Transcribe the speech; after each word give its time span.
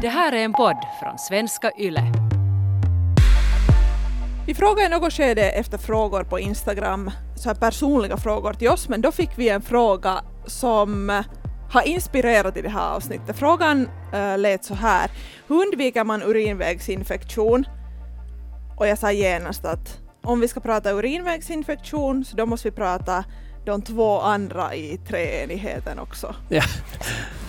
Det 0.00 0.08
här 0.08 0.32
är 0.32 0.44
en 0.44 0.52
podd 0.52 0.76
från 1.00 1.18
svenska 1.18 1.72
YLE. 1.78 2.12
Vi 4.46 4.54
frågade 4.54 4.86
i 4.86 4.88
något 4.88 5.12
skede 5.12 5.50
efter 5.50 5.78
frågor 5.78 6.24
på 6.24 6.38
Instagram, 6.38 7.10
så 7.36 7.48
här 7.48 7.56
personliga 7.56 8.16
frågor 8.16 8.52
till 8.52 8.68
oss, 8.68 8.88
men 8.88 9.00
då 9.00 9.12
fick 9.12 9.30
vi 9.36 9.48
en 9.48 9.62
fråga 9.62 10.24
som 10.46 11.10
eh, 11.10 11.24
har 11.70 11.82
inspirerat 11.82 12.56
i 12.56 12.62
det 12.62 12.68
här 12.68 12.94
avsnittet. 12.94 13.36
Frågan 13.36 13.88
äh, 14.12 14.38
lät 14.38 14.64
så 14.64 14.74
här. 14.74 15.10
Hur 15.48 15.56
undviker 15.62 16.04
man 16.04 16.22
urinvägsinfektion? 16.22 17.64
Och 18.78 18.86
jag 18.86 18.98
sa 18.98 19.12
genast 19.12 19.64
att 19.64 20.00
om 20.22 20.40
vi 20.40 20.48
ska 20.48 20.60
prata 20.60 20.90
urinvägsinfektion 20.90 22.24
så 22.24 22.36
då 22.36 22.46
måste 22.46 22.70
vi 22.70 22.76
prata 22.76 23.24
de 23.66 23.82
två 23.82 24.20
andra 24.20 24.74
i 24.74 24.98
treenigheten 25.08 25.98
också. 25.98 26.34
Ja, 26.48 26.62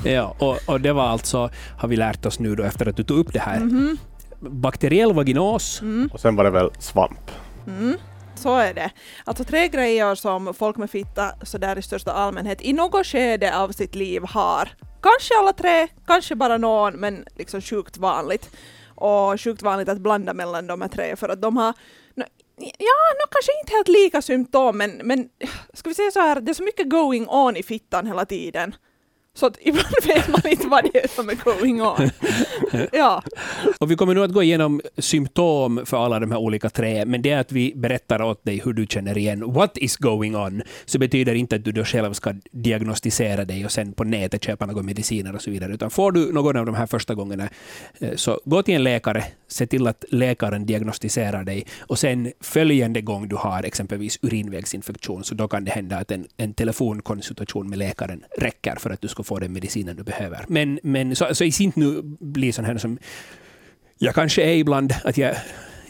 ja 0.04 0.36
och, 0.40 0.58
och 0.70 0.82
det 0.82 0.94
var 0.94 1.08
alltså, 1.08 1.50
har 1.78 1.88
vi 1.88 1.96
lärt 1.96 2.26
oss 2.26 2.40
nu 2.40 2.56
då 2.56 2.64
efter 2.64 2.88
att 2.90 2.98
du 2.98 3.04
tog 3.04 3.18
upp 3.20 3.34
det 3.34 3.40
här, 3.40 3.60
Mhm. 3.60 3.98
bakteriell 4.40 5.14
vaginos, 5.14 5.82
Mm. 5.82 6.10
Och 6.14 6.20
sen 6.20 6.36
var 6.36 6.44
det 6.44 6.50
väl 6.50 6.72
svamp. 6.80 7.32
Mm. 7.68 7.98
Så 8.36 8.56
är 8.58 8.74
det. 8.74 8.90
Alltså 9.26 9.44
tre 9.44 9.68
grejer 9.68 10.16
som 10.16 10.54
folk 10.54 10.78
med 10.78 10.90
fitta 10.90 11.32
sådär 11.44 11.78
i 11.78 11.82
största 11.82 12.12
allmänhet 12.12 12.62
i 12.62 12.74
något 12.74 13.06
skede 13.08 13.58
av 13.58 13.70
sitt 13.72 13.96
liv 13.96 14.22
har. 14.26 14.70
Kanske 15.02 15.34
alla 15.40 15.54
tre, 15.54 15.88
kanske 16.08 16.36
bara 16.36 16.58
någon, 16.58 16.94
men 16.94 17.26
liksom 17.38 17.62
sjukt 17.62 17.98
vanligt. 17.98 18.50
Och 18.96 19.42
sjukt 19.42 19.62
vanligt 19.62 19.90
att 19.90 19.98
blanda 20.02 20.34
mellan 20.34 20.68
de 20.68 20.82
här 20.82 20.90
tre 20.90 21.16
för 21.16 21.30
att 21.30 21.42
de 21.42 21.58
har 21.58 21.74
Ja, 22.60 22.98
no, 23.20 23.28
kanske 23.32 23.52
inte 23.62 23.74
helt 23.74 23.88
lika 23.88 24.22
symptom, 24.22 24.78
men, 24.78 24.92
men 25.04 25.30
ska 25.74 25.90
vi 25.90 25.96
säga 25.96 26.12
så 26.12 26.20
här, 26.20 26.42
det 26.42 26.52
är 26.52 26.54
så 26.54 26.64
mycket 26.64 26.90
going 26.90 27.28
on 27.30 27.58
i 27.58 27.64
fittan 27.64 28.08
hela 28.08 28.26
tiden. 28.26 28.76
Så 29.38 29.46
att 29.46 29.58
ibland 29.62 29.96
vet 30.08 30.28
man 30.28 30.42
inte 30.52 30.68
vad 30.68 30.84
det 30.84 31.04
är 31.04 31.08
som 31.08 31.30
är 31.30 31.36
going 31.36 31.82
on. 31.82 32.10
Ja, 32.92 33.24
Och 33.80 33.92
vi 33.92 33.96
kommer 33.96 34.14
nu 34.14 34.24
att 34.24 34.32
gå 34.32 34.44
igenom 34.44 34.82
symptom 34.98 35.82
för 35.86 36.06
alla 36.06 36.20
de 36.20 36.32
här 36.32 36.38
olika 36.38 36.70
tre, 36.70 37.06
men 37.06 37.22
det 37.22 37.32
är 37.32 37.40
att 37.40 37.52
vi 37.52 37.74
berättar 37.76 38.22
åt 38.22 38.46
dig 38.46 38.62
hur 38.66 38.74
du 38.74 38.86
känner 38.86 39.18
igen. 39.18 39.54
What 39.54 39.78
is 39.78 39.98
going 39.98 40.36
on, 40.36 40.62
så 40.86 41.00
betyder 41.00 41.34
inte 41.34 41.56
att 41.56 41.66
du 41.66 41.72
då 41.72 41.84
själv 41.84 42.14
ska 42.14 42.34
diagnostisera 42.52 43.46
dig 43.46 43.66
och 43.66 43.72
sen 43.72 43.94
på 43.94 44.04
nätet 44.04 44.44
köpa 44.44 44.66
några 44.66 44.84
mediciner 44.84 45.36
och 45.36 45.42
så 45.42 45.52
vidare, 45.52 45.74
utan 45.74 45.90
får 45.90 46.12
du 46.12 46.34
någon 46.34 46.58
av 46.58 46.66
de 46.66 46.76
här 46.76 46.88
första 46.88 47.16
gångerna, 47.16 47.50
eh, 48.00 48.16
så 48.16 48.40
gå 48.46 48.64
till 48.64 48.76
en 48.76 48.84
läkare, 48.84 49.24
se 49.48 49.68
till 49.68 49.88
att 49.88 50.06
läkaren 50.10 50.66
diagnostiserar 50.66 51.44
dig, 51.44 51.66
och 51.80 52.00
sen 52.00 52.32
följande 52.42 53.02
gång 53.02 53.28
du 53.28 53.36
har 53.36 53.64
exempelvis 53.64 54.20
urinvägsinfektion, 54.22 55.24
så 55.24 55.36
då 55.36 55.48
kan 55.48 55.66
det 55.66 55.72
hända 55.72 55.98
att 55.98 56.12
en, 56.12 56.28
en 56.38 56.54
telefonkonsultation 56.54 57.70
med 57.70 57.80
läkaren 57.80 58.24
räcker 58.38 58.76
för 58.80 58.90
att 58.90 59.02
du 59.02 59.08
ska 59.08 59.24
få 59.28 59.40
den 59.40 59.54
medicinen 59.54 59.96
du 59.96 60.04
behöver. 60.04 60.46
Men, 60.48 60.80
men 60.84 61.16
så, 61.16 61.36
så 61.36 61.44
i 61.44 61.52
sin 61.52 61.72
nu 61.76 62.02
blir 62.20 62.52
sån 62.52 62.66
här 62.66 62.78
som 62.78 62.98
jag 63.98 64.16
kanske 64.16 64.44
är 64.44 64.56
ibland 64.56 64.94
att 65.04 65.18
jag 65.18 65.36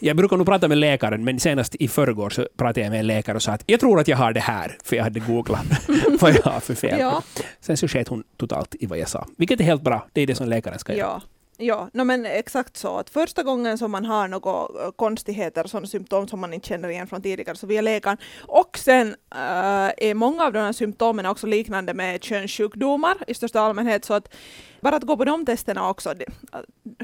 jag 0.00 0.16
brukar 0.16 0.36
nog 0.36 0.46
prata 0.46 0.68
med 0.68 0.78
läkaren, 0.78 1.24
men 1.24 1.40
senast 1.40 1.74
i 1.74 1.88
förrgår 1.88 2.30
så 2.30 2.48
pratade 2.56 2.80
jag 2.80 2.90
med 2.90 3.00
en 3.00 3.06
läkare 3.06 3.36
och 3.36 3.42
sa 3.42 3.52
att 3.52 3.62
jag 3.66 3.80
tror 3.80 4.00
att 4.00 4.08
jag 4.08 4.16
har 4.16 4.32
det 4.32 4.40
här, 4.40 4.78
för 4.84 4.96
jag 4.96 5.04
hade 5.04 5.20
googlat 5.20 5.66
vad 6.20 6.34
jag 6.34 6.42
har 6.42 6.60
för 6.60 6.74
fel. 6.74 7.00
ja. 7.00 7.22
Sen 7.60 7.76
så 7.76 7.88
sket 7.88 8.08
hon 8.08 8.24
totalt 8.36 8.74
i 8.80 8.86
vad 8.86 8.98
jag 8.98 9.08
sa, 9.08 9.26
vilket 9.38 9.60
är 9.60 9.64
helt 9.64 9.82
bra. 9.82 10.06
Det 10.12 10.20
är 10.20 10.26
det 10.26 10.34
som 10.34 10.48
läkaren 10.48 10.78
ska 10.78 10.94
göra. 10.94 11.22
Ja, 11.60 11.88
no, 11.92 12.04
men 12.04 12.26
exakt 12.26 12.76
så. 12.76 12.98
Att 12.98 13.10
första 13.10 13.42
gången 13.42 13.78
som 13.78 13.90
man 13.90 14.04
har 14.04 14.28
några 14.28 14.84
eh, 14.84 14.90
konstigheter, 14.96 15.64
sådana 15.64 15.86
symptom 15.86 16.28
som 16.28 16.40
man 16.40 16.54
inte 16.54 16.68
känner 16.68 16.88
igen 16.88 17.06
från 17.06 17.22
tidigare, 17.22 17.56
så 17.56 17.66
via 17.66 17.80
läkaren. 17.80 18.16
Och 18.46 18.78
sen 18.78 19.08
äh, 19.34 19.90
är 20.08 20.14
många 20.14 20.44
av 20.44 20.52
de 20.52 20.58
här 20.58 20.72
symptomen 20.72 21.26
också 21.26 21.46
liknande 21.46 21.94
med 21.94 22.22
könssjukdomar 22.24 23.16
i 23.26 23.34
största 23.34 23.60
allmänhet, 23.60 24.04
så 24.04 24.14
att 24.14 24.34
bara 24.80 24.96
att 24.96 25.02
gå 25.02 25.16
på 25.16 25.24
de 25.24 25.46
testerna 25.46 25.90
också, 25.90 26.14
det, 26.14 26.24
äh, 26.52 26.60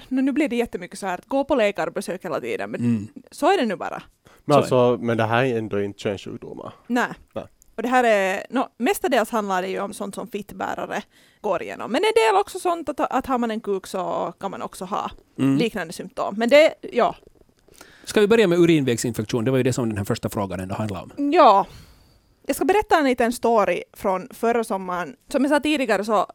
nu 0.09 0.33
blir 0.33 0.49
det 0.49 0.57
jättemycket 0.57 0.99
så 0.99 1.07
här 1.07 1.19
att 1.19 1.27
gå 1.27 1.45
på 1.45 1.55
läkarbesök 1.55 2.25
hela 2.25 2.41
tiden, 2.41 2.71
men 2.71 2.81
Mm. 2.81 3.09
så 3.31 3.53
är 3.53 3.57
det 3.59 3.67
nu 3.67 3.77
bara. 3.77 4.03
Men, 4.45 4.55
Så 4.55 4.59
alltså, 4.61 5.05
men 5.05 5.17
det 5.17 5.25
här 5.25 5.45
är 5.45 5.59
ändå 5.59 5.81
inte 5.83 5.99
könssjukdomar. 5.99 6.73
Nej. 6.87 7.09
Nej. 7.35 7.45
Och 7.77 7.83
det 7.83 7.89
här 7.89 8.05
är, 8.05 8.47
no, 8.51 8.69
mestadels 8.79 9.31
handlar 9.31 9.63
det 9.63 9.69
ju 9.69 9.81
om 9.81 9.95
sånt 9.95 10.15
som 10.15 10.29
fittbärare 10.29 11.03
går 11.41 11.63
igenom. 11.63 11.93
Men 11.93 12.03
en 12.05 12.13
del 12.33 12.41
också 12.41 12.59
sånt 12.59 12.89
att, 12.89 13.01
att 13.01 13.27
har 13.27 13.39
man 13.39 13.51
en 13.51 13.61
kuk 13.61 13.87
så 13.87 14.33
kan 14.41 14.51
man 14.51 14.63
också 14.63 14.85
ha 14.85 15.11
Mm. 15.39 15.57
liknande 15.57 15.93
symptom. 15.93 16.35
Men 16.39 16.49
det, 16.49 16.75
ja, 16.93 17.17
Ska 18.05 18.21
vi 18.21 18.27
börja 18.29 18.47
med 18.47 18.59
urinvägsinfektion? 18.59 19.45
Det 19.45 19.51
var 19.51 19.59
ju 19.59 19.63
det 19.65 19.73
som 19.73 19.89
den 19.89 19.99
här 19.99 20.05
första 20.05 20.29
frågan 20.29 20.61
ändå 20.61 20.75
handlade 20.75 21.03
om. 21.03 21.33
Ja. 21.33 21.67
Jag 22.47 22.57
ska 22.57 22.65
berätta 22.65 22.99
en 22.99 23.05
liten 23.05 23.33
story 23.33 23.83
från 23.93 24.29
förra 24.31 24.65
sommaren. 24.65 25.17
Som 25.29 25.45
jag 25.45 25.51
sa 25.51 25.61
tidigare 25.61 26.05
så, 26.05 26.27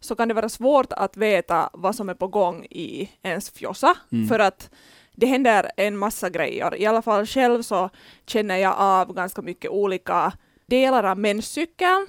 så 0.00 0.14
kan 0.14 0.28
det 0.28 0.34
vara 0.34 0.48
svårt 0.48 0.92
att 0.92 1.16
veta 1.16 1.70
vad 1.72 1.94
som 1.94 2.08
är 2.08 2.14
på 2.14 2.28
gång 2.28 2.64
i 2.64 3.10
ens 3.22 3.50
fjossa. 3.50 3.94
Mm. 4.12 4.28
För 4.28 4.38
att 4.38 4.70
det 5.16 5.26
händer 5.26 5.70
en 5.76 5.96
massa 5.96 6.30
grejer. 6.30 6.76
I 6.76 6.86
alla 6.86 7.02
fall 7.02 7.26
själv 7.26 7.62
så 7.62 7.90
känner 8.26 8.56
jag 8.56 8.74
av 8.78 9.12
ganska 9.14 9.42
mycket 9.42 9.70
olika 9.70 10.32
delar 10.66 11.04
av 11.04 11.18
menscykeln. 11.18 12.06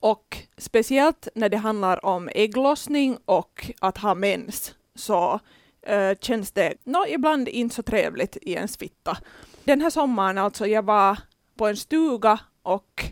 Och 0.00 0.38
speciellt 0.56 1.28
när 1.34 1.48
det 1.48 1.56
handlar 1.56 2.04
om 2.04 2.28
ägglossning 2.34 3.18
och 3.24 3.70
att 3.80 3.98
ha 3.98 4.14
mens 4.14 4.74
så 4.94 5.40
eh, 5.82 6.12
känns 6.20 6.52
det 6.52 6.74
no, 6.84 7.06
ibland 7.08 7.48
inte 7.48 7.74
så 7.74 7.82
trevligt 7.82 8.36
i 8.36 8.52
ens 8.52 8.76
fitta. 8.76 9.18
Den 9.64 9.80
här 9.80 9.90
sommaren 9.90 10.38
alltså, 10.38 10.66
jag 10.66 10.84
var 10.84 11.18
på 11.56 11.66
en 11.66 11.76
stuga 11.76 12.40
och 12.62 13.04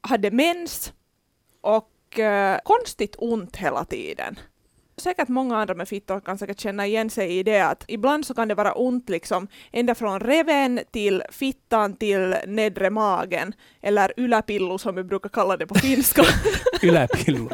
hade 0.00 0.30
mens 0.30 0.92
och 1.60 2.18
eh, 2.18 2.58
konstigt 2.64 3.16
ont 3.18 3.56
hela 3.56 3.84
tiden. 3.84 4.38
Säkert 4.96 5.28
många 5.28 5.56
andra 5.56 5.74
med 5.74 5.88
fittor 5.88 6.20
kan 6.20 6.38
säkert 6.38 6.60
känna 6.60 6.86
igen 6.86 7.10
sig 7.10 7.38
i 7.38 7.42
det 7.42 7.60
att 7.60 7.84
ibland 7.88 8.26
så 8.26 8.34
kan 8.34 8.48
det 8.48 8.54
vara 8.54 8.72
ont 8.72 9.08
liksom 9.08 9.48
ända 9.72 9.94
från 9.94 10.20
reven 10.20 10.80
till 10.90 11.22
fittan 11.30 11.96
till 11.96 12.36
nedre 12.46 12.90
magen 12.90 13.52
eller 13.82 14.20
yläpillu 14.20 14.78
som 14.78 14.94
vi 14.94 15.04
brukar 15.04 15.28
kalla 15.28 15.56
det 15.56 15.66
på 15.66 15.74
finska. 15.74 16.22
Yläpillo. 16.82 17.50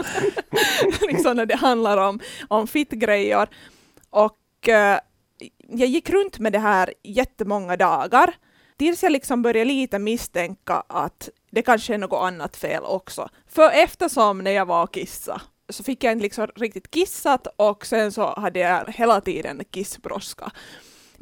liksom 1.08 1.36
när 1.36 1.46
det 1.46 1.56
handlar 1.56 1.96
om, 1.96 2.20
om 2.48 2.66
fittgrejer. 2.66 3.48
Och 4.10 4.68
eh, 4.68 4.98
jag 5.68 5.88
gick 5.88 6.10
runt 6.10 6.38
med 6.38 6.52
det 6.52 6.58
här 6.58 6.94
jättemånga 7.02 7.76
dagar 7.76 8.34
tills 8.76 9.02
jag 9.02 9.12
liksom 9.12 9.42
började 9.42 9.64
lite 9.64 9.98
misstänka 9.98 10.82
att 10.88 11.28
det 11.50 11.62
kanske 11.62 11.94
är 11.94 11.98
något 11.98 12.22
annat 12.22 12.56
fel 12.56 12.82
också. 12.84 13.28
För 13.48 13.70
eftersom 13.70 14.38
när 14.38 14.50
jag 14.50 14.66
var 14.66 14.82
och 14.82 14.94
kissa 14.94 15.40
så 15.70 15.84
fick 15.84 16.04
jag 16.04 16.12
inte 16.12 16.22
liksom 16.22 16.46
riktigt 16.56 16.90
kissat 16.90 17.46
och 17.56 17.86
sen 17.86 18.12
så 18.12 18.34
hade 18.36 18.58
jag 18.58 18.84
hela 18.88 19.20
tiden 19.20 19.62
kissbrådska. 19.70 20.50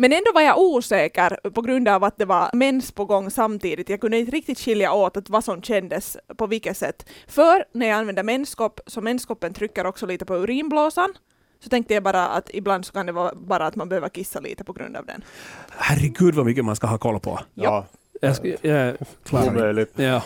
Men 0.01 0.13
ändå 0.13 0.33
var 0.35 0.41
jag 0.41 0.59
osäker 0.59 1.51
på 1.51 1.63
grund 1.63 1.89
av 1.89 2.05
att 2.05 2.19
det 2.19 2.25
var 2.25 2.51
mens 2.53 2.93
på 2.93 3.05
gång 3.05 3.31
samtidigt. 3.31 3.89
Jag 3.89 4.01
kunde 4.01 4.19
inte 4.19 4.33
riktigt 4.33 4.59
skilja 4.59 4.93
åt 4.93 5.17
att 5.17 5.31
vad 5.31 5.45
som 5.45 5.63
kändes 5.63 6.17
på 6.37 6.47
vilket 6.47 6.77
sätt. 6.77 7.09
För 7.27 7.65
när 7.73 7.87
jag 7.87 7.99
använder 7.99 8.23
menskopp, 8.23 8.81
så 8.87 9.01
menskoppen 9.01 9.55
trycker 9.55 9.87
också 9.87 10.07
lite 10.07 10.25
på 10.25 10.37
urinblåsan, 10.37 11.15
så 11.61 11.69
tänkte 11.69 11.95
jag 11.95 12.03
bara 12.03 12.29
att 12.29 12.51
ibland 12.55 12.87
så 12.87 12.93
kan 12.93 13.07
det 13.07 13.13
vara 13.13 13.35
bara 13.35 13.67
att 13.67 13.77
man 13.77 13.89
behöver 13.89 14.09
kissa 14.09 14.41
lite 14.41 14.65
på 14.65 14.73
grund 14.73 14.97
av 14.97 15.07
den. 15.07 15.25
Herregud 15.71 16.35
vad 16.35 16.47
mycket 16.47 16.65
man 16.65 16.77
ska 16.77 16.87
ha 16.87 16.99
koll 16.99 17.21
på. 17.21 17.41
Ja, 17.55 17.87
Jag, 18.21 18.37
ska, 18.37 18.69
jag 18.69 18.97
omöjligt. 19.33 19.93
Ja. 19.97 20.23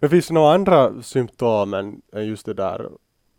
Men 0.00 0.10
finns 0.10 0.28
det 0.28 0.34
några 0.34 0.54
andra 0.54 1.02
symptom 1.02 1.74
än 1.74 2.00
just 2.26 2.46
det 2.46 2.54
där 2.54 2.88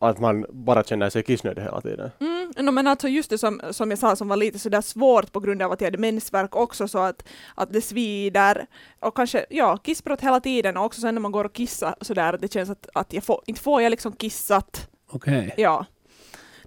att 0.09 0.19
man 0.19 0.45
bara 0.49 0.83
känner 0.83 1.09
sig 1.09 1.23
kissnödig 1.23 1.61
hela 1.61 1.81
tiden? 1.81 2.11
Mm, 2.19 2.65
no, 2.65 2.71
men 2.71 2.87
alltså 2.87 3.07
just 3.07 3.29
det 3.29 3.37
som, 3.37 3.61
som 3.71 3.89
jag 3.89 3.99
sa 3.99 4.15
som 4.15 4.27
var 4.27 4.37
lite 4.37 4.59
sådär 4.59 4.81
svårt 4.81 5.31
på 5.31 5.39
grund 5.39 5.61
av 5.61 5.71
att 5.71 5.81
jag 5.81 5.87
hade 5.87 5.97
mensvärk 5.97 6.55
också 6.55 6.87
så 6.87 6.99
att, 6.99 7.23
att 7.55 7.73
det 7.73 7.81
svider 7.81 8.65
och 8.99 9.15
kanske 9.15 9.45
ja, 9.49 9.77
kissbrott 9.77 10.21
hela 10.21 10.39
tiden 10.39 10.77
och 10.77 10.85
också 10.85 11.01
sen 11.01 11.15
när 11.15 11.21
man 11.21 11.31
går 11.31 11.45
och 11.45 11.53
kissar 11.53 11.95
sådär 12.01 12.33
att 12.33 12.41
det 12.41 12.53
känns 12.53 12.69
att, 12.69 12.87
att 12.93 13.13
jag 13.13 13.23
får, 13.23 13.41
inte 13.45 13.61
får 13.61 13.81
jag 13.81 13.89
liksom 13.89 14.11
kissat 14.11 14.89
Okej. 15.09 15.53
Ja. 15.57 15.85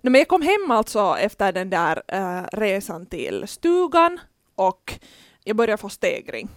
No, 0.01 0.11
men 0.11 0.19
jag 0.19 0.29
kom 0.29 0.43
hem 0.43 0.71
alltså 0.71 1.17
efter 1.21 1.53
den 1.53 1.71
där 1.71 2.03
eh, 2.09 2.43
resan 2.53 3.07
till 3.07 3.45
stugan 3.47 4.21
och 4.55 4.99
jag 5.45 5.57
började 5.57 5.81
få 5.81 5.89
stegring. 5.89 6.49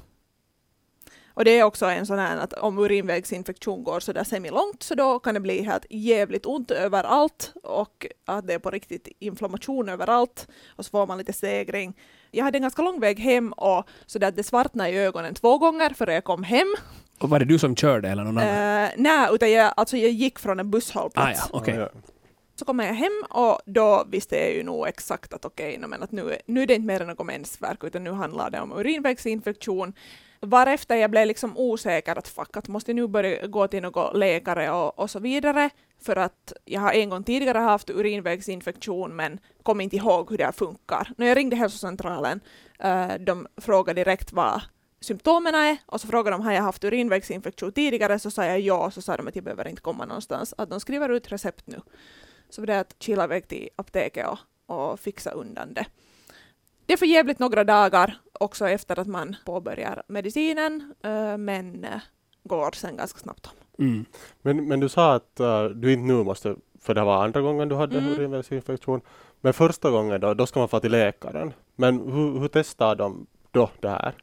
Och 1.40 1.46
det 1.46 1.60
är 1.60 1.64
också 1.64 1.86
en 1.86 2.06
sån 2.06 2.20
här 2.20 2.38
att 2.38 2.54
om 2.54 2.78
urinvägsinfektion 2.80 3.84
går 3.84 4.00
så 4.00 4.14
där 4.14 4.24
semilångt 4.24 4.84
så 4.84 4.96
då 4.96 5.20
kan 5.20 5.34
det 5.34 5.40
bli 5.40 5.62
helt 5.64 5.86
jävligt 5.90 6.46
ont 6.46 6.72
överallt 6.72 7.54
och 7.64 8.08
att 8.26 8.48
det 8.48 8.54
är 8.54 8.60
på 8.60 8.70
riktigt 8.72 9.08
inflammation 9.20 9.90
överallt 9.90 10.48
och 10.76 10.86
så 10.86 10.90
får 10.92 11.08
man 11.08 11.18
lite 11.18 11.34
stegring. 11.34 11.94
Jag 12.32 12.44
hade 12.44 12.58
en 12.58 12.62
ganska 12.62 12.82
lång 12.82 13.00
väg 13.00 13.20
hem 13.20 13.52
och 13.54 13.88
så 14.06 14.20
där 14.20 14.28
att 14.28 14.36
det 14.36 14.44
svartnade 14.44 14.90
i 14.90 14.98
ögonen 14.98 15.34
två 15.34 15.58
gånger 15.58 15.90
före 15.90 16.14
jag 16.14 16.24
kom 16.24 16.44
hem. 16.44 16.76
Och 17.20 17.30
var 17.30 17.40
det 17.40 17.46
du 17.46 17.60
som 17.60 17.76
körde 17.76 18.10
eller 18.10 18.24
någon 18.24 18.38
annan? 18.38 18.84
Uh, 18.84 18.90
nej, 18.98 19.30
utan 19.32 19.52
jag, 19.52 19.74
alltså 19.78 19.98
jag 19.98 20.12
gick 20.12 20.40
från 20.40 20.60
en 20.60 20.72
busshållplats. 20.72 21.50
ah, 21.54 21.64
ja. 21.66 21.74
Ja, 21.74 21.90
Så 22.56 22.66
kommer 22.66 22.86
jag 22.86 22.94
hem 22.94 23.24
och 23.30 23.60
då 23.66 24.06
visste 24.12 24.36
jag 24.36 24.54
ju 24.54 24.64
nog 24.64 24.88
exakt 24.88 25.34
att 25.34 25.46
okej, 25.46 25.78
okay, 25.78 25.88
men 25.88 26.04
att 26.04 26.12
nu, 26.12 26.32
är- 26.32 26.42
nu 26.46 26.62
är 26.64 26.68
det 26.68 26.74
inte 26.76 26.88
mer 26.88 27.02
än 27.02 27.08
något 27.08 27.26
mensvärk 27.26 27.84
utan 27.84 28.04
nu 28.04 28.12
handlar 28.12 28.50
det 28.50 28.60
om 28.60 28.72
urinvägsinfektion. 28.72 29.94
Varefter 30.42 30.96
jag 30.96 31.12
blev 31.12 31.28
liksom 31.28 31.58
osäker 31.58 32.16
att 32.18 32.28
fuck, 32.28 32.58
att 32.58 32.68
måste 32.68 32.92
jag 32.92 32.96
nu 32.96 33.08
börja 33.08 33.48
gå 33.48 33.68
till 33.68 33.82
någon 33.82 34.20
läkare 34.20 34.72
och, 34.72 35.00
och 35.00 35.10
så 35.10 35.20
vidare. 35.20 35.70
för 36.02 36.16
att 36.16 36.54
jag 36.66 36.82
har 36.82 36.92
en 36.92 37.10
gång 37.10 37.24
tidigare 37.24 37.58
haft 37.58 37.90
urinvägsinfektion 37.90 39.16
men 39.16 39.40
kom 39.64 39.82
inte 39.82 39.96
ihåg 39.96 40.30
hur 40.30 40.38
det 40.38 40.46
här 40.46 40.52
funkar. 40.52 41.12
När 41.18 41.28
jag 41.28 41.38
ringde 41.38 41.56
hälsocentralen, 41.56 42.40
eh, 42.80 43.14
de 43.20 43.48
frågade 43.58 44.04
direkt 44.04 44.34
vad 44.34 44.62
symptomen 45.02 45.56
är 45.56 45.78
och 45.86 46.02
så 46.02 46.08
frågade 46.08 46.38
de 46.38 46.42
har 46.42 46.52
jag 46.52 46.62
haft 46.62 46.84
urinvägsinfektion 46.84 47.72
tidigare 47.72 48.20
så 48.20 48.32
sa 48.32 48.46
jag 48.46 48.60
ja 48.60 48.86
och 48.86 48.94
så 48.94 49.02
sa 49.02 49.18
de 49.18 49.28
att 49.28 49.36
jag 49.36 49.44
behöver 49.44 49.68
inte 49.68 49.82
komma 49.82 50.06
någonstans, 50.06 50.54
att 50.58 50.70
de 50.70 50.80
skriver 50.80 51.10
ut 51.10 51.32
recept 51.32 51.68
nu. 51.68 51.82
Så 52.50 52.62
det 52.62 52.74
är 52.74 52.80
att 52.80 52.96
kila 53.00 53.24
iväg 53.24 53.48
till 53.48 53.70
apoteket 53.76 54.28
och, 54.28 54.40
och 54.76 55.00
fixa 55.00 55.32
undan 55.32 55.74
det. 55.74 55.86
Det 56.90 56.94
är 56.94 56.98
för 56.98 57.06
jävligt 57.06 57.40
några 57.40 57.64
dagar 57.64 58.18
också 58.34 58.70
efter 58.70 59.00
att 59.00 59.08
man 59.08 59.36
påbörjar 59.46 60.04
medicinen 60.08 60.94
uh, 61.06 61.38
men 61.38 61.86
uh, 61.86 62.00
går 62.44 62.72
sen 62.72 62.98
ganska 62.98 63.20
snabbt 63.20 63.46
om. 63.46 63.86
Mm. 63.86 64.06
Men, 64.42 64.68
men 64.68 64.80
du 64.80 64.90
sa 64.90 65.14
att 65.14 65.40
uh, 65.40 65.64
du 65.64 65.94
inte 65.94 66.14
nu 66.14 66.24
måste, 66.24 66.56
för 66.82 66.94
det 66.94 67.04
var 67.04 67.24
andra 67.24 67.42
gången 67.42 67.70
du 67.70 67.76
hade 67.76 67.98
Mm. 67.98 68.12
urinvägsinfektion, 68.12 69.02
men 69.42 69.54
första 69.54 69.92
gången 69.92 70.22
då, 70.22 70.34
då 70.34 70.46
ska 70.46 70.60
man 70.60 70.70
få 70.70 70.80
till 70.80 70.92
läkaren. 70.92 71.54
Men 71.76 72.00
hur, 72.12 72.40
hur 72.40 72.48
testar 72.48 72.96
de 72.96 73.28
då 73.52 73.70
det 73.80 73.90
här? 73.90 74.14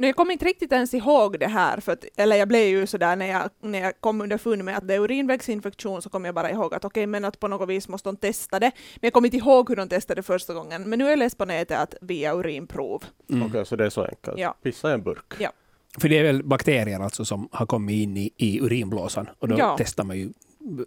Nu, 0.00 0.06
jag 0.06 0.16
kommer 0.16 0.32
inte 0.32 0.44
riktigt 0.44 0.72
ens 0.72 0.94
ihåg 0.94 1.38
det 1.38 1.46
här, 1.46 1.80
för 1.80 1.92
att, 1.92 2.04
eller 2.16 2.36
jag 2.36 2.48
blev 2.48 2.66
ju 2.66 2.86
sådär 2.86 3.16
när 3.16 3.26
jag, 3.26 3.50
när 3.60 3.80
jag 3.80 4.00
kom 4.00 4.20
underfund 4.20 4.64
med 4.64 4.76
att 4.76 4.88
det 4.88 4.94
är 4.94 5.00
urinvägsinfektion 5.00 6.02
så 6.02 6.10
kom 6.10 6.24
jag 6.24 6.34
bara 6.34 6.50
ihåg 6.50 6.74
att 6.74 6.84
okej, 6.84 7.06
men 7.06 7.24
att 7.24 7.40
på 7.40 7.48
något 7.48 7.68
vis 7.68 7.88
måste 7.88 8.08
de 8.08 8.16
testa 8.16 8.58
det. 8.58 8.70
Men 8.94 9.00
jag 9.00 9.12
kommer 9.12 9.26
inte 9.28 9.36
ihåg 9.36 9.68
hur 9.68 9.76
de 9.76 9.88
testade 9.88 10.22
första 10.22 10.54
gången. 10.54 10.90
Men 10.90 10.98
nu 10.98 11.04
är 11.06 11.10
jag 11.10 11.18
läst 11.18 11.38
på 11.38 11.44
nätet 11.44 11.78
att 11.78 11.94
via 12.00 12.34
urinprov. 12.34 13.04
Mm. 13.30 13.46
Okej, 13.46 13.66
så 13.66 13.76
det 13.76 13.84
är 13.86 13.90
så 13.90 14.04
enkelt. 14.04 14.38
Ja. 14.38 14.54
Pissa 14.62 14.90
i 14.90 14.94
en 14.94 15.02
burk. 15.02 15.32
Ja. 15.38 15.50
För 15.98 16.08
det 16.08 16.18
är 16.18 16.22
väl 16.22 16.42
bakterier 16.44 17.00
alltså 17.00 17.24
som 17.24 17.48
har 17.52 17.66
kommit 17.66 17.94
in 18.02 18.16
i, 18.16 18.30
i 18.36 18.60
urinblåsan 18.60 19.28
och 19.38 19.48
då 19.48 19.58
Ja. 19.58 19.74
testar 19.78 20.04
man 20.04 20.18
ju 20.18 20.32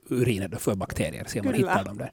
urinet 0.10 0.51
då 0.51 0.57
för 0.57 0.75
bakterier, 0.75 1.25
ser 1.25 1.39
om 1.39 1.45
man 1.45 1.54
hittar 1.56 1.83
dem 1.83 1.98
där. 1.98 2.12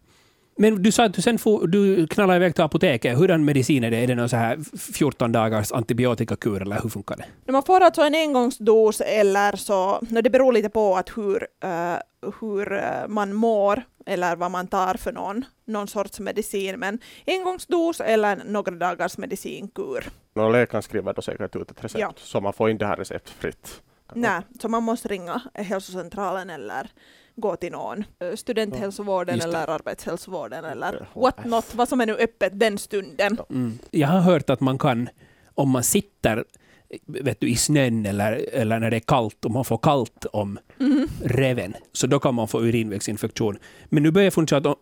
Men 0.61 0.83
du 0.83 0.93
sa 0.93 1.05
att 1.05 1.15
du 1.15 1.23
sen 1.23 1.39
får, 1.39 1.67
du 1.67 2.07
knallar 2.07 2.37
iväg 2.37 2.55
till 2.55 2.65
apoteket. 2.65 3.19
Hurdan 3.19 3.45
medicin 3.45 3.85
är 3.85 3.91
det? 3.91 3.97
Är 3.97 4.07
det 4.07 4.15
någon 4.15 4.29
så 4.29 4.37
här 4.37 4.59
14 4.93 5.33
dagars 5.33 5.73
antibiotikakur 5.73 6.63
eller 6.63 6.81
hur 6.83 6.89
funkar 6.89 7.17
det? 7.17 7.53
Man 7.53 7.63
får 7.63 7.81
alltså 7.81 8.03
en 8.03 8.15
engångsdos 8.15 9.01
eller 9.01 9.57
så, 9.57 9.99
det 10.01 10.31
beror 10.31 10.53
lite 10.53 10.69
på 10.69 10.97
att 10.97 11.17
hur, 11.17 11.47
eh, 11.63 11.95
hur 12.41 12.73
eh, 12.73 13.09
man 13.09 13.35
mår 13.35 13.83
eller 14.07 14.37
vad 14.37 14.51
man 14.51 14.67
tar 14.67 14.95
för 14.95 15.13
någon, 15.13 15.45
någon 15.65 15.89
sorts 15.89 16.21
medicin. 16.21 16.79
Men 16.79 16.99
engångsdos 17.27 18.01
eller 18.01 18.43
några 18.45 18.71
dagars 18.73 19.19
medicinkur. 19.19 20.05
Och 20.35 20.53
läkaren 20.53 20.83
skriver 20.83 21.13
då 21.13 21.23
säkert 21.23 21.57
ut 21.57 21.71
ett 21.71 21.85
recept, 21.85 22.01
Ja. 22.01 22.13
så 22.17 22.41
man 22.41 22.53
får 22.53 22.71
inte 22.71 22.85
det 22.85 22.89
här 22.89 22.97
receptfritt. 22.97 23.83
Nej, 24.15 24.41
så 24.61 24.69
man 24.69 24.83
måste 24.83 25.09
ringa 25.09 25.41
hälsocentralen 25.55 26.51
eller 26.51 26.91
gå 27.41 27.57
till 27.57 27.73
någon 27.73 28.05
studenthälsovården 28.35 29.39
det. 29.39 29.45
eller 29.45 29.71
arbetshälsovården 29.71 30.65
eller 30.65 31.07
what 31.15 31.45
not, 31.45 31.75
vad 31.75 31.89
som 31.89 32.01
är 32.01 32.07
nu 32.07 32.15
öppet 32.17 32.61
den 32.61 32.79
stunden. 32.79 33.39
Mm. 33.51 33.79
Jag 33.91 34.09
har 34.09 34.21
hört 34.21 34.51
att 34.51 34.61
man 34.61 34.79
kan, 34.79 35.09
om 35.55 35.71
man 35.71 35.83
sitter 35.83 36.45
vet 37.07 37.41
du, 37.41 37.49
i 37.51 37.57
snön 37.57 38.07
eller, 38.07 38.47
eller 38.53 38.79
när 38.81 38.91
det 38.91 38.97
är 38.97 39.01
kallt, 39.01 39.45
om 39.45 39.53
man 39.53 39.65
får 39.65 39.79
kallt 39.79 40.25
om 40.33 40.59
Mhm. 40.79 41.09
reven, 41.25 41.75
så 41.93 42.07
då 42.07 42.19
kan 42.19 42.35
man 42.35 42.49
få 42.49 42.61
urinvägsinfektion. 42.61 43.59
Men 43.85 44.03
nu 44.03 44.11
börjar 44.11 44.25
jag 44.27 44.33
fundera 44.35 44.59
att 44.71 44.79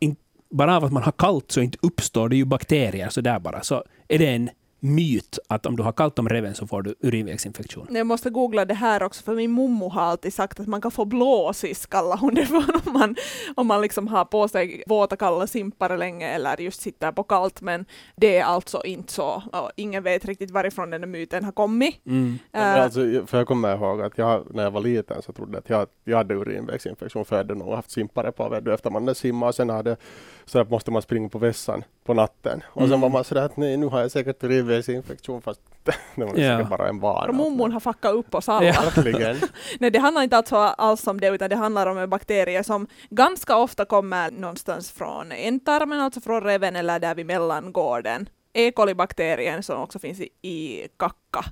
om, 0.00 0.16
bara 0.50 0.76
av 0.76 0.84
att 0.84 0.92
man 0.92 1.02
har 1.02 1.12
kallt 1.12 1.52
så 1.52 1.60
inte 1.60 1.78
uppstår 1.82 2.28
det 2.28 2.36
ju 2.36 2.44
bakterier 2.44 3.08
så 3.08 3.20
där 3.20 3.38
bara. 3.38 3.62
Så 3.62 3.84
är 4.08 4.18
det 4.18 4.26
en 4.26 4.50
myt 4.84 5.38
att 5.48 5.66
om 5.66 5.76
du 5.76 5.82
har 5.82 5.92
kallt 5.92 6.18
om 6.18 6.28
reven 6.28 6.54
så 6.54 6.66
får 6.66 6.82
du 6.82 6.94
urinvägsinfektion. 7.00 7.86
Jag 7.90 8.06
måste 8.06 8.30
googla 8.30 8.64
det 8.64 8.74
här 8.74 9.02
också, 9.02 9.22
för 9.22 9.34
min 9.34 9.50
mommo 9.50 9.88
har 9.88 10.02
alltid 10.02 10.34
sagt 10.34 10.60
att 10.60 10.66
man 10.66 10.80
kan 10.80 10.90
få 10.90 11.04
blåsis, 11.04 11.86
kallar 11.86 12.16
hon 12.16 12.34
det 12.34 12.46
för, 12.46 12.56
om 12.86 12.92
man, 12.92 13.16
om 13.54 13.66
man 13.66 13.80
liksom 13.80 14.08
har 14.08 14.24
på 14.24 14.48
sig 14.48 14.82
våta 14.86 15.16
kalla 15.16 15.46
simpar 15.46 15.96
länge 15.96 16.28
eller 16.28 16.60
just 16.60 16.80
sitter 16.80 17.12
på 17.12 17.22
kallt, 17.22 17.60
men 17.60 17.86
det 18.16 18.36
är 18.36 18.44
alltså 18.44 18.82
inte 18.84 19.12
så. 19.12 19.42
Och 19.52 19.70
ingen 19.76 20.02
vet 20.02 20.24
riktigt 20.24 20.50
varifrån 20.50 20.90
den 20.90 21.02
här 21.02 21.08
myten 21.08 21.44
har 21.44 21.52
kommit. 21.52 22.06
Mm. 22.06 22.38
Eh, 22.52 22.82
Alltså, 22.82 23.26
för 23.26 23.38
jag 23.38 23.46
kommer 23.46 23.76
ihåg 23.76 24.02
att 24.02 24.18
jag, 24.18 24.54
när 24.54 24.62
jag 24.62 24.70
var 24.70 24.80
liten 24.80 25.22
så 25.22 25.32
trodde 25.32 25.52
jag 25.52 25.58
att 25.58 25.70
jag, 25.70 25.86
jag 26.04 26.16
hade 26.16 26.34
urinvägsinfektion 26.34 27.24
för 27.24 27.36
jag 27.36 27.44
hade 27.44 27.54
nog 27.54 27.74
haft 27.74 27.90
simpare 27.90 28.32
på 28.32 28.48
vet 28.48 28.64
du, 28.64 28.74
efter 28.74 28.90
man 28.90 29.02
hade 29.02 29.14
simmat 29.14 29.48
och 29.48 29.54
sen 29.54 29.70
hade, 29.70 29.96
så 30.44 30.64
måste 30.64 30.90
man 30.90 31.02
springa 31.02 31.28
på 31.28 31.38
vässan 31.38 31.84
på 32.04 32.14
natten. 32.14 32.62
Och 32.66 32.80
sen 32.82 32.88
Mm. 32.88 33.00
var 33.00 33.08
man 33.08 33.24
sådär 33.24 33.42
att 33.42 33.56
nej 33.56 33.76
nu 33.76 33.86
har 33.86 34.00
jag 34.00 34.10
säkert 34.10 34.44
urinvägsinfektion 34.44 35.42
fast 35.42 35.60
det 35.84 36.24
var 36.24 36.36
Ja. 36.36 36.56
säkert 36.58 36.70
bara 36.70 36.88
en 36.88 37.00
vana. 37.00 37.28
och 37.28 37.34
mommon 37.34 37.72
har 37.72 37.80
fuckat 37.80 38.12
upp 38.14 38.34
oss 38.34 38.48
alla. 38.48 38.66
Ja. 38.66 38.82
Nej, 39.80 39.90
det 39.90 39.98
handlar 39.98 40.22
inte 40.22 40.36
alltså 40.36 40.56
alls 40.56 41.06
om 41.06 41.20
det, 41.20 41.28
utan 41.28 41.50
det 41.50 41.56
handlar 41.56 41.86
om 41.86 41.98
en 41.98 42.10
bakterie 42.10 42.64
som 42.64 42.86
ganska 43.10 43.56
ofta 43.56 43.84
kommer 43.84 44.30
någonstans 44.30 44.90
från 44.92 45.32
ändtarmen, 45.32 46.00
alltså 46.00 46.20
från 46.20 46.42
reven 46.44 46.76
eller 46.76 46.98
där 46.98 47.14
vid 47.14 47.26
mellangården. 47.26 48.28
E. 48.52 48.70
coli-bakterien 48.70 49.62
som 49.62 49.80
också 49.82 49.98
finns 49.98 50.20
i, 50.20 50.28
i 50.42 50.88
kacka. 50.96 51.44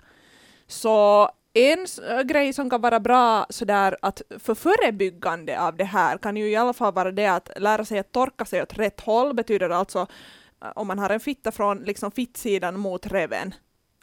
Så 0.66 1.28
en 1.54 1.86
äh, 2.10 2.22
grej 2.22 2.52
som 2.52 2.70
kan 2.70 2.80
vara 2.80 3.00
bra 3.00 3.46
sådär 3.50 3.96
att 4.02 4.22
för 4.38 4.54
förebyggande 4.54 5.60
av 5.60 5.76
det 5.76 5.84
här 5.84 6.18
kan 6.18 6.36
ju 6.36 6.50
i 6.50 6.56
alla 6.56 6.72
fall 6.72 6.92
vara 6.92 7.10
det 7.12 7.26
att 7.26 7.50
lära 7.56 7.84
sig 7.84 7.98
att 7.98 8.12
torka 8.12 8.44
sig 8.44 8.62
åt 8.62 8.78
rätt 8.78 9.00
håll 9.00 9.34
betyder 9.34 9.70
alltså 9.70 10.06
om 10.74 10.86
man 10.86 10.98
har 10.98 11.10
en 11.10 11.20
fitta 11.20 11.52
från 11.52 11.78
liksom 11.78 12.10
fittsidan 12.10 12.80
mot 12.80 13.06
reven, 13.06 13.54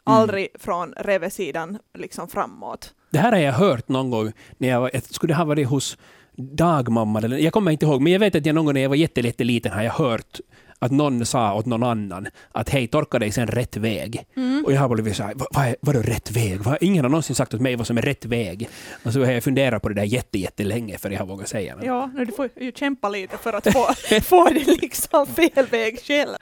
aldrig 0.04 0.48
från 0.58 0.92
revesidan 0.96 1.78
liksom 1.98 2.28
framåt. 2.28 2.94
Det 3.10 3.18
här 3.18 3.32
har 3.32 3.38
jag 3.38 3.52
hört 3.52 3.88
någon 3.88 4.10
gång, 4.10 4.32
när 4.58 4.68
jag 4.68 4.80
var, 4.80 4.90
skulle 5.12 5.32
det 5.32 5.36
ha 5.36 5.44
varit 5.44 5.68
hos 5.68 5.98
dagmamma, 6.36 7.18
eller, 7.18 7.38
jag 7.38 7.52
kommer 7.52 7.70
inte 7.70 7.86
ihåg, 7.86 8.00
men 8.00 8.12
jag 8.12 8.20
vet 8.20 8.34
att 8.34 8.46
jag 8.46 8.54
någon 8.54 8.64
gång 8.64 8.74
när 8.74 8.80
jag 8.80 8.88
var 8.88 8.96
jätteliten 8.96 9.72
har 9.72 9.82
jag 9.82 9.92
hört 9.92 10.40
att 10.80 10.90
någon 10.90 11.26
sa 11.26 11.54
åt 11.54 11.66
någon 11.66 11.82
annan 11.82 12.28
att 12.52 12.68
hej, 12.68 12.86
torka 12.86 13.18
dig 13.18 13.32
sen 13.32 13.46
rätt 13.46 13.76
väg. 13.76 14.26
Och 14.64 14.72
jag 14.72 14.80
har 14.80 14.88
blivit 14.88 15.16
så 15.16 15.22
här, 15.22 15.34
vad, 15.36 15.48
vad 15.50 15.66
är 15.66 15.76
vadå 15.80 16.02
rätt 16.02 16.30
väg? 16.30 16.60
Vad, 16.60 16.78
ingen 16.80 17.04
har 17.04 17.10
någonsin 17.10 17.36
sagt 17.36 17.54
åt 17.54 17.60
mig 17.60 17.76
vad 17.76 17.86
som 17.86 17.98
är 17.98 18.02
rätt 18.02 18.24
väg. 18.24 18.68
Och 19.04 19.12
så 19.12 19.24
har 19.24 19.32
jag 19.32 19.44
funderat 19.44 19.82
på 19.82 19.88
det 19.88 19.94
där 19.94 20.04
jätte, 20.04 20.38
jättelänge 20.38 20.98
för 20.98 21.10
jag 21.10 21.18
har 21.18 21.26
vågat 21.26 21.48
säga 21.48 21.76
det. 21.76 21.86
Ja, 21.86 22.10
nu 22.14 22.24
du 22.24 22.32
får 22.32 22.48
ju 22.56 22.72
kämpa 22.72 23.08
lite 23.08 23.36
för 23.36 23.52
att 23.52 23.72
få, 23.72 23.86
få 24.22 24.44
det 24.44 24.80
liksom 24.82 25.26
fel 25.26 25.66
väg 25.70 26.00
själv. 26.02 26.36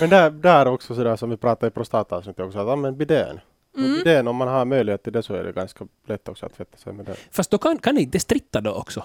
Men 0.00 0.10
där, 0.10 0.30
där 0.30 0.66
också 0.66 0.94
sådär 0.94 1.16
som 1.16 1.30
vi 1.30 1.36
pratade 1.36 1.68
i 1.68 1.70
prostatavsnittet 1.70 2.46
också, 2.46 2.58
att 2.58 2.68
använd 2.68 2.96
bidén. 2.96 3.40
Mm. 3.76 3.94
Bidén, 3.94 4.28
om 4.28 4.36
man 4.36 4.48
har 4.48 4.64
möjlighet 4.64 5.02
till 5.02 5.12
det 5.12 5.22
så 5.22 5.34
är 5.34 5.44
det 5.44 5.52
ganska 5.52 5.86
lätt 6.06 6.28
också 6.28 6.46
att 6.46 6.54
tvätta 6.56 6.76
sig 6.76 6.92
med 6.92 7.06
det. 7.06 7.16
Fast 7.30 7.50
då 7.50 7.58
kan, 7.58 7.78
kan 7.78 7.94
det 7.94 8.00
inte 8.00 8.20
stritta 8.20 8.60
då 8.60 8.72
också? 8.72 9.04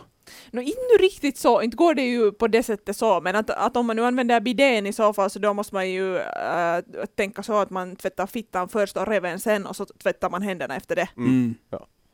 Nå, 0.52 0.62
inte 0.62 0.98
riktigt 1.00 1.38
så, 1.38 1.62
inte 1.62 1.78
går 1.78 1.94
det 1.94 2.02
ju 2.02 2.32
på 2.32 2.48
det 2.48 2.64
sättet 2.64 2.98
så, 2.98 3.22
men 3.22 3.36
att, 3.36 3.50
att 3.50 3.78
om 3.78 3.86
man 3.86 3.96
nu 3.96 4.06
använder 4.06 4.40
bidén 4.40 4.88
i 4.88 4.94
så 4.94 5.14
fall 5.14 5.30
så 5.30 5.40
då 5.40 5.54
måste 5.54 5.76
man 5.76 5.90
ju 5.90 6.18
äh, 6.18 6.80
tänka 7.16 7.44
så 7.44 7.54
att 7.58 7.70
man 7.70 7.96
tvättar 7.96 8.28
fittan 8.28 8.70
först 8.70 8.98
och 8.98 9.08
reven 9.08 9.40
sen 9.40 9.66
och 9.66 9.76
så 9.76 9.86
tvättar 9.86 10.30
man 10.30 10.42
händerna 10.42 10.76
efter 10.76 10.96
det, 10.96 11.10
Mm. 11.18 11.56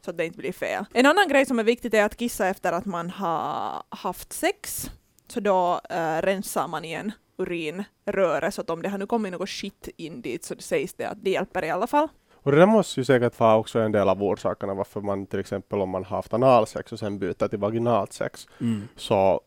så 0.06 0.12
att 0.12 0.18
det 0.18 0.26
inte 0.26 0.38
blir 0.38 0.52
fel. 0.54 0.86
En 0.94 1.06
annan 1.06 1.28
grej 1.28 1.46
som 1.46 1.60
är 1.60 1.64
viktigt 1.64 1.94
är 1.94 2.04
att 2.04 2.18
kissa 2.18 2.48
efter 2.48 2.72
att 2.72 2.86
man 2.86 3.10
har 3.10 3.84
haft 3.90 4.34
sex, 4.34 4.92
så 5.28 5.40
då 5.40 5.82
äh, 5.90 6.22
rensar 6.22 6.68
man 6.68 6.86
igen 6.86 7.12
urinröret, 7.38 8.54
så 8.54 8.62
att 8.62 8.70
om 8.70 8.82
det 8.82 8.90
har 8.90 8.98
nu 8.98 9.08
kommit 9.08 9.32
något 9.32 9.50
shit 9.50 9.90
in 9.98 10.22
dit 10.22 10.44
så 10.44 10.56
det 10.56 10.62
sägs 10.64 10.94
det 10.94 11.06
att 11.06 11.24
det 11.24 11.30
hjälper 11.30 11.64
i 11.64 11.70
alla 11.70 11.88
fall. 11.88 12.08
Och 12.44 12.52
det 12.52 12.58
där 12.58 12.66
måste 12.66 13.00
ju 13.00 13.04
säkert 13.06 13.40
vara 13.40 13.56
också 13.58 13.80
en 13.80 13.92
del 13.92 14.10
av 14.10 14.24
orsakerna 14.24 14.74
varför 14.74 15.02
man 15.02 15.26
till 15.26 15.40
exempel 15.40 15.82
om 15.82 15.90
man 15.90 16.04
har 16.06 16.16
haft 16.18 16.34
analsex 16.34 16.92
och 16.92 17.00
sen 17.00 17.20
byter 17.20 17.48
till 17.48 17.60
vaginalt 17.60 18.14
sex 18.14 18.48
Mm. 18.60 18.88
så 18.96 19.42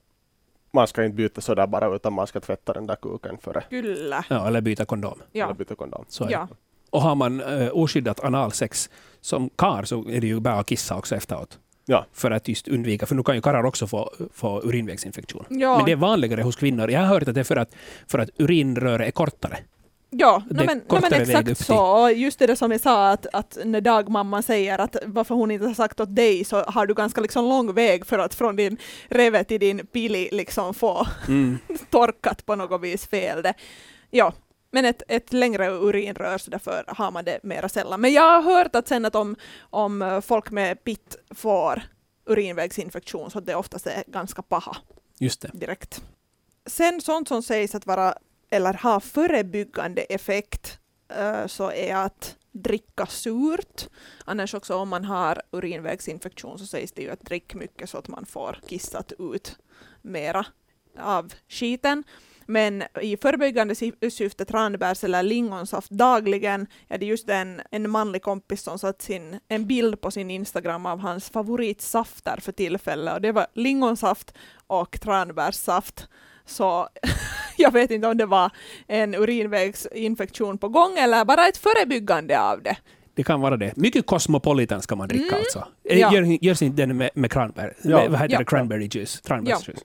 man 0.73 0.87
ska 0.87 1.05
inte 1.05 1.17
byta 1.17 1.41
sådär 1.41 1.67
bara 1.67 1.95
utan 1.97 2.13
man 2.13 2.27
ska 2.27 2.41
tvätta 2.41 2.73
den 2.73 2.87
där 2.87 2.97
kuken 2.97 3.39
före 3.39 3.65
Kyllä. 3.71 4.25
Ja, 4.31 4.47
eller 4.47 4.61
byta 4.61 4.85
kondom. 4.85 5.19
Ja. 5.33 5.45
eller 5.45 5.55
byta 5.55 5.75
kondom. 5.75 6.05
Så 6.09 6.27
Ja. 6.31 6.49
Och 6.91 7.03
har 7.03 7.15
man 7.15 7.41
uh, 7.41 7.71
oskyddat 7.73 8.25
analsex 8.25 8.91
som 9.21 9.51
kar 9.51 9.83
så 9.85 10.09
är 10.09 10.21
det 10.21 10.27
ju 10.27 10.41
bara 10.41 10.55
att 10.55 10.67
kissa 10.67 10.97
också 10.97 11.17
efteråt. 11.17 11.59
Ja. 11.87 12.07
För 12.13 12.31
att 12.31 12.49
just 12.49 12.69
undvika, 12.69 13.07
för 13.07 13.15
nu 13.15 13.23
kan 13.23 13.35
ju 13.35 13.41
karlar 13.41 13.65
också 13.65 13.87
få, 13.87 14.11
få 14.33 14.61
urinvägsinfektion. 14.63 15.45
Ja. 15.49 15.77
Men 15.77 15.87
det 15.87 15.93
är 15.93 15.97
vanligare 15.97 16.43
hos 16.43 16.57
kvinnor. 16.57 16.91
Jag 16.91 17.01
har 17.01 17.07
hört 17.07 17.29
att 17.29 17.35
det 17.35 17.41
är 17.41 17.45
för 17.45 17.57
att, 17.57 17.75
för 18.07 18.19
att 18.19 18.31
urinröret 18.39 19.07
är 19.09 19.11
kortare. 19.11 19.59
Ja, 20.19 20.43
är 20.51 20.55
men, 20.55 20.83
men 20.89 21.13
exakt 21.13 21.67
så. 21.67 22.11
Just 22.15 22.39
det 22.39 22.57
som 22.57 22.73
jag 22.73 22.81
sa 22.81 23.11
att, 23.11 23.27
att 23.33 23.59
när 23.65 23.81
dagmamman 23.81 24.43
säger 24.43 24.79
att 24.79 24.97
varför 25.07 25.35
hon 25.35 25.51
inte 25.51 25.67
har 25.67 25.75
sagt 25.75 26.01
åt 26.01 26.17
dig 26.17 26.45
så 26.45 26.63
har 26.63 26.87
du 26.87 26.95
ganska 26.95 27.21
liksom 27.21 27.45
lång 27.45 27.73
väg 27.75 28.07
för 28.07 28.19
att 28.19 28.35
från 28.35 28.57
din 28.57 28.77
reve 29.09 29.45
till 29.45 29.61
din 29.61 29.87
pili 29.87 30.29
liksom 30.33 30.75
få 30.75 31.07
Mm. 31.29 31.59
torkat 31.91 32.47
på 32.47 32.55
något 32.57 32.81
vis 32.81 33.07
fel. 33.07 33.43
Det. 33.43 33.55
Ja, 34.11 34.33
men 34.71 34.85
ett, 34.85 35.03
ett 35.09 35.33
längre 35.33 35.71
urinrör 35.71 36.39
så 36.39 36.51
därför 36.51 36.85
har 36.89 37.11
man 37.11 37.25
det 37.25 37.39
mera 37.43 37.69
sällan. 37.69 38.01
Men 38.01 38.13
jag 38.13 38.43
har 38.43 38.43
hört 38.43 38.77
att 38.77 38.89
sen 38.89 39.05
att 39.05 39.15
om, 39.15 39.37
om 39.61 40.23
folk 40.25 40.51
med 40.51 40.85
pitt 40.85 41.17
får 41.35 41.83
urinvägsinfektion 42.27 43.31
så 43.31 43.41
det 43.41 43.55
oftast 43.55 43.87
är 43.87 44.05
ganska 44.07 44.43
paha 44.43 44.77
Just 45.19 45.41
det. 45.41 45.51
direkt. 45.53 46.03
Sen 46.67 47.01
sånt 47.01 47.29
som 47.29 47.43
sägs 47.43 47.75
att 47.75 47.87
vara 47.87 48.15
eller 48.51 48.75
har 48.75 49.01
förebyggande 49.01 50.03
effekt 50.03 50.79
eh, 51.09 51.47
så 51.47 51.71
är 51.71 51.97
att 51.97 52.37
dricka 52.53 53.07
surt. 53.07 53.89
Annars 54.25 54.55
också 54.55 54.77
om 54.77 54.89
man 54.89 55.05
har 55.05 55.43
urinvägsinfektion 55.51 56.59
så 56.59 56.67
sägs 56.67 56.93
det 56.93 57.03
ju 57.03 57.11
att 57.11 57.21
drick 57.21 57.55
mycket 57.55 57.91
så 57.91 57.99
att 57.99 58.09
man 58.09 58.27
får 58.27 58.59
kissat 58.69 59.13
ut 59.19 59.57
mera 60.03 60.47
av 60.99 61.33
skiten. 61.49 62.05
Men 62.47 62.85
i 63.03 63.17
förebyggande 63.17 63.75
syfte 64.11 64.45
tranbärs 64.45 65.05
eller 65.05 65.23
lingonsaft 65.23 65.91
dagligen. 65.91 66.67
Ja, 66.89 66.99
det 66.99 67.07
är 67.07 67.09
just 67.09 67.29
en, 67.29 67.61
en 67.71 67.91
manlig 67.91 68.23
kompis 68.23 68.63
som 68.63 68.79
satt 68.79 69.03
sin, 69.03 69.41
en 69.49 69.67
bild 69.67 70.01
på 70.01 70.11
sin 70.11 70.31
Instagram 70.31 70.87
av 70.87 70.99
hans 70.99 71.31
favoritsafter 71.31 72.41
för 72.41 72.53
tillfället 72.53 73.15
och 73.15 73.21
det 73.21 73.33
var 73.33 73.47
lingonsaft 73.55 74.35
och 74.67 75.01
tranbärssaft. 75.01 76.09
Så 76.47 76.89
jag 77.57 77.73
vet 77.73 77.91
inte 77.91 78.09
om 78.09 78.17
det 78.17 78.27
var 78.27 78.51
en 78.87 79.15
urinvägsinfektion 79.15 80.59
på 80.59 80.69
gång 80.69 80.99
eller 80.99 81.25
bara 81.25 81.49
ett 81.49 81.57
förebyggande 81.57 82.41
av 82.41 82.63
det. 82.63 82.77
Det 83.15 83.23
kan 83.25 83.41
vara 83.41 83.57
det. 83.57 83.77
Mycket 83.77 84.07
Cosmopolitan 84.07 84.83
ska 84.83 84.97
man 84.97 85.09
dricka 85.09 85.25
Mm. 85.25 85.39
alltså. 85.39 85.67
Eh, 85.89 85.99
Ja. 85.99 86.15
Gör, 86.15 86.45
görs 86.45 86.63
inte 86.63 86.83
den 86.87 86.97
med, 86.97 87.11
med 87.15 87.33
cranberry? 87.33 87.73
Ja. 87.83 87.97
Med, 87.97 88.11
vad 88.11 88.21
heter 88.21 88.33
Ja. 88.35 88.39
det? 88.39 88.45
Cranberry 88.45 88.89
juice? 88.93 89.21
Tranbärsjuice. 89.21 89.85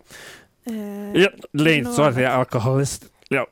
Eh, 0.66 1.22
Ja, 1.22 1.30
lite 1.54 1.92
så 1.92 2.04
att 2.04 2.16
jag 2.16 2.24
är 2.24 2.30
alkoholist. 2.38 3.06
Ja, 3.30 3.48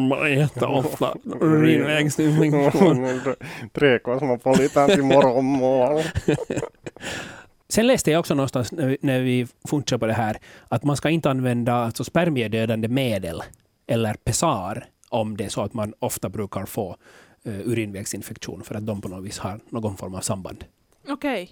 man 0.00 0.26
äter 0.26 0.68
ofta 0.70 1.14
urinvägsinfektion. 1.40 3.20
Tre 3.72 3.98
Cosmopolitan 3.98 4.88
till 4.88 5.02
morgonmål. 5.02 6.02
Sen 7.70 7.86
läste 7.86 8.10
jag 8.10 8.20
också 8.20 8.34
någonstans 8.34 8.72
när 8.72 8.86
vi, 8.86 8.96
när 9.00 9.20
vi 9.20 9.46
funderade 9.68 9.98
på 9.98 10.06
det 10.06 10.12
här 10.12 10.36
att 10.68 10.84
man 10.84 10.96
ska 10.96 11.10
inte 11.10 11.30
använda 11.30 11.74
alltså 11.74 12.04
spermiedödande 12.04 12.88
medel 12.88 13.42
eller 13.86 14.14
pessar 14.14 14.84
om 15.08 15.36
det 15.36 15.44
är 15.44 15.48
så 15.48 15.62
att 15.62 15.74
man 15.74 15.94
ofta 15.98 16.28
brukar 16.28 16.66
få 16.66 16.96
uh, 17.46 17.60
urinvägsinfektion 17.68 18.62
för 18.62 18.74
att 18.74 18.86
de 18.86 19.00
på 19.00 19.08
något 19.08 19.24
vis 19.24 19.38
har 19.38 19.60
någon 19.68 19.96
form 19.96 20.14
av 20.14 20.20
samband. 20.20 20.64
Okej. 21.08 21.50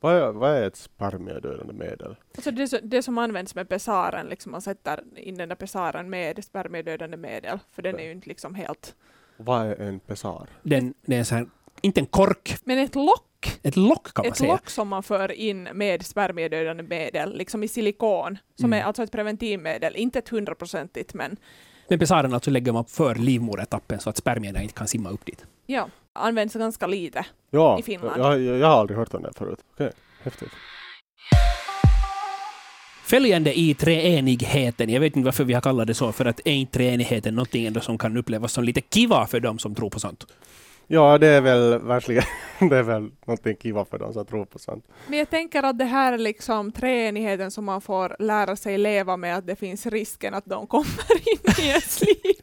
Vad 0.00 0.14
är, 0.14 0.32
vad 0.32 0.50
är 0.50 0.66
ett 0.66 0.76
spermiedödande 0.76 1.72
medel? 1.72 2.16
Alltså 2.36 2.50
det, 2.50 2.68
så- 2.68 2.78
det 2.82 3.02
som 3.02 3.18
används 3.18 3.54
med 3.54 3.68
pessaren, 3.68 4.26
liksom 4.26 4.52
man 4.52 4.62
sätter 4.62 5.00
in 5.16 5.34
den 5.34 5.48
där 5.48 5.56
pessaren 5.56 6.10
med 6.10 6.44
spermiedödande 6.44 7.16
medel, 7.16 7.58
för 7.72 7.82
den 7.82 7.98
är 7.98 8.04
ju 8.04 8.12
inte 8.12 8.28
liksom 8.28 8.54
helt... 8.54 8.94
Vad 9.36 9.66
är 9.66 9.80
en 9.80 10.00
pessar? 10.00 10.48
Den, 10.62 10.94
det 11.06 11.16
är 11.16 11.24
sån 11.24 11.38
här, 11.38 11.46
inte 11.80 12.00
en 12.00 12.06
kork, 12.06 12.56
Men 12.64 12.78
ett 12.78 12.94
lock, 12.94 13.24
ett 13.62 13.76
lock 13.76 14.12
kan 14.14 14.22
man 14.24 14.32
ett 14.32 14.38
säga. 14.38 14.52
lock 14.52 14.70
som 14.70 14.88
man 14.88 15.02
för 15.02 15.32
in 15.32 15.62
med 15.62 16.06
spermiedödande 16.06 16.82
medel, 16.82 17.36
liksom 17.36 17.62
i 17.62 17.68
silikon, 17.68 18.38
som 18.56 18.64
Mm. 18.72 18.78
är 18.80 18.84
alltså 18.84 19.02
ett 19.02 19.12
preventivmedel, 19.12 19.96
inte 19.96 20.18
ett 20.18 20.28
hundraprocentigt 20.28 21.14
men 21.14 21.36
Men 21.88 21.98
pessaren 21.98 22.34
alltså 22.34 22.50
lägger 22.50 22.72
man 22.72 22.84
för 22.84 23.14
livmodertappen 23.14 24.00
så 24.00 24.10
att 24.10 24.16
spermierna 24.16 24.62
inte 24.62 24.74
kan 24.74 24.88
simma 24.88 25.10
upp 25.10 25.26
dit. 25.26 25.44
ja, 25.66 25.88
används 26.12 26.54
ganska 26.54 26.86
lite. 26.86 27.26
Ja, 27.50 27.78
I 27.78 27.82
Finland. 27.82 28.20
Jag, 28.20 28.40
jag, 28.40 28.58
jag 28.58 28.66
har 28.66 28.80
aldrig 28.80 28.98
hört 28.98 29.14
om 29.14 29.22
det 29.22 29.32
förut. 29.36 29.58
Okej, 29.74 29.92
häftigt. 30.22 30.48
Följande 33.04 33.58
i 33.58 33.74
treenigheten, 33.74 34.90
jag 34.90 35.00
vet 35.00 35.16
inte 35.16 35.24
varför 35.24 35.44
vi 35.44 35.54
har 35.54 35.60
kallat 35.60 35.86
det 35.86 35.94
så, 35.94 36.12
för 36.12 36.24
att 36.24 36.40
är 36.44 36.52
inte 36.52 36.72
treenigheten 36.72 37.34
någonting 37.34 37.66
ändå 37.66 37.80
som 37.80 37.98
kan 37.98 38.16
upplevas 38.16 38.52
som 38.52 38.64
lite 38.64 38.80
kiva 38.80 39.26
för 39.26 39.40
dem 39.40 39.58
som 39.58 39.74
tror 39.74 39.90
på 39.90 40.00
sånt? 40.00 40.26
Ja, 40.92 41.18
det 41.18 41.26
är 41.26 41.40
väl 41.40 41.78
verkligen 41.78 42.22
det 42.70 42.76
är 42.76 42.82
väl 42.82 43.10
någonting 43.26 43.56
kiva 43.56 43.84
för 43.84 43.98
dem 43.98 44.12
som 44.12 44.26
tror 44.26 44.44
på 44.44 44.58
sånt. 44.58 44.84
Men 45.06 45.18
jag 45.18 45.30
tänker 45.30 45.62
att 45.62 45.78
det 45.78 45.84
här 45.84 46.12
är 46.12 46.18
liksom 46.18 46.72
treenigheten 46.72 47.50
som 47.50 47.64
man 47.64 47.80
får 47.80 48.16
lära 48.18 48.56
sig 48.56 48.78
leva 48.78 49.16
med, 49.16 49.36
att 49.36 49.46
det 49.46 49.56
finns 49.56 49.86
risken 49.86 50.34
att 50.34 50.44
de 50.46 50.66
kommer 50.66 51.12
in 51.32 51.64
i 51.64 51.68
ens 51.68 52.00
liv. 52.00 52.34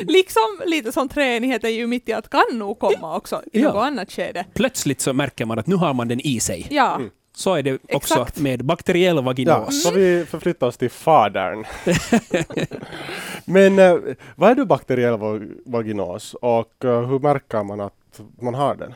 liksom 0.00 0.42
lite 0.66 0.92
som 0.92 1.08
treenighet 1.08 1.64
är 1.64 1.68
ju 1.68 1.86
mitt 1.86 2.08
i 2.08 2.12
att 2.12 2.30
kan 2.30 2.42
nog 2.52 2.78
komma 2.78 3.16
också 3.16 3.42
i 3.52 3.60
Ja. 3.60 3.68
något 3.72 3.82
annat 3.82 4.12
skede. 4.12 4.44
Plötsligt 4.54 5.00
så 5.00 5.12
märker 5.12 5.44
man 5.44 5.58
att 5.58 5.66
nu 5.66 5.74
har 5.74 5.94
man 5.94 6.08
den 6.08 6.20
i 6.20 6.40
sig. 6.40 6.66
Ja, 6.70 6.94
Mm. 6.96 7.10
Så 7.32 7.54
är 7.54 7.62
det 7.62 7.74
också 7.74 8.14
Exakt. 8.14 8.38
med 8.38 8.64
bakteriell 8.64 9.16
Ja, 9.16 9.22
vaginos. 9.22 9.82
så 9.82 9.90
vi 9.90 10.26
förflyttar 10.26 10.66
oss 10.66 10.76
till 10.76 10.90
fadern. 10.90 11.64
Men 13.44 13.78
eh, 13.78 13.96
vad 14.36 14.50
är 14.50 14.54
då 14.54 14.64
bakteriell 14.64 15.18
va- 15.18 15.40
vaginos 15.66 16.34
och 16.34 16.84
eh, 16.84 17.06
hur 17.08 17.18
märker 17.18 17.62
man 17.64 17.80
att 17.80 18.20
man 18.40 18.54
har 18.54 18.74
den? 18.74 18.94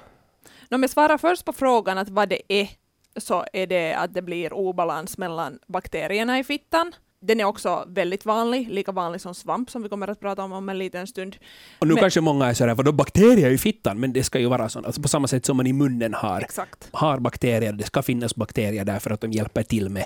Om 0.71 0.83
jag 0.83 0.91
svarar 0.91 1.19
först 1.19 1.45
på 1.45 1.53
frågan 1.53 1.99
att 1.99 2.09
vad 2.09 2.29
det 2.29 2.41
är, 2.49 2.69
så 3.17 3.45
är 3.53 3.67
det 3.67 3.95
att 3.95 4.15
det 4.15 4.23
blir 4.23 4.53
obalans 4.53 5.19
mellan 5.19 5.59
bakterierna 5.67 6.39
i 6.39 6.45
fittan. 6.45 6.93
Den 7.27 7.41
är 7.41 7.45
också 7.45 7.85
väldigt 7.89 8.25
vanlig, 8.25 8.69
lika 8.71 8.93
vanlig 8.93 9.21
som 9.21 9.35
svamp 9.35 9.71
som 9.71 9.83
vi 9.83 9.89
kommer 9.89 10.09
att 10.09 10.21
prata 10.21 10.43
om 10.45 10.53
om 10.53 10.69
en 10.69 10.79
liten 10.79 11.07
stund. 11.07 11.37
Och 11.79 11.87
nu 11.87 11.95
Men- 11.95 12.01
kanske 12.01 12.21
många 12.21 12.47
är 12.47 12.55
sådär, 12.55 12.75
vadå 12.75 12.93
bakterier 12.93 13.51
i 13.51 13.59
fittan? 13.59 14.01
Men 14.01 14.13
det 14.13 14.25
ska 14.25 14.39
ju 14.39 14.47
vara 14.49 14.69
så. 14.69 14.79
Alltså 14.79 15.03
på 15.03 15.09
samma 15.09 15.27
sätt 15.29 15.47
som 15.47 15.57
man 15.57 15.67
i 15.67 15.73
munnen 15.73 16.15
har, 16.15 16.41
Exakt. 16.41 16.89
har 16.93 17.19
bakterier, 17.19 17.73
det 17.73 17.85
ska 17.85 18.03
finnas 18.03 18.35
bakterier 18.37 18.85
där 18.85 18.99
för 18.99 19.11
att 19.11 19.21
de 19.21 19.33
hjälper 19.33 19.63
till 19.63 19.89
med 19.89 20.05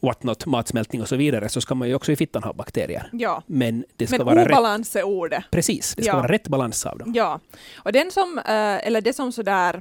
what 0.00 0.22
not, 0.22 0.46
matsmältning 0.46 1.02
och 1.02 1.08
så 1.08 1.16
vidare, 1.16 1.48
så 1.48 1.60
ska 1.60 1.74
man 1.74 1.88
ju 1.88 1.94
också 1.94 2.12
i 2.12 2.16
fittan 2.16 2.42
ha 2.42 2.52
bakterier. 2.52 3.08
Ja. 3.12 3.42
Men 3.46 3.84
det 3.96 4.06
ska 4.06 4.16
Men 4.16 4.26
vara 4.26 4.40
rätt. 4.44 4.46
obalans 4.52 4.96
är 4.96 5.02
ordet. 5.02 5.44
Precis, 5.50 5.94
det 5.96 6.02
ska 6.02 6.12
Ja. 6.12 6.16
vara 6.16 6.32
rätt 6.32 6.48
balans 6.48 6.86
av 6.86 6.98
dem. 6.98 7.12
Ja, 7.16 7.40
och 7.76 7.92
den 7.92 8.10
som, 8.10 8.38
eh, 8.38 8.86
eller 8.86 9.00
det 9.00 9.12
som 9.12 9.32
sådär 9.32 9.80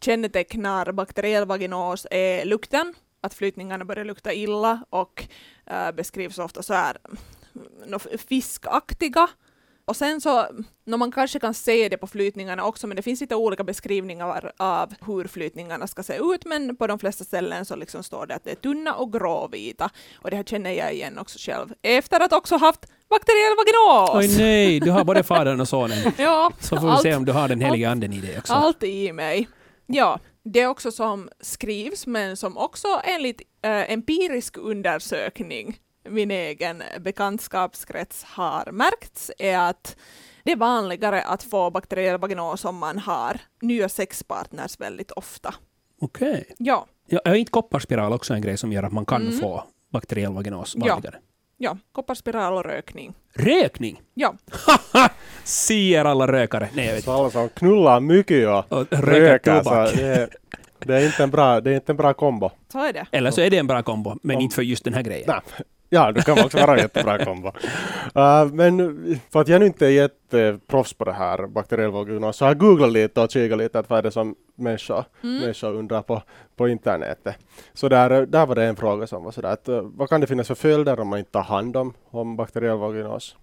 kännetecknar 0.00 0.92
bakteriell 0.92 1.46
vaginos 1.46 2.06
är 2.10 2.44
lukten, 2.44 2.94
att 3.24 3.34
flytningarna 3.34 3.84
börjar 3.84 4.04
lukta 4.04 4.32
illa 4.32 4.84
och 4.90 5.24
eh, 5.66 5.90
beskrivs 5.92 6.38
ofta 6.38 6.62
så 6.62 6.74
här 6.74 6.96
mm, 7.86 8.00
fiskaktiga. 8.28 9.28
Och 9.86 9.96
sen 9.96 10.20
så, 10.20 10.46
nå, 10.84 10.96
man 10.96 11.12
kanske 11.12 11.38
kan 11.38 11.54
se 11.54 11.88
det 11.88 11.96
på 11.96 12.06
flytningarna 12.06 12.64
också, 12.64 12.86
men 12.86 12.96
det 12.96 13.02
finns 13.02 13.20
lite 13.20 13.34
olika 13.34 13.64
beskrivningar 13.64 14.52
av 14.56 14.94
hur 15.06 15.28
flytningarna 15.28 15.86
ska 15.86 16.02
se 16.02 16.16
ut, 16.16 16.44
men 16.44 16.76
på 16.76 16.86
de 16.86 16.98
flesta 16.98 17.24
ställen 17.24 17.64
så 17.64 17.76
liksom 17.76 18.02
står 18.02 18.26
det 18.26 18.34
att 18.34 18.44
det 18.44 18.50
är 18.50 18.54
tunna 18.54 18.94
och 18.94 19.12
gråvita. 19.12 19.90
Och 20.22 20.30
det 20.30 20.36
här 20.36 20.44
känner 20.44 20.70
jag 20.70 20.94
igen 20.94 21.18
också 21.18 21.38
själv, 21.38 21.72
efter 21.82 22.20
att 22.20 22.32
också 22.32 22.56
haft 22.56 22.80
bakteriell 23.10 23.52
vaginos! 23.56 24.10
Oj 24.32 24.38
nej, 24.42 24.80
du 24.80 24.90
har 24.90 25.04
både 25.04 25.22
fadern 25.22 25.60
och 25.60 25.68
sonen. 25.68 26.12
Ja, 26.18 26.52
Så 26.60 26.76
får 26.76 26.86
vi 26.86 26.92
allt- 26.92 27.02
se 27.02 27.14
om 27.14 27.24
du 27.24 27.32
har 27.32 27.48
den 27.48 27.60
heliga 27.60 27.90
anden 27.90 28.12
i 28.12 28.20
dig 28.20 28.38
också. 28.38 28.52
allt 28.52 28.82
i 28.82 29.12
mig. 29.12 29.48
Ja, 29.86 30.20
det 30.44 30.60
är 30.60 30.66
också 30.66 30.92
som 30.92 31.28
skrivs, 31.40 32.06
men 32.06 32.36
som 32.36 32.56
också 32.56 32.88
enligt 33.04 33.42
eh, 33.62 33.92
empirisk 33.92 34.56
undersökning 34.56 35.78
min 36.08 36.30
egen 36.30 36.82
bekantskapskrets 37.00 38.24
har 38.24 38.72
märkts 38.72 39.30
är 39.38 39.58
att 39.58 39.96
det 40.44 40.52
är 40.52 40.56
vanligare 40.56 41.22
att 41.22 41.42
få 41.42 41.70
bakteriell 41.70 42.18
vaginos 42.20 42.64
om 42.64 42.76
man 42.76 42.98
har 42.98 43.40
nya 43.60 43.88
sexpartners 43.88 44.80
väldigt 44.80 45.10
ofta. 45.10 45.54
Okej. 46.00 46.54
Ja, 46.58 46.86
Ja, 47.06 47.20
är 47.24 47.34
inte 47.34 47.50
kopparspiral 47.50 48.12
också 48.12 48.34
en 48.34 48.42
grej 48.42 48.56
som 48.56 48.72
gör 48.72 48.82
att 48.82 48.92
man 48.92 49.06
kan 49.06 49.22
Mm. 49.22 49.38
få 49.38 49.64
bakteriell 49.92 50.32
vaginos 50.32 50.74
vanligare? 50.76 51.14
ja, 51.14 51.33
kopparspiral 51.92 52.52
och 52.52 52.64
rökning. 52.64 53.14
Rökning! 53.34 54.00
Ja, 54.14 54.34
Ser 55.44 56.04
alla 56.04 56.26
rökare. 56.26 56.68
Nej, 56.74 56.86
jag 56.86 56.94
vet 56.94 57.04
Så 57.04 57.12
alla 57.12 57.30
som 57.30 57.48
knullar 57.48 58.00
mycket 58.00 58.42
ja, 58.42 58.64
Och 58.68 58.86
röker 58.90 59.62
så 59.62 59.70
det, 59.70 60.02
är, 60.06 60.28
det, 60.78 60.94
är 60.94 61.06
inte 61.06 61.22
en 61.22 61.30
bra, 61.30 61.60
det 61.60 61.70
är 61.70 61.74
inte 61.74 61.92
en 61.92 61.96
bra 61.96 62.14
kombo. 62.14 62.50
så 62.72 62.84
är 62.84 62.92
det. 62.92 63.06
Eller 63.10 63.30
så 63.30 63.40
är 63.40 63.50
det 63.50 63.58
en 63.58 63.66
bra 63.66 63.82
kombo, 63.82 64.18
men 64.22 64.36
Om- 64.36 64.42
inte 64.42 64.54
för 64.54 64.62
just 64.62 64.84
den 64.84 64.94
här 64.94 65.02
grejen. 65.02 65.24
Nej. 65.28 65.40
Ja, 65.94 66.12
det 66.12 66.22
kan 66.22 66.44
också 66.44 66.58
vara 66.58 66.72
en 66.76 66.82
jättebra 66.82 67.24
kombo. 67.24 67.48
Uh, 67.48 68.46
men 68.52 69.20
för 69.30 69.40
att 69.40 69.48
jag 69.48 69.60
nu 69.60 69.66
inte 69.66 69.86
är 69.86 69.90
jätteproffs 69.90 70.92
på 70.94 71.04
det 71.04 71.12
här 71.12 71.46
bakteriell 71.46 71.90
vaginos 71.90 72.36
så 72.36 72.44
har 72.44 72.50
jag 72.50 72.58
googlat 72.58 72.92
lite 72.92 73.20
och 73.20 73.30
kikat 73.30 73.58
lite 73.58 73.78
att 73.78 73.90
vad 73.90 73.98
är 73.98 74.02
det 74.02 74.10
som 74.10 74.34
människor, 74.54 75.04
Mm. 75.22 75.40
människor 75.40 75.74
undrar 75.74 76.02
på, 76.02 76.22
på 76.56 76.68
internetet. 76.68 77.36
Så 77.74 77.88
där, 77.88 78.26
där 78.26 78.46
var 78.46 78.54
det 78.54 78.64
en 78.64 78.76
fråga 78.76 79.06
som 79.06 79.24
var 79.24 79.32
sådär 79.32 79.52
att 79.52 79.68
uh, 79.68 79.80
vad 79.82 80.08
kan 80.08 80.20
det 80.20 80.26
finnas 80.26 80.46
för 80.48 80.54
följder 80.54 81.00
om 81.00 81.08
man 81.08 81.18
inte 81.18 81.30
tar 81.30 81.42
hand 81.42 81.76
om, 81.76 81.94
om 82.10 82.36
bakteriell 82.36 82.78
vaginos? 82.78 83.36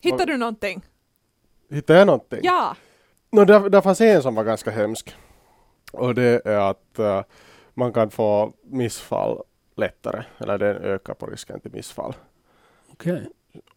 Hittar 0.00 0.26
du 0.26 0.36
någonting? 0.36 0.82
Hittade 1.70 1.98
jag 1.98 2.06
någonting? 2.06 2.40
Ja. 2.42 2.76
No, 3.32 3.44
där, 3.44 3.68
där 3.68 3.80
fanns 3.80 4.00
en 4.00 4.22
som 4.22 4.34
var 4.34 4.44
ganska 4.44 4.70
hemsk. 4.70 5.14
Och 5.92 6.14
det 6.14 6.42
är 6.44 6.70
att 6.70 6.98
eh, 6.98 7.22
man 7.74 7.92
kan 7.92 8.10
få 8.10 8.52
missfall 8.64 9.38
lättare, 9.76 10.24
eller 10.38 10.58
det 10.58 10.66
ökar 10.66 11.14
på 11.14 11.26
risken 11.26 11.60
till 11.60 11.72
missfall. 11.72 12.14
Okej. 12.92 13.28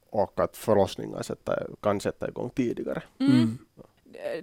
Och 0.09 0.39
att 0.39 0.57
förlossningar 0.57 1.21
sätta, 1.21 1.59
kan 1.81 1.99
sätta 1.99 2.27
igång 2.27 2.49
tidigare. 2.49 3.03
Mm. 3.19 3.31
Mm. 3.31 3.57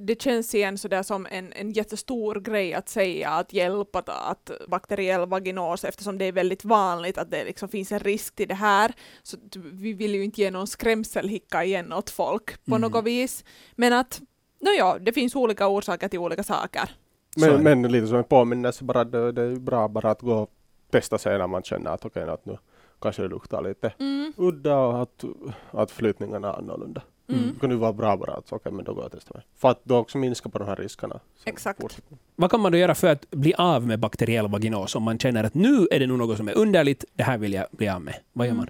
det 0.00 0.22
känns 0.22 0.54
igen 0.54 0.78
sådär 0.78 1.02
som 1.02 1.26
en, 1.30 1.52
en 1.52 1.72
jättestor 1.72 2.40
grej 2.40 2.74
att 2.74 2.88
säga, 2.88 3.30
att 3.30 3.52
hjälpa 3.52 3.98
att, 3.98 4.08
att 4.08 4.50
bakteriell 4.68 5.28
vaginos, 5.28 5.84
eftersom 5.84 6.18
det 6.18 6.24
är 6.24 6.32
väldigt 6.32 6.64
vanligt 6.64 7.18
att 7.18 7.30
det 7.30 7.44
liksom 7.44 7.68
finns 7.68 7.92
en 7.92 8.00
risk 8.00 8.34
till 8.34 8.48
det 8.48 8.54
här. 8.54 8.92
Så 9.22 9.36
vi 9.72 9.92
vill 9.92 10.14
ju 10.14 10.24
inte 10.24 10.40
ge 10.40 10.50
någon 10.50 10.66
skrämselhicka 10.66 11.64
igen 11.64 11.92
åt 11.92 12.10
folk 12.10 12.64
på 12.64 12.74
Mm. 12.74 12.80
något 12.80 13.04
vis. 13.04 13.44
Men 13.74 13.92
att, 13.92 14.20
no 14.60 14.68
ja, 14.78 14.98
det 15.00 15.12
finns 15.12 15.36
olika 15.36 15.68
orsaker 15.68 16.08
till 16.08 16.18
olika 16.18 16.42
saker. 16.42 16.90
Men, 17.36 17.62
men 17.62 17.82
lite 17.82 18.06
som 18.06 18.18
en 18.18 18.24
påminnelse, 18.24 18.84
bara 18.84 19.04
det, 19.04 19.32
det 19.32 19.42
är 19.42 19.56
bra 19.56 19.88
bara 19.88 20.10
att 20.10 20.20
gå 20.20 20.34
och 20.34 20.50
testa 20.90 21.18
sig 21.18 21.38
när 21.38 21.46
man 21.46 21.62
känner 21.62 21.90
att 21.90 22.04
okej, 22.04 22.22
att 22.22 22.46
nu 22.46 22.58
kanske 23.00 23.22
det 23.22 23.28
luktar 23.28 23.62
lite 23.62 23.92
Mm. 23.98 24.32
udda 24.36 24.76
och 24.78 25.02
att, 25.02 25.24
att 25.70 25.90
flytningarna 25.90 26.48
är 26.48 26.58
annorlunda. 26.58 27.02
Mm. 27.28 27.50
Det 27.54 27.60
kan 27.60 27.70
ju 27.70 27.76
vara 27.76 27.92
bra 27.92 28.16
bara 28.16 28.34
att 28.34 28.52
okej, 28.52 28.72
men 28.72 28.84
då 28.84 28.94
går 28.94 29.02
jag 29.02 29.06
och 29.06 29.12
testar 29.12 29.34
mig. 29.34 29.44
För 29.56 29.68
att 29.68 29.80
då 29.84 29.96
också 29.96 30.18
minska 30.18 30.48
på 30.48 30.58
de 30.58 30.68
här 30.68 30.76
riskerna. 30.76 31.20
Exakt. 31.44 31.80
fortsätter. 31.82 32.18
Vad 32.36 32.50
kan 32.50 32.60
man 32.60 32.72
då 32.72 32.78
göra 32.78 32.94
för 32.94 33.06
att 33.08 33.30
bli 33.30 33.54
av 33.54 33.86
med 33.86 33.98
bakteriell 34.00 34.48
vaginos 34.48 34.94
om 34.94 35.02
man 35.02 35.18
känner 35.18 35.44
att 35.44 35.54
nu 35.54 35.88
är 35.90 35.98
det 36.00 36.06
nog 36.06 36.18
något 36.18 36.36
som 36.36 36.48
är 36.48 36.58
underligt, 36.58 37.04
det 37.12 37.22
här 37.22 37.38
vill 37.38 37.52
jag 37.52 37.66
bli 37.70 37.88
av 37.88 38.00
med? 38.02 38.14
Vad 38.32 38.46
gör 38.46 38.52
Mm. 38.54 38.66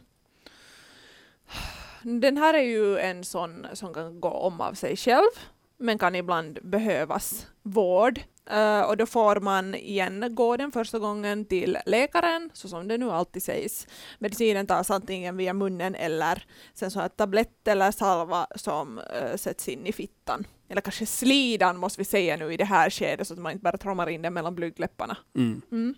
man? 2.03 2.21
Den 2.21 2.37
här 2.37 2.55
är 2.55 2.63
ju 2.63 2.99
en 2.99 3.25
sån 3.25 3.67
som 3.73 3.95
kan 3.95 4.21
gå 4.21 4.29
om 4.29 4.61
av 4.61 4.73
sig 4.75 4.97
själv, 4.97 5.31
men 5.79 5.99
kan 5.99 6.15
ibland 6.15 6.59
behövas 6.63 7.47
vård. 7.63 8.21
Eh, 8.51 8.81
och 8.81 8.97
då 8.97 9.07
får 9.07 9.41
man 9.41 9.75
igen 9.75 10.35
gå 10.35 10.57
den 10.57 10.73
första 10.73 10.99
gången 10.99 11.45
till 11.45 11.79
läkaren, 11.87 12.51
så 12.53 12.69
som 12.69 12.89
det 12.89 12.99
nu 12.99 13.11
alltid 13.11 13.43
sägs. 13.43 13.87
Medicinen 14.19 14.67
tas 14.67 14.91
antingen 14.91 15.37
via 15.37 15.53
munnen 15.53 15.95
eller 15.95 16.45
sen 16.75 16.91
så 16.91 17.01
här 17.01 17.09
tablett 17.09 17.69
eller 17.69 17.91
salva 17.91 18.47
som 18.55 18.99
uh, 18.99 19.37
sätts 19.37 19.69
in 19.69 19.87
i 19.87 19.93
fittan. 19.93 20.47
Eller 20.69 20.81
kanske 20.81 21.07
slidan 21.07 21.77
måste 21.77 22.01
vi 22.01 22.05
säga 22.05 22.37
nu 22.37 22.53
i 22.53 22.57
det 22.57 22.65
här 22.65 22.91
skedet 22.91 23.29
så 23.29 23.35
att 23.35 23.41
man 23.41 23.53
inte 23.53 23.63
bara 23.63 23.79
trommar 23.79 24.09
in 24.09 24.23
den 24.23 24.35
mellan 24.35 24.55
blygdläpparna. 24.55 25.17
Mm. 25.37 25.63
Mm. 25.73 25.95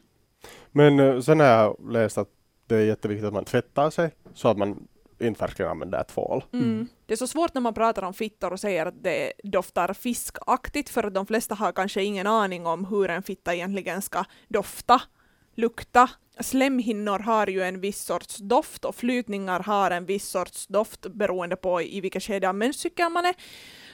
Men 0.70 1.00
eh, 1.00 1.20
sen 1.20 1.40
har 1.40 1.46
jag 1.46 1.92
läst 1.92 2.18
att 2.18 2.28
det 2.66 2.76
är 2.76 2.84
jätteviktigt 2.84 3.26
att 3.26 3.32
man 3.32 3.44
tvättar 3.44 3.90
sig 3.90 4.10
så 4.34 4.48
att 4.48 4.58
man 4.58 4.88
inte 5.20 5.40
verkligen 5.40 5.70
använder 5.70 6.04
tvål. 6.04 6.44
Mm. 6.52 6.88
Det 7.06 7.14
är 7.14 7.16
så 7.16 7.26
svårt 7.26 7.54
när 7.54 7.60
man 7.60 7.74
pratar 7.74 8.02
om 8.02 8.14
fittor 8.14 8.52
och 8.52 8.60
säger 8.60 8.86
att 8.86 9.02
det 9.02 9.32
doftar 9.42 9.92
fiskaktigt 9.92 10.88
för 10.88 11.04
att 11.04 11.14
de 11.14 11.26
flesta 11.26 11.54
har 11.54 11.72
kanske 11.72 12.02
ingen 12.02 12.26
aning 12.26 12.66
om 12.66 12.84
hur 12.84 13.10
en 13.10 13.22
fitta 13.22 13.54
egentligen 13.54 14.02
ska 14.02 14.24
dofta, 14.48 15.02
lukta. 15.54 16.10
Slemhinnor 16.40 17.18
har 17.18 17.46
ju 17.46 17.62
en 17.62 17.80
viss 17.80 18.04
sorts 18.04 18.36
doft 18.36 18.84
och 18.84 18.94
flytningar 18.94 19.60
har 19.60 19.90
en 19.90 20.06
viss 20.06 20.28
sorts 20.28 20.66
doft 20.66 21.06
beroende 21.06 21.56
på 21.56 21.82
i 21.82 22.00
vilket 22.00 22.22
skede 22.22 22.48
av 22.48 22.54
menscykeln 22.54 23.12
man 23.12 23.24
är. 23.24 23.34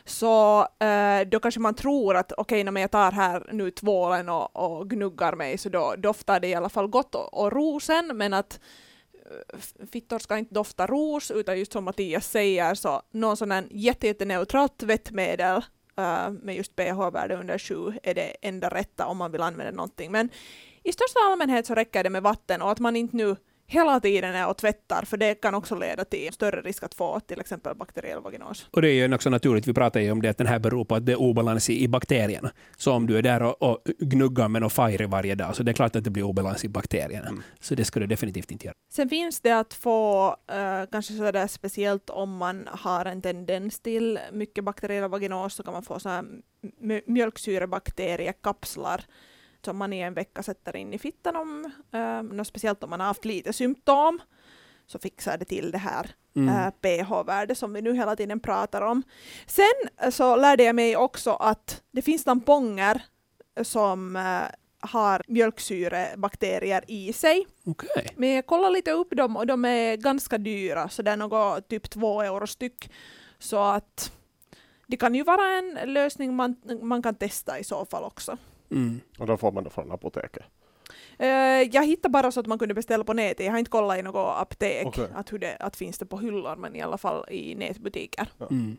Så 0.05 0.61
eh, 0.61 1.29
då 1.29 1.41
kanske 1.41 1.61
man 1.61 1.75
tror 1.75 2.17
att 2.17 2.33
okej, 2.33 2.65
när 2.65 2.81
jag 2.81 2.91
tar 2.91 3.13
här 3.13 3.47
nu 3.53 3.71
tvålen 3.71 4.29
och, 4.29 4.57
och 4.57 4.91
gnuggar 4.91 5.35
mig 5.35 5.59
så 5.59 5.69
då 5.69 5.95
doftar 5.99 6.41
det 6.41 6.49
i 6.49 6.55
alla 6.55 6.69
fall 6.69 6.87
gott 6.87 7.15
och, 7.15 7.45
och 7.45 7.53
rosen, 7.53 8.17
men 8.17 8.35
att 8.35 8.61
fittor 9.93 10.19
ska 10.19 10.39
inte 10.39 10.55
dofta 10.55 10.87
ros, 10.87 11.31
utan 11.31 11.59
just 11.59 11.73
som 11.73 11.85
Mattias 11.85 12.31
säger 12.31 12.75
så 12.75 13.03
någon 13.11 13.37
sån 13.37 13.51
här 13.51 13.67
jätte, 13.71 14.07
jätteneutralt 14.07 14.79
tvättmedel 14.79 15.57
uh, 16.01 16.31
med 16.31 16.57
just 16.57 16.77
pH-värde 16.77 17.37
under 17.37 17.59
7 17.59 17.93
är 18.03 18.15
det 18.15 18.37
enda 18.43 18.69
rätta 18.69 19.07
om 19.07 19.17
man 19.17 19.33
vill 19.33 19.43
använda 19.43 19.73
någonting. 19.73 20.13
Men 20.13 20.29
i 20.83 20.93
största 20.93 21.21
allmänhet 21.25 21.67
så 21.67 21.75
räcker 21.75 22.05
det 22.05 22.11
med 22.11 22.23
vatten 22.23 22.63
och 22.63 22.71
att 22.71 22.79
man 22.79 22.97
inte 22.97 23.17
nu 23.17 23.37
hela 23.67 24.01
tiden 24.01 24.35
är 24.35 24.49
och 24.49 24.57
tvättar, 24.57 25.03
för 25.05 25.17
det 25.17 25.35
kan 25.35 25.55
också 25.55 25.75
leda 25.75 26.05
till 26.05 26.33
större 26.33 26.61
risk 26.61 26.83
att 26.83 26.95
få 26.95 27.21
till 27.21 27.41
exempel 27.41 27.77
bakteriell 27.77 28.21
vaginos. 28.21 28.69
Och 28.71 28.83
det 28.83 28.89
är 28.89 28.93
ju 28.93 29.15
också 29.15 29.31
naturligt, 29.31 29.67
vi 29.67 29.75
pratar 29.75 30.01
ju 30.01 30.11
om 30.11 30.23
det, 30.23 30.29
att 30.29 30.39
den 30.39 30.47
här 30.47 30.59
beror 30.59 30.85
på 30.85 30.95
att 30.95 31.07
det 31.07 31.13
är 31.13 31.21
obalans 31.21 31.71
i, 31.71 31.89
bakterierna. 31.89 32.53
Så 32.77 32.93
om 32.93 33.07
du 33.07 33.19
är 33.19 33.23
där 33.23 33.43
och, 33.43 33.63
och 33.63 33.79
gnuggar 33.99 34.49
med 34.49 34.61
någon 34.63 34.71
fire 34.71 35.07
varje 35.07 35.35
dag, 35.35 35.57
så 35.57 35.63
det 35.63 35.71
är 35.71 35.73
klart 35.73 35.97
att 35.97 36.05
det 36.05 36.11
blir 36.11 36.23
obalans 36.23 36.65
i 36.65 36.69
bakterierna. 36.69 37.29
Mm. 37.29 37.43
Så 37.61 37.75
det 37.75 37.85
ska 37.85 38.01
du 38.01 38.07
definitivt 38.07 38.51
inte 38.51 38.67
göra. 38.67 38.75
Sen 38.93 39.09
finns 39.09 39.41
det 39.41 39.59
att 39.59 39.75
få, 39.75 40.27
eh, 40.53 40.83
kanske 40.93 41.13
sådär 41.15 41.47
speciellt 41.47 42.11
om 42.11 42.37
man 42.37 42.69
har 42.73 43.05
en 43.05 43.23
tendens 43.23 43.81
till 43.81 44.19
mycket 44.33 44.65
bakteriell 44.65 45.11
vaginos, 45.11 45.55
så 45.55 45.63
kan 45.63 45.73
man 45.73 45.83
få 45.83 46.01
så 46.01 46.09
här 46.09 46.25
mjölksyrebakteriekapslar 47.07 49.05
som 49.65 49.77
man 49.77 49.93
i 49.93 50.01
en 50.01 50.15
vecka 50.15 50.43
sätter 50.43 50.77
in 50.77 50.93
i 50.95 50.99
fittan 50.99 51.37
om, 51.37 51.73
eh, 51.93 52.43
speciellt 52.43 52.83
om 52.85 52.91
man 52.91 53.01
har 53.01 53.07
haft 53.07 53.25
lite 53.25 53.53
symptom, 53.53 54.21
så 54.87 54.99
fixar 54.99 55.39
det 55.39 55.45
till 55.45 55.71
det 55.71 55.79
här 55.79 56.15
Mm. 56.37 56.49
eh, 56.49 56.71
pH-värde 56.71 57.55
som 57.55 57.73
vi 57.73 57.83
nu 57.83 57.95
hela 57.95 58.17
tiden 58.17 58.41
pratar 58.41 58.83
om. 58.83 59.03
Sen 59.47 59.65
eh, 60.03 60.11
så 60.11 60.37
lärde 60.37 60.63
jag 60.65 60.75
mig 60.77 60.97
också 60.97 61.31
att 61.31 61.83
det 61.91 62.03
finns 62.03 62.25
tamponger 62.25 63.03
som 63.63 64.17
eh, 64.17 64.43
har 64.81 65.23
mjölksyrebakterier 65.29 66.85
i 66.89 67.13
sig. 67.13 67.47
Okej. 67.67 68.09
Men 68.17 68.29
jag 68.29 68.47
kollade 68.47 68.73
lite 68.73 68.93
upp 68.93 69.11
dem 69.17 69.37
och 69.37 69.47
de 69.47 69.65
är 69.65 69.97
ganska 69.97 70.39
dyra, 70.39 70.89
så 70.89 71.03
det 71.03 71.11
är 71.11 71.17
något 71.17 71.69
typ 71.69 71.91
två 71.91 72.23
euro 72.23 72.47
styck. 72.47 72.91
Så 73.39 73.63
att 73.63 74.13
det 74.87 74.97
kan 74.97 75.15
ju 75.15 75.23
vara 75.23 75.47
en 75.59 75.93
lösning 75.95 76.35
man, 76.37 76.57
man 76.83 77.03
kan 77.03 77.15
testa 77.15 77.59
i 77.59 77.65
så 77.65 77.85
fall 77.85 78.05
också. 78.05 78.39
Mm. 78.71 79.01
Och 79.19 79.27
då 79.27 79.37
får 79.37 79.53
man 79.53 79.65
det 79.65 79.71
från 79.71 79.93
apoteket. 79.93 80.43
Eh, 81.19 81.29
jag 81.73 81.87
hittade 81.87 82.13
bara 82.13 82.31
så 82.33 82.41
att 82.41 82.47
man 82.47 82.59
kunde 82.59 82.75
beställa 82.75 83.05
på 83.05 83.13
nätet. 83.13 83.47
Jag 83.47 83.53
har 83.53 83.59
inte 83.59 83.71
kollat 83.71 83.99
i 83.99 84.03
något 84.03 84.37
apotek 84.41 84.87
Okej. 84.87 85.07
att, 85.15 85.33
hur 85.33 85.39
det, 85.39 85.57
att 85.61 85.77
finns 85.77 85.99
det 85.99 86.07
på 86.07 86.19
hyllor, 86.19 86.57
men 86.57 86.77
i 86.77 86.81
alla 86.83 86.99
fall 86.99 87.25
i 87.31 87.55
nätbutiker. 87.55 88.29
Mm. 88.51 88.77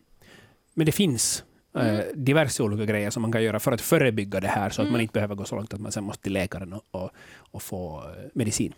Men 0.73 0.85
det 0.85 0.91
finns 0.91 1.43
Mm. 1.77 2.03
diverse 2.23 2.63
olika 2.63 2.85
grejer 2.85 3.09
som 3.09 3.21
man 3.21 3.31
kan 3.31 3.43
göra 3.43 3.59
för 3.59 3.71
att 3.71 3.81
förebygga 3.81 4.39
det 4.39 4.47
här, 4.47 4.69
så 4.69 4.81
att 4.81 4.85
Mm. 4.85 4.91
man 4.91 5.01
inte 5.01 5.13
behöver 5.13 5.35
gå 5.35 5.45
så 5.45 5.55
långt 5.55 5.73
att 5.73 5.79
man 5.81 5.91
sen 5.91 6.03
måste 6.03 6.23
till 6.23 6.33
läkaren 6.33 6.73
och, 6.73 6.83
och, 6.91 7.09
och 7.51 7.61
få 7.61 7.97
eh, 7.97 8.23
medicin. 8.33 8.73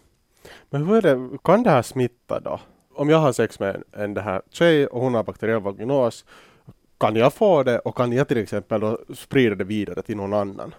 Men 0.69 0.85
hur 0.87 1.05
är 1.05 1.15
det, 1.15 1.37
kan 1.43 1.63
det 1.63 1.69
här 1.69 1.81
smitta 1.81 2.39
då? 2.39 2.59
Om 2.95 3.09
jag 3.09 3.17
har 3.17 3.31
sex 3.33 3.59
med 3.59 3.75
en, 3.75 3.83
en 4.01 4.13
det 4.13 4.21
här 4.21 4.41
tjej 4.49 4.87
och 4.87 5.01
hon 5.01 5.13
har 5.13 5.23
bakteriell 5.23 5.59
vaginos, 5.61 6.25
kan 6.97 7.15
jag 7.15 7.33
få 7.33 7.63
det 7.63 7.79
och 7.79 7.95
kan 7.97 8.11
jag 8.13 8.27
till 8.27 8.37
exempel 8.37 8.81
då 8.81 8.99
sprida 9.15 9.55
det 9.55 9.63
vidare 9.63 10.01
till 10.01 10.17
någon 10.17 10.33
annan? 10.33 10.75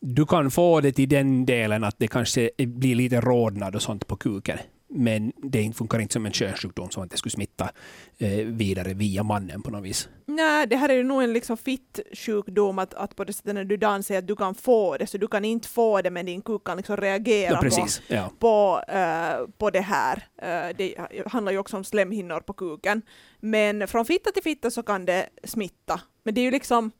Du 0.00 0.26
kan 0.26 0.50
få 0.50 0.80
det 0.80 0.92
till 0.92 1.08
den 1.08 1.46
delen 1.46 1.84
att 1.84 1.98
det 1.98 2.08
kanske 2.08 2.50
blir 2.58 2.94
lite 2.94 3.20
rodnad 3.20 3.74
och 3.74 3.82
sånt 3.82 4.06
på 4.06 4.16
kuken. 4.16 4.58
Men 4.92 5.32
det 5.36 5.72
funkar 5.76 5.98
inte 5.98 6.12
som 6.12 6.26
en 6.26 6.32
könssjukdom 6.32 6.90
så 6.90 7.02
att 7.02 7.10
det 7.10 7.16
skulle 7.16 7.30
smitta 7.30 7.70
eh, 8.18 8.46
vidare 8.46 8.94
via 8.94 9.22
mannen 9.22 9.62
på 9.62 9.70
något 9.70 9.84
vis. 9.84 10.08
Nej, 10.26 10.66
det 10.66 10.76
här 10.76 10.88
är 10.88 10.94
ju 10.94 11.02
nog 11.02 11.22
en 11.22 11.32
liksom 11.32 11.56
fitt-sjukdom, 11.56 12.78
att, 12.78 12.94
att 12.94 13.16
på 13.16 13.24
det 13.24 13.32
sättet 13.32 13.54
när 13.54 13.64
du 13.64 13.76
dansar 13.76 14.14
att 14.14 14.26
du 14.26 14.36
kan 14.36 14.54
få 14.54 14.96
det, 14.96 15.06
så 15.06 15.18
du 15.18 15.28
kan 15.28 15.44
inte 15.44 15.68
få 15.68 16.02
det 16.02 16.10
men 16.10 16.26
din 16.26 16.42
kuk 16.42 16.64
kan 16.64 16.76
liksom 16.76 16.96
reagera 16.96 17.50
Ja, 17.50 17.56
på, 17.56 17.62
precis. 17.62 18.02
Ja. 18.08 18.30
på, 18.38 18.82
eh, 18.88 19.48
på 19.58 19.70
det 19.70 19.80
här. 19.80 20.26
Eh, 20.42 20.76
det 20.76 20.94
handlar 21.26 21.52
ju 21.52 21.58
också 21.58 21.76
om 21.76 21.84
slemhinnor 21.84 22.40
på 22.40 22.52
kuken. 22.52 23.02
Men 23.40 23.88
från 23.88 24.04
fitta 24.04 24.30
till 24.30 24.42
fitta 24.42 24.70
så 24.70 24.82
kan 24.82 25.04
det 25.04 25.28
smitta. 25.44 26.00
Men 26.22 26.34
det 26.34 26.40
är 26.40 26.44
ju 26.44 26.50
liksom 26.50 26.90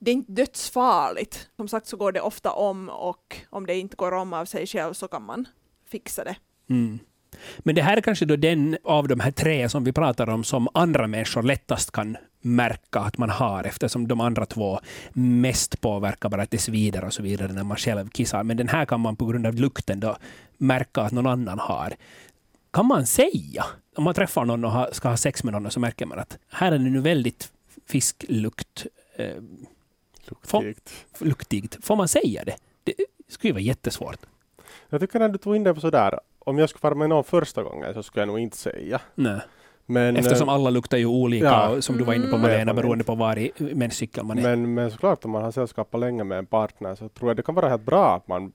det 0.00 0.10
är 0.10 0.14
inte 0.14 0.32
dödsfarligt. 0.32 1.48
Som 1.56 1.68
sagt 1.68 1.86
så 1.86 1.96
går 1.96 2.12
det 2.12 2.20
ofta 2.20 2.52
om 2.52 2.88
och 2.88 3.36
om 3.50 3.66
det 3.66 3.78
inte 3.78 3.96
går 3.96 4.12
om 4.12 4.32
av 4.32 4.44
sig 4.44 4.66
själv 4.66 4.92
så 4.92 5.08
kan 5.08 5.22
man 5.22 5.48
fixa 5.88 6.24
det. 6.24 6.36
Mm. 6.70 6.98
Men 7.58 7.74
det 7.74 7.82
här 7.82 7.96
är 7.96 8.00
kanske 8.00 8.24
då 8.24 8.36
den 8.36 8.76
av 8.84 9.08
de 9.08 9.20
här 9.20 9.30
tre 9.30 9.68
som 9.68 9.84
vi 9.84 9.92
pratar 9.92 10.28
om 10.28 10.44
som 10.44 10.68
andra 10.74 11.06
människor 11.06 11.42
lättast 11.42 11.90
kan 11.90 12.16
märka 12.40 13.00
att 13.00 13.18
man 13.18 13.30
har 13.30 13.64
eftersom 13.64 14.08
de 14.08 14.20
andra 14.20 14.46
två 14.46 14.80
mest 15.12 15.80
påverkar 15.80 16.28
bara 16.28 16.42
att 16.42 16.50
det 16.50 16.58
svider 16.58 17.04
och 17.04 17.12
så 17.12 17.22
vidare 17.22 17.52
när 17.52 17.64
man 17.64 17.76
själv 17.76 18.08
kissar. 18.08 18.42
Men 18.42 18.56
den 18.56 18.68
här 18.68 18.84
kan 18.84 19.00
man 19.00 19.16
på 19.16 19.26
grund 19.26 19.46
av 19.46 19.54
lukten 19.54 20.00
då 20.00 20.16
märka 20.58 21.00
att 21.00 21.12
någon 21.12 21.26
annan 21.26 21.58
har. 21.58 21.94
Kan 22.72 22.86
man 22.86 23.06
säga, 23.06 23.64
om 23.96 24.04
man 24.04 24.14
träffar 24.14 24.44
någon 24.44 24.64
och 24.64 24.96
ska 24.96 25.08
ha 25.08 25.16
sex 25.16 25.44
med 25.44 25.52
någon 25.52 25.70
så 25.70 25.80
märker 25.80 26.06
man 26.06 26.18
att 26.18 26.38
här 26.48 26.72
är 26.72 26.78
det 26.78 26.90
nu 26.90 27.00
väldigt 27.00 27.52
fisklukt 27.86 28.86
eh, 29.16 29.42
Luktigt. 30.28 31.06
luktigt. 31.20 31.84
Får 31.84 31.96
man 31.96 32.08
säga 32.08 32.44
det? 32.44 32.56
Det 32.84 32.94
skulle 33.28 33.48
ju 33.48 33.52
vara 33.52 33.62
jättesvårt. 33.62 34.18
Jag 34.88 35.00
tycker 35.00 35.18
när 35.18 35.28
du 35.28 35.38
tog 35.38 35.56
in 35.56 35.64
det 35.64 35.74
på 35.74 35.80
sådär, 35.80 36.20
om 36.38 36.58
jag 36.58 36.68
skulle 36.68 36.80
vara 36.82 36.94
med 36.94 37.08
någon 37.08 37.24
första 37.24 37.62
gången 37.62 37.94
så 37.94 38.02
skulle 38.02 38.20
jag 38.22 38.26
nog 38.28 38.38
inte 38.38 38.56
säga. 38.56 39.00
Nej. 39.14 39.40
Men, 39.86 40.16
Eftersom 40.16 40.48
eh, 40.48 40.54
alla 40.54 40.70
luktar 40.70 40.98
ju 40.98 41.06
olika, 41.06 41.44
Ja. 41.46 41.80
som 41.82 41.96
du 41.96 42.04
var 42.04 42.14
inne 42.14 42.26
på 42.26 42.36
Mm. 42.36 42.40
Malena, 42.42 42.74
beroende 42.74 43.04
på 43.04 43.14
var 43.14 43.38
i 43.38 43.52
menscykeln 43.74 44.26
man 44.26 44.38
är. 44.38 44.42
men, 44.42 44.74
men 44.74 44.90
såklart 44.90 45.24
om 45.24 45.30
man 45.30 45.42
har 45.42 45.50
sällskapat 45.50 46.00
länge 46.00 46.24
med 46.24 46.38
en 46.38 46.46
partner 46.46 46.94
så 46.94 47.08
tror 47.08 47.30
jag 47.30 47.36
det 47.36 47.42
kan 47.42 47.54
vara 47.54 47.68
helt 47.68 47.82
bra 47.82 48.16
att 48.16 48.28
man 48.28 48.52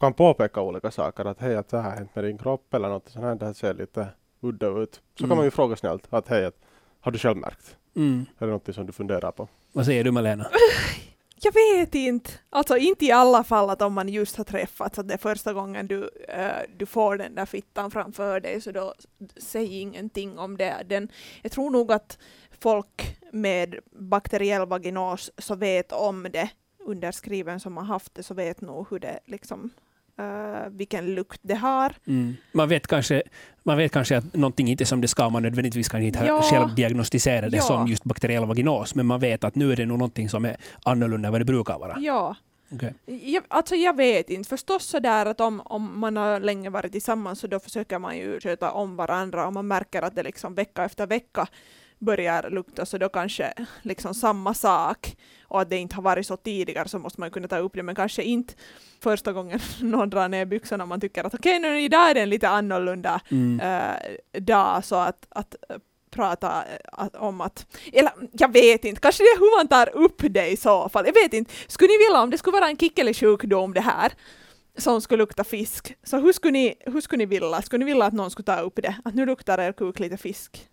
kan 0.00 0.12
påpeka 0.14 0.60
olika 0.62 0.90
saker. 0.90 1.24
Att 1.24 1.40
hej, 1.40 1.56
att 1.56 1.68
det 1.68 1.76
här 1.80 1.90
har 1.90 1.96
hänt 1.96 2.14
med 2.14 2.24
din 2.24 2.38
kropp 2.38 2.74
eller 2.74 2.88
något 2.88 3.08
sånt 3.08 3.24
här, 3.24 3.34
det 3.34 3.46
här 3.46 3.52
ser 3.52 3.74
lite 3.74 4.08
udda 4.40 4.66
ut. 4.68 5.00
Så 5.18 5.24
Mm. 5.24 5.28
kan 5.30 5.36
man 5.36 5.44
ju 5.46 5.50
fråga 5.50 5.76
snällt 5.76 6.06
att 6.10 6.28
hej, 6.28 6.44
att, 6.46 6.56
har 7.00 7.12
du 7.12 7.18
själv 7.18 7.36
märkt? 7.36 7.76
Mm. 7.96 8.26
Är 8.38 8.46
det 8.46 8.52
något 8.52 8.74
som 8.74 8.86
du 8.86 8.92
funderar 8.92 9.32
på? 9.32 9.48
Vad 9.72 9.86
säger 9.86 10.04
du 10.04 10.10
Malena? 10.10 10.46
Jag 11.44 11.52
vet 11.52 11.94
inte. 11.94 12.30
Alltså 12.50 12.76
inte 12.76 13.04
i 13.04 13.12
alla 13.12 13.44
fall 13.44 13.70
att 13.70 13.82
om 13.82 13.92
man 13.92 14.08
just 14.08 14.36
har 14.36 14.44
träffats, 14.44 14.98
att 14.98 15.08
det 15.08 15.14
är 15.14 15.18
första 15.18 15.52
gången 15.52 15.86
du, 15.86 16.10
eh, 16.28 16.62
du 16.76 16.86
får 16.86 17.16
den 17.16 17.34
där 17.34 17.46
fittan 17.46 17.90
framför 17.90 18.40
dig, 18.40 18.60
så 18.60 18.72
då 18.72 18.94
säg 19.36 19.78
ingenting 19.78 20.38
om 20.38 20.56
det. 20.56 20.82
Den, 20.86 21.08
jag 21.42 21.52
tror 21.52 21.70
nog 21.70 21.92
att 21.92 22.18
folk 22.60 23.18
med 23.32 23.78
bakteriell 23.92 24.66
vaginos 24.66 25.30
så 25.38 25.54
vet 25.54 25.92
om 25.92 26.26
det, 26.32 26.50
underskriven 26.78 27.60
som 27.60 27.76
har 27.76 27.84
haft 27.84 28.14
det, 28.14 28.22
så 28.22 28.34
vet 28.34 28.60
nog 28.60 28.86
hur 28.90 28.98
det 28.98 29.20
liksom, 29.26 29.70
eh, 30.18 30.68
vilken 30.70 31.14
lukt 31.14 31.40
det 31.42 31.54
har. 31.54 31.92
Mm. 32.06 32.36
Man, 32.52 32.68
vet 32.68 32.86
kanske, 32.86 33.22
man 33.62 33.76
vet 33.76 33.92
kanske 33.92 34.16
att 34.16 34.34
någonting 34.34 34.68
inte 34.68 34.84
är 34.84 34.86
som 34.86 35.00
det 35.00 35.08
ska, 35.08 35.28
man 35.28 35.42
nödvändigtvis 35.42 35.88
kan 35.88 36.02
inte 36.02 36.24
Ja. 36.26 36.42
själv 36.42 36.74
diagnostisera 36.74 37.48
det 37.48 37.56
Ja. 37.56 37.62
som 37.62 37.86
just 37.86 38.04
bakteriell 38.04 38.44
vaginos, 38.46 38.94
men 38.94 39.06
man 39.06 39.20
vet 39.20 39.44
att 39.44 39.54
nu 39.54 39.72
är 39.72 39.76
det 39.76 39.86
nog 39.86 39.98
någonting 39.98 40.28
som 40.28 40.44
är 40.44 40.56
annorlunda 40.84 41.26
än 41.28 41.32
vad 41.32 41.40
det 41.40 41.44
brukar 41.44 41.78
vara. 41.78 41.96
Ja. 42.00 42.36
Okej. 42.74 42.94
Jag, 43.06 43.44
alltså 43.48 43.74
jag 43.74 43.96
vet 43.96 44.30
inte. 44.30 44.48
Förstås 44.48 44.84
sådär 44.84 45.26
att 45.26 45.40
om, 45.40 45.60
om 45.64 46.00
man 46.00 46.16
har 46.16 46.40
länge 46.40 46.70
varit 46.70 46.92
tillsammans 46.92 47.40
så 47.40 47.46
då 47.46 47.58
försöker 47.60 47.98
man 47.98 48.16
ju 48.18 48.40
sköta 48.40 48.70
om 48.70 48.96
varandra 48.96 49.46
och 49.46 49.52
man 49.52 49.66
märker 49.66 50.02
att 50.02 50.14
det 50.16 50.22
liksom 50.22 50.54
vecka 50.54 50.84
efter 50.84 51.06
vecka 51.06 51.46
börjar 52.04 52.50
lukta 52.50 52.86
så 52.86 52.98
då 52.98 53.08
kanske 53.08 53.52
liksom 53.82 54.14
samma 54.14 54.54
sak. 54.54 55.16
Och 55.42 55.60
att 55.60 55.70
det 55.70 55.76
inte 55.76 55.94
har 55.94 56.02
varit 56.02 56.26
så 56.26 56.36
tidigare 56.36 56.88
så 56.88 56.98
måste 56.98 57.20
man 57.20 57.30
kunna 57.30 57.48
ta 57.48 57.58
upp 57.58 57.72
det. 57.74 57.82
Men 57.82 57.94
kanske 57.94 58.22
inte 58.22 58.54
första 59.00 59.32
gången 59.32 59.60
någon 59.80 60.10
drar 60.10 60.28
ner 60.28 60.44
byxorna 60.44 60.84
och 60.84 60.88
man 60.88 61.00
tycker 61.00 61.24
att 61.24 61.34
okej 61.34 61.58
okay, 61.58 61.70
nu 61.70 61.80
idag 61.80 62.10
är 62.10 62.14
det 62.14 62.20
en 62.20 62.30
lite 62.30 62.48
annorlunda 62.48 63.20
Mm. 63.30 63.60
äh, 63.60 64.40
dag. 64.40 64.84
Så 64.84 64.96
att, 64.96 65.26
att 65.28 65.54
äh, 65.68 65.76
prata 66.10 66.64
att, 66.92 67.16
om 67.16 67.40
att, 67.40 67.66
eller 67.92 68.12
jag 68.32 68.52
vet 68.52 68.84
inte, 68.84 69.00
kanske 69.00 69.22
det 69.22 69.26
är 69.26 69.38
hur 69.38 69.58
man 69.58 69.68
tar 69.68 69.96
upp 69.96 70.22
det 70.30 70.48
i 70.48 70.56
så 70.56 70.88
fall, 70.88 71.06
jag 71.06 71.12
vet 71.12 71.32
inte, 71.32 71.52
skulle 71.66 71.88
ni 71.88 71.98
vilja 71.98 72.22
om 72.22 72.30
det 72.30 72.38
skulle 72.38 72.52
vara 72.52 72.68
en 72.68 72.76
kickeli-sjukdom 72.76 73.74
det 73.74 73.80
här 73.80 74.12
som 74.78 75.00
skulle 75.00 75.18
lukta 75.18 75.44
fisk, 75.44 75.94
så 76.02 76.18
hur 76.18 76.32
skulle 76.32 76.52
ni, 76.52 76.74
hur 76.80 77.00
skulle 77.00 77.18
ni 77.18 77.26
vilja, 77.26 77.62
skulle 77.62 77.84
ni 77.84 77.90
vilja 77.90 78.04
att 78.04 78.12
någon 78.12 78.30
skulle 78.30 78.46
ta 78.46 78.60
upp 78.60 78.78
det, 78.82 78.96
att 79.04 79.14
nu 79.14 79.26
luktar 79.26 79.60
er 79.60 79.72
kuk 79.72 79.98
lite 79.98 80.16
fisk? 80.16 80.68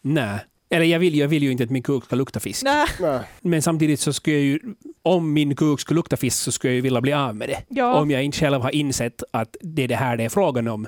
Nej. 0.00 0.40
Eller 0.70 0.84
jag 0.86 0.98
vill, 0.98 1.14
jag 1.18 1.28
vill 1.28 1.42
ju 1.42 1.50
inte 1.52 1.64
att 1.64 1.70
min 1.70 1.82
kuk 1.82 2.04
ska 2.04 2.16
lukta 2.16 2.40
fisk. 2.40 2.62
Nej, 2.64 2.86
Nej. 3.00 3.20
Men 3.40 3.62
samtidigt 3.62 4.00
så 4.00 4.12
skulle 4.12 4.36
jag 4.36 4.44
ju, 4.44 4.58
om 5.02 5.32
min 5.32 5.56
kuk 5.56 5.80
skulle 5.80 5.96
lukta 5.98 6.16
fisk 6.16 6.38
så 6.38 6.52
skulle 6.52 6.70
jag 6.70 6.74
ju 6.76 6.80
vilja 6.80 7.00
bli 7.00 7.12
av 7.12 7.36
med 7.36 7.48
det. 7.48 7.62
ja, 7.68 7.94
Om 8.00 8.10
jag 8.10 8.22
inte 8.22 8.38
själv 8.38 8.60
har 8.62 8.70
insett 8.74 9.22
att 9.30 9.56
det 9.60 9.82
är 9.84 9.88
det 9.88 9.96
här 9.96 10.16
det 10.16 10.24
är 10.24 10.28
frågan 10.28 10.68
om 10.68 10.86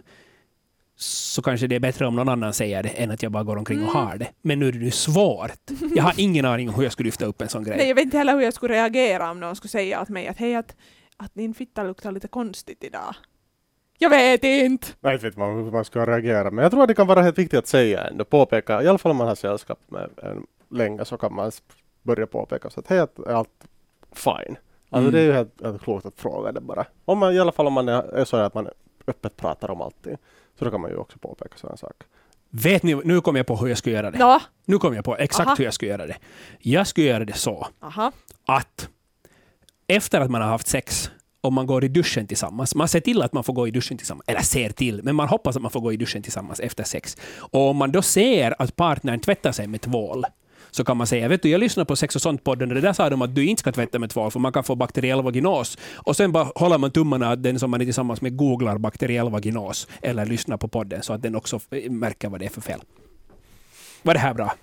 så 0.99 1.43
kanske 1.43 1.67
det 1.67 1.77
är 1.77 1.81
bättre 1.81 2.07
om 2.07 2.17
någon 2.17 2.29
annan 2.29 2.53
säger 2.53 2.83
det 2.83 2.89
än 2.89 3.11
att 3.11 3.23
jag 3.23 3.33
bara 3.33 3.43
går 3.45 3.57
omkring 3.57 3.79
och 3.83 3.91
Mm. 3.95 4.07
har 4.07 4.17
det. 4.17 4.29
Men 4.43 4.59
nu 4.59 4.69
är 4.69 4.73
det 4.73 4.79
ju 4.79 4.91
svårt. 4.91 5.51
Jag 5.97 6.03
har 6.03 6.15
ingen 6.17 6.45
aning 6.45 6.69
om 6.69 6.75
hur 6.75 6.83
jag 6.83 6.93
skulle 6.93 7.07
lyfta 7.07 7.25
upp 7.27 7.43
en 7.43 7.49
sån 7.49 7.65
grej. 7.65 7.77
nej, 7.77 7.89
jag 7.89 7.95
vet 7.95 8.05
inte 8.05 8.19
heller 8.19 8.35
hur 8.35 8.41
jag 8.43 8.55
skulle 8.55 8.75
reagera 8.75 9.31
om 9.31 9.41
någon 9.41 9.57
skulle 9.57 9.71
säga 9.71 10.03
åt 10.03 10.09
mig 10.09 10.27
att 10.29 10.37
hej, 10.39 10.55
att, 10.57 10.77
att 11.17 11.35
din 11.35 11.55
fitta 11.55 11.83
luktar 11.83 12.13
lite 12.13 12.29
konstigt 12.29 12.85
idag. 12.85 13.15
Jag 13.99 14.11
vet 14.11 14.45
inte! 14.45 14.87
Nej, 15.01 15.15
inte 15.15 15.27
vet 15.27 15.37
man 15.37 15.65
hur 15.65 15.71
man 15.71 15.85
ska 15.85 16.07
reagera. 16.07 16.51
Men 16.51 16.63
jag 16.63 16.73
tror 16.73 16.83
att 16.83 16.89
det 16.89 16.95
kan 16.95 17.07
vara 17.07 17.23
helt 17.23 17.39
viktigt 17.39 17.59
att 17.59 17.67
säga 17.67 18.05
ändå. 18.07 18.25
Påpeka, 18.25 18.83
i 18.83 18.89
alla 18.89 18.99
fall 18.99 19.11
om 19.11 19.17
man 19.17 19.29
har 19.29 19.35
sällskap 19.35 19.79
med 19.89 20.11
en 20.23 20.47
länge 20.71 21.05
så 21.05 21.17
kan 21.19 21.35
man 21.35 21.53
börja 22.03 22.27
påpeka 22.27 22.71
så 22.71 22.81
att 22.81 22.87
hej, 22.87 22.99
är 22.99 23.33
allt 23.33 23.49
fine. 24.13 24.57
Alltså 24.91 25.09
Mm. 25.09 25.13
det 25.13 25.21
är 25.21 25.25
ju 25.25 25.33
helt, 25.33 25.63
helt 25.63 25.83
klokt 25.83 26.07
att 26.07 26.21
fråga 26.21 26.53
det 26.53 26.61
bara. 26.61 26.87
Om 27.05 27.19
man, 27.19 27.33
I 27.35 27.39
alla 27.41 27.53
fall 27.53 27.67
om 27.67 27.73
man 27.73 27.89
är, 27.89 28.03
är 28.03 28.25
så 28.25 28.37
att 28.37 28.55
man 28.55 28.69
öppet 29.07 29.37
pratar 29.37 29.71
om 29.71 29.81
allting. 29.83 30.17
Så 30.59 30.65
då 30.65 30.71
kan 30.71 30.81
man 30.81 30.91
ju 30.91 30.97
också 30.97 31.19
påpeka 31.19 31.57
sådana 31.57 31.77
saker. 31.77 32.07
Vet 32.51 32.83
ni, 32.83 32.95
nu 32.95 33.21
kom 33.21 33.37
jag 33.37 33.47
på 33.47 33.57
hur 33.57 33.69
jag 33.69 33.79
skulle 33.79 33.97
göra 33.97 34.11
det. 34.11 34.19
Nå, 34.19 34.41
Nu 34.65 34.79
kom 34.79 34.95
jag 34.95 35.05
på 35.05 35.17
exakt 35.17 35.47
Aha. 35.47 35.55
hur 35.59 35.65
jag 35.65 35.75
skulle 35.75 35.91
göra 35.91 36.07
det. 36.07 36.17
Jag 36.59 36.87
skulle 36.87 37.07
göra 37.07 37.25
det 37.25 37.33
så 37.33 37.67
aha. 37.81 38.13
att 38.47 38.89
efter 39.87 40.21
att 40.21 40.31
man 40.31 40.41
har 40.43 40.49
haft 40.49 40.67
sex 40.67 41.11
om 41.47 41.55
man 41.55 41.67
går 41.67 41.85
i 41.85 41.89
duschen 41.89 42.27
tillsammans. 42.27 42.75
Man 42.75 42.89
ser 42.89 43.01
till 43.01 43.23
att 43.23 43.33
man 43.33 43.45
får 43.45 43.53
gå 43.53 43.69
i 43.69 43.71
duschen 43.71 43.99
tillsammans. 43.99 44.25
Eller 44.27 44.41
ser 44.41 44.71
till, 44.71 45.01
men 45.03 45.15
man 45.15 45.29
hoppas 45.29 45.57
att 45.57 45.63
man 45.63 45.71
får 45.71 45.81
gå 45.81 45.93
i 45.93 45.97
duschen 45.97 46.23
tillsammans 46.23 46.61
efter 46.61 46.85
sex. 46.85 47.17
Och 47.39 47.71
om 47.71 47.77
man 47.77 47.93
då 47.93 48.03
ser 48.03 48.63
att 48.63 48.77
partnern 48.77 49.21
tvättar 49.21 49.53
sig 49.53 49.67
med 49.67 49.81
tvål 49.81 50.25
så 50.71 50.85
kan 50.85 50.97
man 50.97 51.07
säga, 51.07 51.29
vet 51.29 51.43
du, 51.43 51.49
jag 51.49 51.61
lyssnar 51.61 51.85
på 51.85 51.97
Sex 51.97 52.17
och 52.17 52.23
sånt-podden 52.23 52.69
och 52.69 52.75
det 52.75 52.81
där 52.81 52.93
sa 52.93 53.11
de 53.11 53.23
att 53.23 53.35
du 53.35 53.47
inte 53.47 53.61
ska 53.61 53.73
tvätta 53.73 53.99
med 53.99 54.11
tvål 54.11 54.31
för 54.31 54.41
man 54.41 54.53
kan 54.53 54.65
få 54.65 54.75
bakteriell 54.75 55.23
vaginos. 55.23 55.79
Och 55.95 56.17
sen 56.17 56.33
bara 56.33 56.49
håller 56.55 56.79
man 56.79 56.91
tummarna 56.91 57.31
att 57.31 57.43
den 57.43 57.59
som 57.59 57.71
man 57.71 57.81
är 57.81 57.85
tillsammans 57.85 58.21
med 58.21 58.37
googlar 58.37 58.79
bakteriell 58.79 59.31
vaginos 59.31 59.89
eller 60.03 60.27
lyssnar 60.27 60.57
på 60.57 60.69
podden 60.69 61.03
så 61.03 61.13
att 61.13 61.23
den 61.23 61.37
också 61.37 61.61
märker 61.91 62.29
vad 62.29 62.41
det 62.41 62.47
är 62.47 62.51
för 62.51 62.61
fel. 62.61 62.81
Var 64.03 64.15
det 64.15 64.21
här 64.21 64.35
bra? 64.35 64.55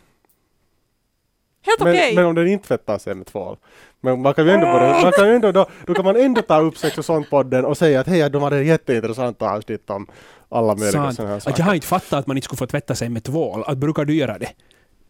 Helt 1.66 1.80
Men, 1.80 1.88
okej! 1.94 2.16
men 2.16 2.26
om 2.26 2.36
den 2.36 2.48
inte 2.48 2.68
tvättar 2.68 2.98
sig 2.98 3.16
med 3.16 3.26
tvål. 3.28 3.58
Men 4.02 4.22
man 4.22 4.34
kan 4.34 4.46
ju 4.46 4.52
ändå, 4.52 4.66
börja, 4.66 5.02
man 5.02 5.12
kan 5.12 5.28
ju 5.28 5.36
ändå 5.36 5.52
då, 5.52 5.66
då 5.88 5.94
kan 5.94 6.06
man 6.06 6.16
ändå 6.16 6.42
ta 6.42 6.60
upp 6.60 6.78
sex 6.78 6.98
och 6.98 7.06
sånt 7.06 7.30
podden 7.30 7.66
och 7.66 7.78
säga 7.78 8.00
att 8.00 8.08
hej, 8.08 8.30
de 8.30 8.42
hade 8.44 8.64
jätteintressanta 8.64 9.50
avsnitt 9.52 9.90
om 9.90 10.08
alla 10.50 10.76
möjliga 10.76 10.92
sådana 11.12 11.30
här 11.30 11.38
Att 11.38 11.46
jag 11.46 11.54
saker. 11.54 11.64
har 11.64 11.74
inte 11.76 11.88
fattat 11.88 12.14
att 12.20 12.28
man 12.28 12.38
inte 12.38 12.46
skulle 12.46 12.58
få 12.58 12.68
tvätta 12.68 12.96
sig 12.96 13.10
med 13.10 13.24
tvål. 13.24 13.64
Att 13.68 13.78
brukar 13.78 14.06
du 14.06 14.16
göra 14.16 14.38
det? 14.38 14.50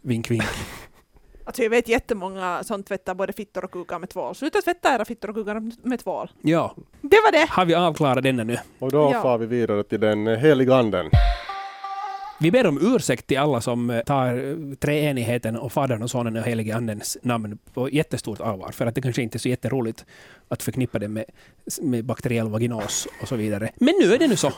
Vink, 0.01 0.31
vink. 0.31 0.43
Alltså 1.45 1.63
jag 1.63 1.69
vet 1.69 1.87
jättemånga 1.87 2.63
som 2.63 2.83
tvättar 2.83 3.13
både 3.15 3.33
fittor 3.33 3.63
och 3.63 3.71
kukar 3.71 3.99
med 3.99 4.09
tvål. 4.09 4.35
Sluta 4.35 4.61
tvätta 4.61 4.95
era 4.95 5.05
fittor 5.05 5.29
och 5.29 5.35
kukar 5.35 5.87
med 5.87 5.99
tvål. 5.99 6.31
Ja, 6.41 6.75
Det 7.01 7.17
var 7.25 7.31
det! 7.31 7.47
har 7.49 7.65
vi 7.65 7.75
avklarat 7.75 8.23
denna 8.23 8.43
nu? 8.43 8.57
Och 8.79 8.91
då 8.91 9.11
Ja. 9.13 9.21
far 9.21 9.37
vi 9.37 9.45
vidare 9.45 9.83
till 9.83 9.99
den 9.99 10.27
heliga 10.27 10.75
anden. 10.75 11.09
Vi 12.39 12.51
ber 12.51 12.67
om 12.67 12.95
ursäkt 12.95 13.27
till 13.27 13.37
alla 13.37 13.61
som 13.61 13.89
eh, 13.89 13.99
tar 13.99 14.35
eh, 14.35 14.75
treenigheten 14.79 15.55
och 15.55 15.71
Fadern 15.71 16.03
och 16.03 16.09
Sonen 16.09 16.37
och 16.37 16.43
Helige 16.43 16.75
Andens 16.75 17.17
namn 17.21 17.57
på 17.73 17.89
jättestort 17.89 18.41
allvar. 18.41 18.71
För 18.71 18.85
att 18.85 18.95
det 18.95 19.01
kanske 19.01 19.21
inte 19.21 19.37
är 19.37 19.39
så 19.39 19.49
jätteroligt 19.49 20.05
att 20.47 20.63
förknippa 20.63 20.99
det 20.99 21.07
med, 21.07 21.25
med 21.81 22.05
bakteriell 22.05 22.49
vaginos 22.49 23.07
och 23.21 23.27
så 23.27 23.35
vidare. 23.35 23.69
Men 23.75 23.93
nu 24.01 24.13
är 24.13 24.19
det 24.19 24.27
nu 24.27 24.35
så. 24.35 24.51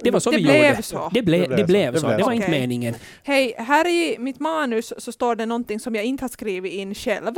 Det 0.00 0.10
var 0.10 0.20
så 0.20 0.30
det 0.30 0.36
vi 0.36 0.42
blev 0.42 0.70
gjorde. 0.70 0.82
så. 0.82 1.10
Det, 1.14 1.22
ble, 1.22 1.38
Det 1.38 1.46
blev 1.46 1.56
det 1.56 1.64
blev 1.64 1.94
så. 1.94 2.00
så. 2.00 2.06
Det 2.06 2.16
var 2.16 2.24
så. 2.24 2.32
inte 2.32 2.50
meningen. 2.50 2.94
Hej, 3.22 3.54
här 3.58 3.88
i 3.88 4.16
mitt 4.18 4.40
manus 4.40 4.92
så 4.98 5.12
står 5.12 5.36
det 5.36 5.46
någonting 5.46 5.80
som 5.80 5.94
jag 5.94 6.04
inte 6.04 6.24
har 6.24 6.28
skrivit 6.28 6.72
in 6.72 6.94
själv. 6.94 7.34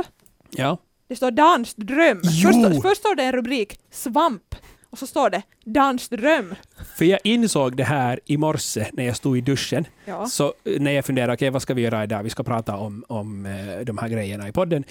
Ja. 0.51 0.77
Det 1.07 1.15
står 1.15 1.31
danskt 1.31 1.77
dröm. 1.77 2.21
Jo! 2.23 2.49
Först, 2.51 2.81
först 2.81 3.01
står 3.01 3.15
det 3.15 3.23
en 3.23 3.31
rubrik, 3.31 3.79
svamp. 3.91 4.55
Och 4.95 4.99
så 4.99 5.07
står 5.07 5.29
det 5.29 5.41
danskt 5.65 6.11
dröm. 6.11 6.55
För 6.97 7.05
jag 7.05 7.19
insåg 7.23 7.77
det 7.77 7.83
här 7.83 8.19
i 8.25 8.37
morse 8.37 8.87
när 8.93 9.03
jag 9.03 9.15
stod 9.15 9.37
i 9.37 9.41
duschen. 9.41 9.85
Ja. 10.05 10.25
Så 10.25 10.53
eh, 10.63 10.81
när 10.81 10.91
jag 10.91 11.05
funderade, 11.05 11.33
okej 11.33 11.49
vad 11.49 11.61
ska 11.61 11.73
vi 11.73 11.81
göra 11.81 12.03
idag? 12.03 12.23
Vi 12.23 12.29
ska 12.29 12.43
prata 12.43 12.75
om, 12.75 13.03
om 13.07 13.45
eh, 13.45 13.79
de 13.79 13.97
här 13.97 14.09
grejerna 14.09 14.47
i 14.47 14.51
podden. 14.51 14.83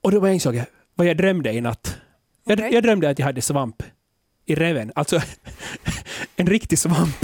Och 0.00 0.12
då 0.12 0.28
insåg 0.28 0.54
jag 0.54 0.64
vad 0.94 1.06
jag 1.06 1.16
drömde 1.16 1.52
i 1.52 1.60
natt. 1.60 1.96
Jag, 2.44 2.58
Okej. 2.58 2.74
jag 2.74 2.82
drömde 2.82 3.10
att 3.10 3.18
jag 3.18 3.26
hade 3.26 3.42
svamp 3.42 3.82
i 4.46 4.54
reven. 4.54 4.92
Alltså 4.94 5.20
en 6.36 6.46
riktig 6.46 6.78
svamp. 6.78 7.16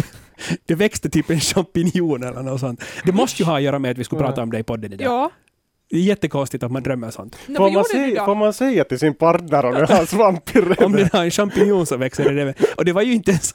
Det 0.67 0.75
växte 0.75 1.11
typ 1.11 1.31
en 1.31 1.41
champinjon 1.41 2.23
eller 2.23 2.43
något 2.43 2.61
sånt. 2.61 2.85
Det 3.05 3.13
måste 3.13 3.43
ju 3.43 3.47
ha 3.47 3.57
att 3.57 3.63
göra 3.63 3.79
med 3.79 3.91
att 3.91 3.99
vi 3.99 4.05
skulle 4.05 4.23
prata 4.23 4.43
om 4.43 4.51
det 4.51 4.59
i 4.59 4.63
podden 4.63 4.93
idag. 4.93 5.07
Ja. 5.07 5.31
Det 5.91 5.97
är 5.97 6.01
jättekonstigt 6.01 6.65
att 6.65 6.71
man 6.73 6.83
drömmer 6.83 7.11
sånt. 7.11 7.37
Nå, 7.47 7.57
Får 7.57 7.71
man, 7.71 7.85
säga, 7.85 8.25
får 8.25 8.35
man 8.35 8.53
säga 8.53 8.85
till 8.85 8.99
sin 8.99 9.15
partner 9.15 9.65
om 9.65 9.75
den 9.75 9.89
har 9.89 10.07
svamp 10.07 10.57
i 10.57 10.59
Om 10.59 10.65
reven? 10.69 10.93
den 10.93 11.09
har 11.13 11.25
en 11.25 11.31
champinjon 11.31 11.87
som 11.87 12.01
växer 12.01 12.33
i 12.33 12.35
reven. 12.35 12.55
Och 12.77 12.85
det 12.85 12.93
var 12.93 13.03
ju 13.03 13.13
inte 13.13 13.31
ens 13.31 13.55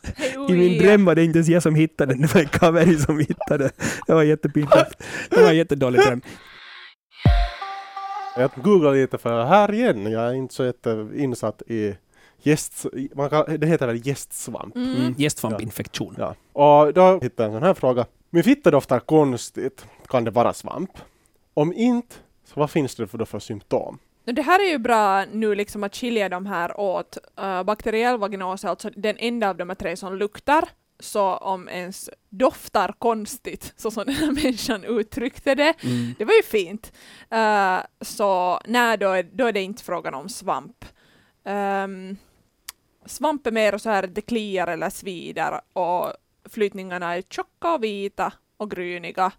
I 0.50 0.54
min 0.54 0.78
dröm 0.84 1.06
var 1.06 1.16
det 1.16 1.24
inte 1.24 1.38
ens 1.38 1.50
jag 1.50 1.64
som 1.64 1.76
hittade 1.76 2.14
den, 2.14 2.22
det 2.22 2.34
var 2.34 2.42
en 2.42 2.48
kaveri 2.48 2.98
som 2.98 3.20
hittade 3.20 3.64
den. 3.64 3.72
Det 4.08 4.14
var 4.14 4.24
jättepinsamt. 4.24 5.04
Det 5.30 5.42
var 5.42 5.50
en 5.50 5.58
jättedålig 5.58 6.02
dröm. 6.02 6.22
Jag 8.38 8.52
googlar 8.56 8.94
lite 8.94 9.18
för 9.18 9.46
här 9.46 9.74
igen, 9.74 10.12
jag 10.12 10.24
är 10.30 10.34
inte 10.34 10.54
så 10.54 10.64
jätteinsatt 10.66 11.62
i 11.68 11.96
gäst, 12.44 12.86
man 13.16 13.30
kan, 13.30 13.60
det 13.60 13.68
heter 13.68 13.88
väl 13.88 14.08
gästsvamp. 14.08 14.76
Mm. 14.76 14.96
Mm. 14.96 15.16
Gästsvampinfektion. 15.18 16.16
Ja. 16.18 16.36
Och 16.54 16.94
då 16.94 17.20
hittade 17.22 17.44
jag 17.44 17.46
en 17.46 17.60
sån 17.60 17.64
här 17.64 17.74
fråga. 17.74 18.06
Min 18.30 18.44
fitta 18.44 18.72
doftar 18.72 19.00
konstigt, 19.00 19.86
kan 20.08 20.24
det 20.24 20.32
vara 20.32 20.54
svamp? 20.54 20.90
Om 21.54 21.74
inte, 21.74 22.16
så 22.44 22.60
vad 22.60 22.72
finns 22.72 22.96
det 22.96 23.08
för, 23.08 23.18
då 23.18 23.26
för 23.26 23.40
symptom? 23.40 24.00
Det 24.24 24.42
här 24.42 24.60
är 24.60 24.70
ju 24.70 24.78
bra 24.78 25.26
nu 25.26 25.56
liksom 25.56 25.84
att 25.84 25.96
skilja 25.96 26.30
de 26.30 26.46
här 26.46 26.80
åt. 26.80 27.18
Uh, 27.42 27.64
bakteriell 27.64 28.18
vaginos 28.18 28.64
är 28.64 28.70
alltså 28.70 28.90
den 28.96 29.18
enda 29.20 29.50
av 29.50 29.58
de 29.58 29.70
här 29.70 29.76
tre 29.76 29.98
som 29.98 30.16
luktar. 30.16 30.70
Så 31.00 31.36
om 31.36 31.70
ens 31.70 32.10
doftar 32.30 32.94
konstigt, 33.00 33.74
så 33.78 33.92
som 33.92 34.06
den 34.06 34.16
här 34.16 34.32
människan 34.44 34.84
uttryckte 34.84 35.56
det, 35.56 35.74
Mm. 35.84 36.16
det 36.18 36.26
var 36.26 36.34
ju 36.34 36.44
fint. 36.44 36.92
Uh, 37.34 37.80
så 38.02 38.60
nej, 38.66 38.98
då 38.98 39.10
är, 39.10 39.24
då 39.24 39.46
är 39.46 39.52
det 39.52 39.62
inte 39.62 39.84
frågan 39.84 40.14
om 40.14 40.30
svamp. 40.30 40.86
Um, 41.44 42.18
svamp 43.06 43.48
är 43.48 43.52
mer 43.52 43.78
så 43.78 43.90
här 43.90 44.08
det 44.08 44.22
kliar 44.22 44.68
eller 44.68 44.90
svider 44.90 45.62
och 45.74 46.14
flytningarna 46.50 47.16
är 47.16 47.22
tjocka 47.22 47.74
och 47.74 47.84
vita 47.84 48.34
och 48.58 48.72
gryniga 48.72 49.32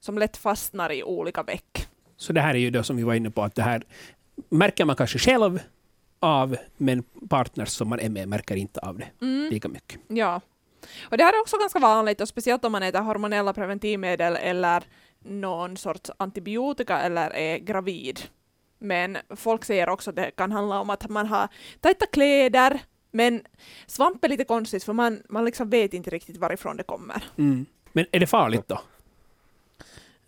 som 0.00 0.18
lätt 0.18 0.36
fastnar 0.36 0.92
i 0.92 1.02
olika 1.02 1.42
veck. 1.42 1.88
Så 2.16 2.32
det 2.32 2.40
här 2.40 2.54
är 2.54 2.58
ju 2.58 2.70
det 2.70 2.84
som 2.84 2.96
vi 2.96 3.02
var 3.02 3.14
inne 3.14 3.30
på, 3.30 3.42
att 3.42 3.54
det 3.54 3.62
här 3.62 3.82
märker 4.48 4.84
man 4.84 4.96
kanske 4.96 5.18
själv 5.18 5.60
av, 6.20 6.56
men 6.76 7.02
partners 7.28 7.68
som 7.68 7.88
man 7.88 8.00
är 8.00 8.08
med 8.08 8.28
märker 8.28 8.56
inte 8.56 8.80
av 8.80 8.98
det 8.98 9.08
Mm. 9.20 9.50
lika 9.50 9.68
mycket. 9.68 10.00
Ja. 10.08 10.40
Och 11.02 11.18
det 11.18 11.24
här 11.24 11.32
är 11.32 11.40
också 11.40 11.58
ganska 11.58 11.78
vanligt, 11.78 12.20
och 12.20 12.28
speciellt 12.28 12.64
om 12.64 12.72
man 12.72 12.82
äter 12.82 13.00
hormonella 13.00 13.52
preventivmedel 13.52 14.36
eller 14.36 14.82
någon 15.24 15.76
sorts 15.76 16.10
antibiotika 16.16 16.98
eller 17.00 17.30
är 17.30 17.58
gravid. 17.58 18.20
Men 18.78 19.16
folk 19.36 19.64
säger 19.64 19.88
också 19.88 20.10
att 20.10 20.16
det 20.16 20.30
kan 20.30 20.52
handla 20.52 20.80
om 20.80 20.90
att 20.90 21.08
man 21.08 21.26
har 21.26 21.48
tajta 21.80 22.06
kläder, 22.06 22.80
men 23.12 23.42
svamp 23.86 24.24
är 24.24 24.28
lite 24.28 24.44
konstigt 24.44 24.84
för 24.84 24.92
man, 24.92 25.22
man 25.28 25.44
liksom 25.44 25.70
vet 25.70 25.94
inte 25.94 26.10
riktigt 26.10 26.36
varifrån 26.36 26.76
det 26.76 26.82
kommer. 26.82 27.24
Mm. 27.38 27.66
Men 27.92 28.06
är 28.12 28.20
det 28.20 28.26
farligt 28.26 28.68
då? 28.68 28.80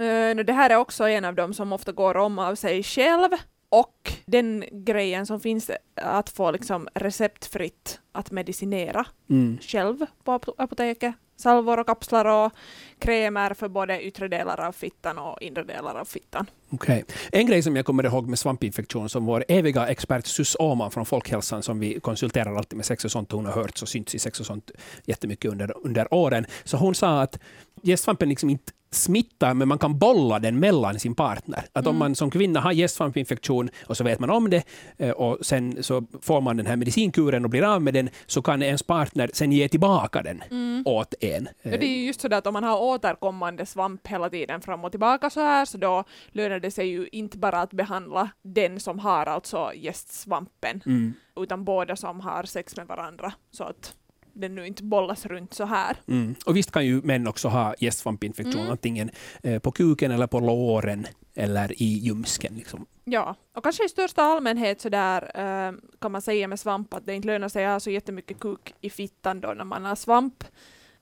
Uh, 0.02 0.44
det 0.44 0.52
här 0.52 0.70
är 0.70 0.76
också 0.76 1.08
en 1.08 1.24
av 1.24 1.34
dem 1.34 1.54
som 1.54 1.72
ofta 1.72 1.92
går 1.92 2.16
om 2.16 2.38
av 2.38 2.54
sig 2.54 2.82
själv. 2.82 3.28
Och 3.68 4.12
den 4.26 4.64
grejen 4.72 5.26
som 5.26 5.40
finns 5.40 5.70
att 5.94 6.30
få 6.30 6.50
liksom 6.50 6.88
receptfritt 6.94 8.00
att 8.12 8.30
medicinera 8.30 9.06
Mm. 9.30 9.58
själv 9.62 10.06
på 10.24 10.32
ap- 10.32 10.54
apoteket. 10.58 11.14
Salvor 11.36 11.78
och 11.80 11.86
kapslar 11.86 12.24
och 12.24 12.52
krämer 12.98 13.54
för 13.54 13.68
både 13.68 14.02
yttre 14.02 14.28
delar 14.28 14.60
av 14.60 14.72
fittan 14.72 15.18
och 15.18 15.42
inre 15.42 15.64
delar 15.64 15.94
av 15.94 16.04
fittan. 16.04 16.46
Okej. 16.70 17.04
En 17.32 17.46
grej 17.46 17.62
som 17.62 17.76
jag 17.76 17.84
kommer 17.86 18.04
ihåg 18.06 18.26
med 18.28 18.38
svampinfektion 18.38 19.08
som 19.08 19.26
vår 19.26 19.44
eviga 19.48 19.86
expert 19.88 20.26
Sus 20.26 20.56
Åman 20.58 20.90
från 20.90 21.06
Folkhälsan 21.06 21.62
som 21.62 21.80
vi 21.80 22.00
konsulterar 22.00 22.54
alltid 22.56 22.76
med 22.76 22.86
sex 22.86 23.04
och 23.04 23.10
sånt, 23.10 23.32
hon 23.32 23.46
har 23.46 23.52
hört 23.52 23.82
och 23.82 23.88
synts 23.88 24.14
i 24.14 24.18
sex 24.18 24.40
och 24.40 24.46
sånt 24.46 24.70
jättemycket 25.04 25.50
under, 25.50 25.86
under 25.86 26.14
åren. 26.14 26.46
Så 26.64 26.76
hon 26.76 26.94
sa 26.94 27.22
att 27.22 27.38
gästsvampen 27.82 28.28
liksom 28.28 28.50
inte 28.50 28.72
smittar, 28.94 29.54
men 29.54 29.68
man 29.68 29.78
kan 29.78 29.98
bolla 29.98 30.38
den 30.38 30.58
mellan 30.58 30.98
sin 31.00 31.14
partner. 31.14 31.64
Att 31.72 31.86
om 31.86 31.96
man 31.96 32.14
som 32.14 32.30
kvinna 32.30 32.60
har 32.60 32.72
gästsvampinfektion 32.72 33.70
och 33.86 33.96
så 33.96 34.04
vet 34.04 34.18
man 34.20 34.30
om 34.30 34.50
det 34.50 34.62
eh, 34.98 35.10
och 35.10 35.38
sen 35.46 35.82
så 35.82 36.04
får 36.20 36.40
man 36.40 36.56
den 36.56 36.66
här 36.66 36.76
medicinkuren 36.76 37.44
och 37.44 37.50
blir 37.50 37.62
av 37.74 37.82
med 37.82 37.94
den, 37.94 38.08
så 38.26 38.42
kan 38.42 38.62
ens 38.62 38.82
partner 38.82 39.30
sen 39.32 39.52
ge 39.52 39.68
tillbaka 39.68 40.22
den 40.22 40.42
åt 40.84 41.14
en. 41.20 41.48
Ja, 41.62 41.70
det 41.70 41.86
är 41.86 41.98
ju 41.98 42.06
just 42.06 42.20
sådär 42.20 42.38
att 42.38 42.46
om 42.46 42.52
man 42.52 42.64
har 42.64 42.80
återkommande 42.80 43.66
svamp 43.66 44.06
hela 44.06 44.30
tiden 44.30 44.60
fram 44.60 44.84
och 44.84 44.90
tillbaka 44.90 45.30
så 45.30 45.40
här, 45.40 45.64
så 45.64 45.78
då 45.78 46.04
lönar 46.30 46.60
det 46.60 46.70
sig 46.70 46.88
ju 46.88 47.08
inte 47.12 47.38
bara 47.38 47.60
att 47.60 47.70
behandla 47.72 48.28
den 48.42 48.80
som 48.80 48.98
har 48.98 49.26
alltså 49.26 49.72
gästsvampen, 49.74 50.82
Mm. 50.86 51.14
utan 51.36 51.64
båda 51.64 51.96
som 51.96 52.20
har 52.20 52.42
sex 52.42 52.76
med 52.76 52.86
varandra, 52.86 53.32
så 53.50 53.64
att 53.64 53.94
den 54.34 54.54
nu 54.54 54.66
inte 54.66 54.82
bollas 54.82 55.26
runt 55.26 55.54
så 55.54 55.64
här. 55.64 55.96
Mm. 56.08 56.34
Och 56.46 56.56
visst 56.56 56.70
kan 56.70 56.86
ju 56.86 57.02
män 57.02 57.26
också 57.26 57.48
ha 57.48 57.74
gästsvampinfektion, 57.78 58.60
Mm. 58.60 58.70
antingen 58.72 59.10
eh, 59.42 59.58
på 59.58 59.72
kuken 59.72 60.10
eller 60.10 60.26
på 60.26 60.40
låren 60.40 61.06
eller 61.34 61.82
i 61.82 61.84
ljumsken. 61.98 62.54
Liksom. 62.54 62.86
Ja, 63.04 63.34
och 63.56 63.62
kanske 63.62 63.84
i 63.84 63.88
största 63.88 64.22
allmänhet 64.22 64.80
så 64.80 64.88
där 64.88 65.22
eh, 65.34 65.72
kan 66.00 66.12
man 66.12 66.22
säga 66.22 66.48
med 66.48 66.60
svamp 66.60 66.94
att 66.94 67.06
det 67.06 67.14
inte 67.14 67.26
lönar 67.28 67.48
sig 67.48 67.64
att 67.64 67.72
ha 67.72 67.80
så 67.80 67.90
jättemycket 67.90 68.38
kuk 68.40 68.74
i 68.80 68.90
fittan 68.90 69.40
då 69.40 69.48
när 69.54 69.64
man 69.64 69.84
har 69.84 69.94
svamp. 69.96 70.44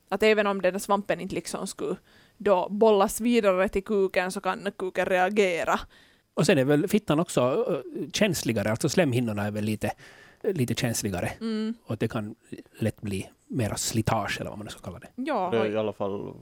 Att 0.08 0.22
även 0.22 0.46
om 0.46 0.62
den 0.62 0.80
svampen 0.80 1.20
inte 1.20 1.34
liksom 1.34 1.66
skulle 1.66 1.96
då 2.36 2.68
bollas 2.70 3.20
vidare 3.20 3.68
till 3.68 3.84
kuken 3.84 4.32
så 4.32 4.40
kan 4.40 4.68
kuken 4.78 5.06
reagera. 5.06 5.80
Och 6.34 6.46
sen 6.46 6.58
är 6.58 6.64
väl 6.64 6.88
fittan 6.88 7.20
också 7.20 7.66
eh, 7.68 8.08
känsligare, 8.12 8.70
alltså 8.70 8.88
slemhinnorna 8.88 9.46
är 9.46 9.50
väl 9.50 9.64
lite, 9.64 9.90
lite 10.42 10.74
känsligare. 10.74 11.26
Mm. 11.40 11.74
Och 11.84 11.96
det 11.96 12.08
kan 12.08 12.34
lätt 12.78 13.00
bli 13.00 13.30
mera 13.46 13.76
slitage 13.76 14.40
eller 14.40 14.50
vad 14.50 14.58
man 14.58 14.68
ska 14.68 14.80
kalla 14.80 14.98
det. 14.98 15.08
Ja, 15.14 15.50
Det 15.52 15.68
i 15.68 15.76
alla 15.76 15.92
fall, 15.92 16.34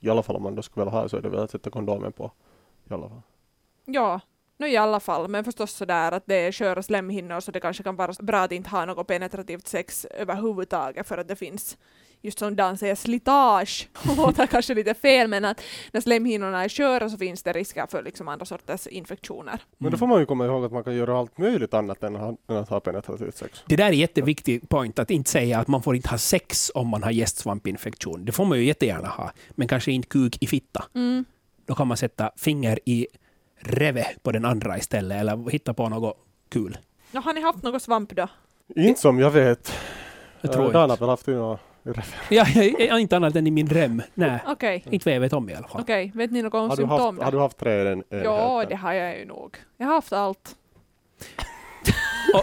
i 0.00 0.08
alla 0.10 0.22
fall 0.22 0.36
om 0.36 0.42
man 0.42 0.54
då 0.54 0.62
skulle 0.62 0.84
vilja 0.84 1.00
ha 1.00 1.08
så 1.08 1.16
är 1.16 1.20
det 1.22 1.28
väl 1.28 1.40
att 1.40 1.50
sätta 1.50 1.70
kondomen 1.70 2.12
på. 2.12 2.32
I 2.90 2.94
alla 2.94 3.08
fall. 3.08 3.22
ja. 3.84 4.20
No, 4.58 4.66
i 4.66 4.76
alla 4.76 5.00
fall, 5.00 5.28
men 5.28 5.44
förstås 5.44 5.72
sådär 5.72 6.12
att 6.12 6.22
det 6.26 6.34
är 6.34 6.52
sköra 6.52 6.82
slemhinnor 6.82 7.40
så 7.40 7.50
det 7.50 7.60
kanske 7.60 7.82
kan 7.82 7.96
vara 7.96 8.12
bra 8.22 8.38
att 8.38 8.52
inte 8.52 8.70
ha 8.70 8.84
något 8.84 9.06
penetrativt 9.06 9.66
sex 9.66 10.04
överhuvudtaget 10.04 11.06
för 11.06 11.18
att 11.18 11.28
det 11.28 11.36
finns 11.36 11.78
just 12.26 12.38
som 12.38 12.56
Dan 12.56 12.78
säger 12.78 12.94
slitage, 12.94 13.88
låter 14.16 14.46
kanske 14.46 14.74
lite 14.74 14.94
fel 14.94 15.28
men 15.28 15.44
att 15.44 15.60
när 15.92 16.00
slemhinnorna 16.00 16.64
är 16.64 16.68
sköra 16.68 17.08
så 17.10 17.16
finns 17.18 17.42
det 17.42 17.52
risker 17.52 17.86
för 17.90 18.02
liksom 18.02 18.28
andra 18.28 18.46
sorters 18.46 18.86
infektioner. 18.86 19.60
Men 19.78 19.90
då 19.92 19.98
får 19.98 20.06
man 20.06 20.20
ju 20.20 20.26
komma 20.26 20.46
ihåg 20.46 20.64
att 20.64 20.72
man 20.72 20.84
kan 20.84 20.94
göra 20.96 21.18
allt 21.18 21.38
möjligt 21.38 21.74
annat 21.74 22.02
än 22.02 22.16
att 22.16 22.22
ha, 22.22 22.36
än 22.48 22.56
att 22.56 22.68
ha 22.68 22.80
penetrativt 22.80 23.36
sex. 23.36 23.62
Det 23.66 23.76
där 23.76 23.86
är 23.86 23.92
jätteviktig 23.92 24.68
point, 24.68 24.98
att 24.98 25.10
inte 25.10 25.30
säga 25.30 25.58
att 25.58 25.68
man 25.68 25.82
får 25.82 25.96
inte 25.96 26.08
ha 26.08 26.18
sex 26.18 26.70
om 26.74 26.88
man 26.88 27.02
har 27.02 27.10
gästsvampinfektion. 27.10 28.24
Det 28.24 28.32
får 28.32 28.44
man 28.44 28.58
ju 28.58 28.64
jättegärna 28.64 29.08
ha, 29.08 29.32
men 29.50 29.68
kanske 29.68 29.92
inte 29.92 30.08
kuk 30.08 30.42
i 30.42 30.46
fitta. 30.46 30.84
Mm. 30.94 31.24
Då 31.66 31.74
kan 31.74 31.86
man 31.88 31.96
sätta 31.96 32.30
finger 32.36 32.78
i 32.84 33.06
reve 33.60 34.06
på 34.22 34.32
den 34.32 34.44
andra 34.44 34.78
istället, 34.78 35.20
eller 35.20 35.50
hitta 35.50 35.74
på 35.74 35.88
något 35.88 36.16
kul. 36.48 36.78
Ja, 37.12 37.20
har 37.20 37.32
ni 37.32 37.40
haft 37.40 37.62
något 37.62 37.82
svamp 37.82 38.16
då? 38.16 38.28
Inte 38.76 39.00
som 39.00 39.18
jag 39.18 39.30
vet. 39.30 39.72
Jag 40.40 40.50
Eh, 40.50 40.54
tror 40.56 40.72
Dan 40.72 40.90
har 40.90 40.96
väl 40.96 41.08
haft 41.08 41.26
några 41.26 41.58
Ja, 42.28 42.46
jag, 42.78 43.00
inte 43.00 43.16
annat 43.16 43.36
än 43.36 43.46
i 43.46 43.50
min 43.50 43.68
rem. 43.68 44.02
Nej, 44.14 44.38
Okej, 44.46 44.84
inte 44.90 45.08
vad 45.08 45.14
jag 45.14 45.20
vet 45.20 45.32
om 45.32 45.50
i 45.50 45.54
alla 45.54 45.68
fall. 45.68 45.80
okej. 45.80 46.12
Vet 46.14 46.30
ni 46.30 46.42
något 46.42 46.54
om 46.54 46.60
har 46.60 46.76
du, 46.76 46.76
symptom 46.76 47.18
haft, 47.18 47.22
har 47.22 47.32
du 47.32 47.38
haft 47.38 47.58
tre 47.58 47.88
en, 47.88 48.02
Ja, 48.08 48.64
det 48.68 48.76
har 48.76 48.92
jag 48.92 49.18
ju 49.18 49.24
nog. 49.24 49.56
Jag 49.76 49.86
har 49.86 49.94
haft 49.94 50.12
allt. 50.12 50.56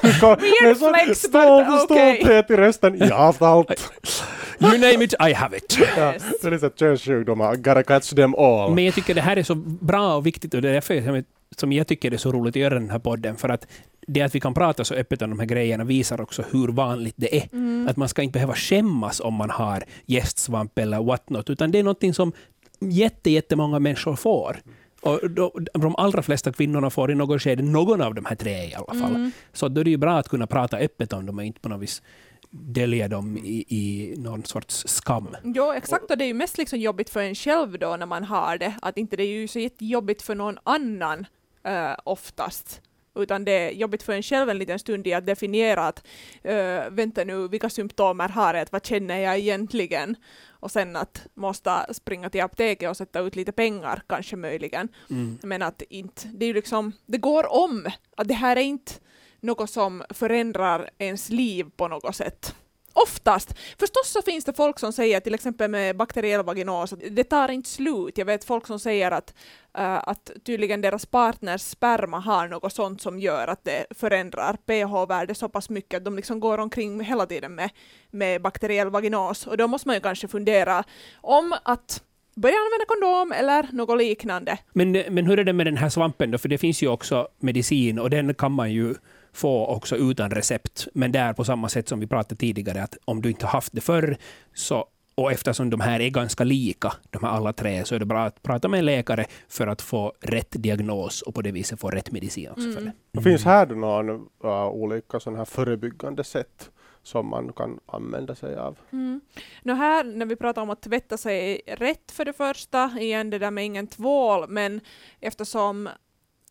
Weird 0.03 0.77
flex, 0.77 1.19
stolthet 1.19 2.51
i 2.51 2.55
rösten. 2.55 2.97
Jag 2.97 3.15
har 3.15 3.25
haft 3.25 3.41
allt. 3.41 3.93
You 4.59 4.71
name 4.77 5.03
it, 5.03 5.13
I 5.29 5.33
have 5.33 5.57
it. 5.57 5.77
Ja, 5.97 6.13
det 6.41 6.47
är 6.47 6.51
lite 6.51 6.69
könssjukdomar. 6.75 7.55
Gotta 7.55 7.83
catch 7.83 8.09
them 8.09 8.35
all. 8.35 8.73
Men 8.73 8.85
jag 8.85 8.93
tycker 8.93 9.13
det 9.13 9.21
här 9.21 9.37
är 9.37 9.43
så 9.43 9.55
bra 9.55 10.15
och 10.15 10.25
viktigt 10.25 10.53
och 10.53 10.61
det 10.61 10.69
är 10.69 10.73
därför 10.73 11.23
som 11.57 11.71
jag 11.71 11.87
tycker 11.87 12.09
det 12.09 12.15
är 12.15 12.17
så 12.17 12.31
roligt 12.31 12.51
att 12.51 12.61
göra 12.61 12.73
den 12.73 12.89
här 12.89 12.99
podden. 12.99 13.35
För 13.35 13.49
att 13.49 13.67
det 14.07 14.21
att 14.21 14.35
vi 14.35 14.39
kan 14.39 14.53
prata 14.53 14.83
så 14.83 14.93
öppet 14.93 15.21
om 15.21 15.29
de 15.29 15.39
här 15.39 15.45
grejerna 15.45 15.83
visar 15.83 16.21
också 16.21 16.43
hur 16.51 16.67
vanligt 16.67 17.15
det 17.17 17.37
är. 17.37 17.49
Mm. 17.53 17.87
Att 17.87 17.97
man 17.97 18.09
ska 18.09 18.21
inte 18.21 18.33
behöva 18.33 18.55
skämmas 18.55 19.19
om 19.19 19.33
man 19.33 19.49
har 19.49 19.83
gästsvamp 20.05 20.79
eller 20.79 21.03
what 21.03 21.29
not, 21.29 21.49
utan 21.49 21.71
det 21.71 21.79
är 21.79 21.83
någonting 21.83 22.13
som 22.13 22.33
jätte, 22.79 23.29
jättemånga 23.29 23.79
människor 23.79 24.15
får. 24.15 24.57
Och 25.01 25.29
då, 25.31 25.59
de 25.73 25.95
allra 25.95 26.21
flesta 26.21 26.53
kvinnorna 26.53 26.89
får 26.89 27.11
i 27.11 27.15
något 27.15 27.41
skede 27.41 27.63
någon 27.63 28.01
av 28.01 28.13
de 28.15 28.25
här 28.25 28.35
tre 28.35 28.51
i 28.51 28.75
alla 28.75 28.99
fall. 29.01 29.15
Mm. 29.15 29.31
Så 29.53 29.67
då 29.67 29.81
är 29.81 29.85
det 29.85 29.91
ju 29.91 29.97
bra 29.97 30.17
att 30.17 30.29
kunna 30.29 30.47
prata 30.47 30.77
öppet 30.77 31.13
om 31.13 31.25
dem 31.25 31.37
och 31.37 31.43
inte 31.43 31.59
på 31.59 31.69
något 31.69 31.81
vis 31.81 32.01
dölja 32.49 33.07
dem 33.07 33.37
i, 33.37 33.65
i 33.67 34.13
någon 34.17 34.43
sorts 34.43 34.83
skam. 34.87 35.27
Jo, 35.43 35.71
exakt. 35.71 36.11
Och 36.11 36.17
det 36.17 36.23
är 36.23 36.27
ju 36.27 36.33
mest 36.33 36.57
liksom 36.57 36.79
jobbigt 36.79 37.09
för 37.09 37.19
en 37.19 37.35
själv 37.35 37.79
då 37.79 37.95
när 37.95 38.05
man 38.05 38.23
har 38.23 38.57
det. 38.57 38.73
Att 38.81 38.97
inte 38.97 39.15
det 39.15 39.23
är 39.23 39.41
ju 39.41 39.47
så 39.47 39.59
jättejobbigt 39.59 40.21
för 40.21 40.35
någon 40.35 40.57
annan 40.63 41.25
eh, 41.63 41.95
oftast. 42.03 42.81
Utan 43.15 43.45
det 43.45 43.51
är 43.51 43.71
jobbigt 43.71 44.03
för 44.03 44.13
en 44.13 44.23
själv 44.23 44.49
en 44.49 44.57
liten 44.57 44.79
stund 44.79 45.07
i 45.07 45.13
att 45.13 45.25
definiera 45.25 45.87
att 45.87 46.07
eh, 46.43 46.89
vänta 46.89 47.23
nu, 47.23 47.47
vilka 47.47 47.69
symptomer 47.69 48.29
har 48.29 48.53
jag? 48.53 48.67
Vad 48.71 48.85
känner 48.85 49.17
jag 49.17 49.37
egentligen? 49.37 50.15
Och 50.49 50.71
sen 50.71 50.95
att 50.95 51.27
måste 51.33 51.93
springa 51.93 52.29
till 52.29 52.41
apoteket 52.41 52.89
och 52.89 52.97
sätta 52.97 53.19
ut 53.19 53.35
lite 53.35 53.51
pengar, 53.51 54.01
kanske 54.07 54.35
möjligen. 54.35 54.87
Mm. 55.09 55.39
Men 55.43 55.61
att 55.61 55.81
inte, 55.89 56.27
det 56.33 56.45
är 56.45 56.53
liksom, 56.53 56.91
det 57.05 57.17
går 57.17 57.53
om. 57.53 57.87
Att 58.17 58.27
det 58.27 58.33
här 58.33 58.55
är 58.55 58.61
inte 58.61 58.93
något 59.39 59.69
som 59.69 60.03
förändrar 60.09 60.89
ens 60.97 61.29
liv 61.29 61.65
på 61.75 61.87
något 61.87 62.15
sätt. 62.15 62.55
Oftast. 62.93 63.55
Förstås 63.79 64.11
så 64.11 64.21
finns 64.21 64.45
det 64.45 64.53
folk 64.53 64.79
som 64.79 64.93
säger, 64.93 65.19
till 65.19 65.33
exempel 65.33 65.71
med 65.71 65.97
bakteriell 65.97 66.43
vaginos, 66.43 66.93
att 66.93 66.99
det 67.11 67.23
tar 67.23 67.51
inte 67.51 67.69
slut. 67.69 68.17
Jag 68.17 68.25
vet 68.25 68.43
folk 68.43 68.67
som 68.67 68.79
säger 68.79 69.11
att, 69.11 69.33
eh, 69.77 70.07
att 70.07 70.31
tydligen 70.45 70.81
deras 70.81 71.05
partners 71.05 71.61
sperma 71.61 72.19
har 72.19 72.47
något 72.47 72.73
sånt 72.73 73.01
som 73.01 73.19
gör 73.19 73.47
att 73.47 73.63
det 73.63 73.85
förändrar 73.89 74.53
pH-värdet 74.53 75.37
så 75.37 75.49
pass 75.49 75.69
mycket 75.69 75.97
att 75.97 76.05
de 76.05 76.15
liksom 76.15 76.39
går 76.39 76.57
omkring 76.57 77.03
hela 77.03 77.25
tiden 77.25 77.55
med, 77.55 77.69
med 78.11 78.41
bakteriell 78.41 78.89
vaginos. 78.89 79.47
Och 79.47 79.57
då 79.57 79.67
måste 79.67 79.87
man 79.87 79.95
ju 79.95 80.01
kanske 80.01 80.27
fundera 80.27 80.83
om 81.21 81.55
att 81.63 82.03
börja 82.35 82.55
använda 82.55 82.85
kondom 82.87 83.31
eller 83.31 83.67
något 83.71 83.97
liknande. 83.97 84.57
Men, 84.73 84.91
men 84.91 85.25
hur 85.25 85.39
är 85.39 85.43
det 85.43 85.53
med 85.53 85.67
den 85.67 85.77
här 85.77 85.89
svampen 85.89 86.31
då? 86.31 86.37
För 86.37 86.49
det 86.49 86.57
finns 86.57 86.83
ju 86.83 86.87
också 86.87 87.27
medicin 87.39 87.99
och 87.99 88.09
den 88.09 88.33
kan 88.33 88.51
man 88.51 88.71
ju 88.71 88.95
få 89.33 89.65
också 89.65 89.95
utan 89.95 90.31
recept. 90.31 90.87
Men 90.93 91.11
det 91.11 91.19
är 91.19 91.33
på 91.33 91.43
samma 91.43 91.69
sätt 91.69 91.87
som 91.87 91.99
vi 91.99 92.07
pratade 92.07 92.35
tidigare, 92.35 92.83
att 92.83 92.97
om 93.05 93.21
du 93.21 93.29
inte 93.29 93.45
haft 93.45 93.73
det 93.73 93.81
förr, 93.81 94.17
så, 94.53 94.85
och 95.15 95.31
eftersom 95.31 95.69
de 95.69 95.79
här 95.79 95.99
är 95.99 96.09
ganska 96.09 96.43
lika, 96.43 96.93
de 97.09 97.23
här 97.23 97.31
alla 97.31 97.53
tre, 97.53 97.85
så 97.85 97.95
är 97.95 97.99
det 97.99 98.05
bra 98.05 98.23
att 98.23 98.43
prata 98.43 98.67
med 98.67 98.77
en 98.77 98.85
läkare 98.85 99.25
för 99.47 99.67
att 99.67 99.81
få 99.81 100.13
rätt 100.21 100.51
diagnos 100.51 101.21
och 101.21 101.35
på 101.35 101.41
det 101.41 101.51
viset 101.51 101.79
få 101.79 101.89
rätt 101.89 102.11
medicin 102.11 102.49
också 102.49 102.61
för 102.61 102.81
Mm. 102.81 102.83
det. 102.85 102.91
Det 103.11 103.23
finns 103.23 103.45
här 103.45 103.65
då 103.65 103.75
någon 103.75 104.09
uh, 104.43 104.67
olika 104.67 105.19
sån 105.19 105.35
här 105.35 105.45
förebyggande 105.45 106.23
sätt 106.23 106.69
som 107.03 107.29
man 107.29 107.53
kan 107.53 107.79
använda 107.85 108.35
sig 108.35 108.55
av. 108.55 108.77
Mm. 108.91 109.21
Nå 109.63 109.73
här, 109.73 110.03
när 110.03 110.25
vi 110.25 110.35
pratar 110.35 110.61
om 110.61 110.69
att 110.69 110.81
tvätta 110.81 111.17
sig 111.17 111.61
rätt 111.67 112.11
för 112.11 112.25
det 112.25 112.33
första, 112.33 112.91
igen 112.99 113.29
det 113.29 113.39
där 113.39 113.51
med 113.51 113.65
ingen 113.65 113.87
tvål, 113.87 114.49
men 114.49 114.81
eftersom 115.19 115.89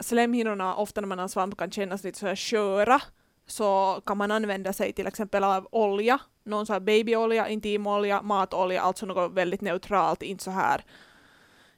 slemhinnorna 0.02 0.74
ofta 0.74 1.00
när 1.00 1.08
man 1.08 1.18
har 1.18 1.28
svamp 1.28 1.56
kan 1.56 1.70
kännas 1.70 2.04
lite 2.04 2.18
så 2.18 2.26
här 2.26 2.36
sköra, 2.36 3.00
så 3.46 4.00
kan 4.06 4.16
man 4.18 4.30
använda 4.30 4.72
sig 4.72 4.92
till 4.92 5.06
exempel 5.06 5.44
av 5.44 5.68
olja, 5.72 6.18
någon 6.44 6.66
så 6.66 6.72
här 6.72 6.80
babyolja, 6.80 7.48
intimolja, 7.48 8.22
matolja, 8.22 8.82
alltså 8.82 9.06
något 9.06 9.32
väldigt 9.32 9.60
neutralt, 9.60 10.22
inte 10.22 10.44
så 10.44 10.50
här 10.50 10.84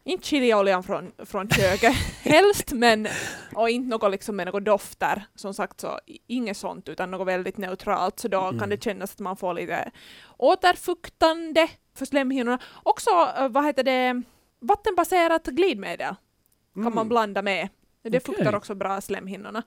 inte 0.07 0.27
chilioljan 0.27 0.83
från, 0.83 1.13
från 1.19 1.49
köket 1.49 1.93
helst, 2.23 2.73
men 2.73 3.09
och 3.55 3.71
inte 3.71 3.89
något 3.89 4.11
liksom 4.11 4.37
med 4.37 4.47
något 4.47 4.65
dofter. 4.65 5.27
Som 5.35 5.55
sagt 5.55 5.81
så 5.81 6.01
inget 6.27 6.57
sånt 6.57 6.89
utan 6.89 7.11
något 7.11 7.27
väldigt 7.29 7.57
neutralt. 7.57 8.19
Så 8.21 8.29
då 8.29 8.41
Mm. 8.41 8.59
kan 8.61 8.69
det 8.69 8.85
kännas 8.85 9.13
att 9.13 9.19
man 9.19 9.37
får 9.37 9.55
lite 9.55 9.91
återfuktande 10.37 11.69
för 11.95 12.07
slemhinnorna. 12.07 12.59
Också, 12.83 13.11
eh, 13.39 13.49
vad 13.49 13.65
heter 13.65 13.83
det, 13.83 14.23
vattenbaserat 14.61 15.47
glidmedel 15.47 16.15
kan 16.75 16.95
man 16.95 17.09
blanda 17.09 17.43
med. 17.43 17.69
Det 18.11 18.19
Okej. 18.19 18.21
fuktar 18.21 18.55
också 18.55 18.75
bra 18.75 19.01
slemhinnorna. 19.01 19.63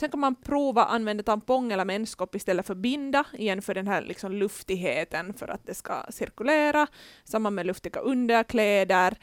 Sen 0.00 0.10
kan 0.10 0.20
man 0.20 0.34
prova 0.34 0.84
använda 0.84 1.22
tampong 1.22 1.72
eller 1.72 1.84
menskopp 1.84 2.34
istället 2.34 2.66
för 2.66 2.74
binda, 2.74 3.24
igen 3.32 3.62
för 3.62 3.74
den 3.74 3.86
här 3.86 4.02
liksom 4.02 4.32
luftigheten 4.32 5.34
för 5.34 5.48
att 5.48 5.66
det 5.66 5.74
ska 5.74 6.04
cirkulera. 6.10 6.86
Samma 7.24 7.50
med 7.50 7.66
luftiga 7.66 8.00
underkläder. 8.00 9.18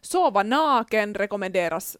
Sova 0.00 0.42
naken 0.42 1.14
rekommenderas 1.14 1.96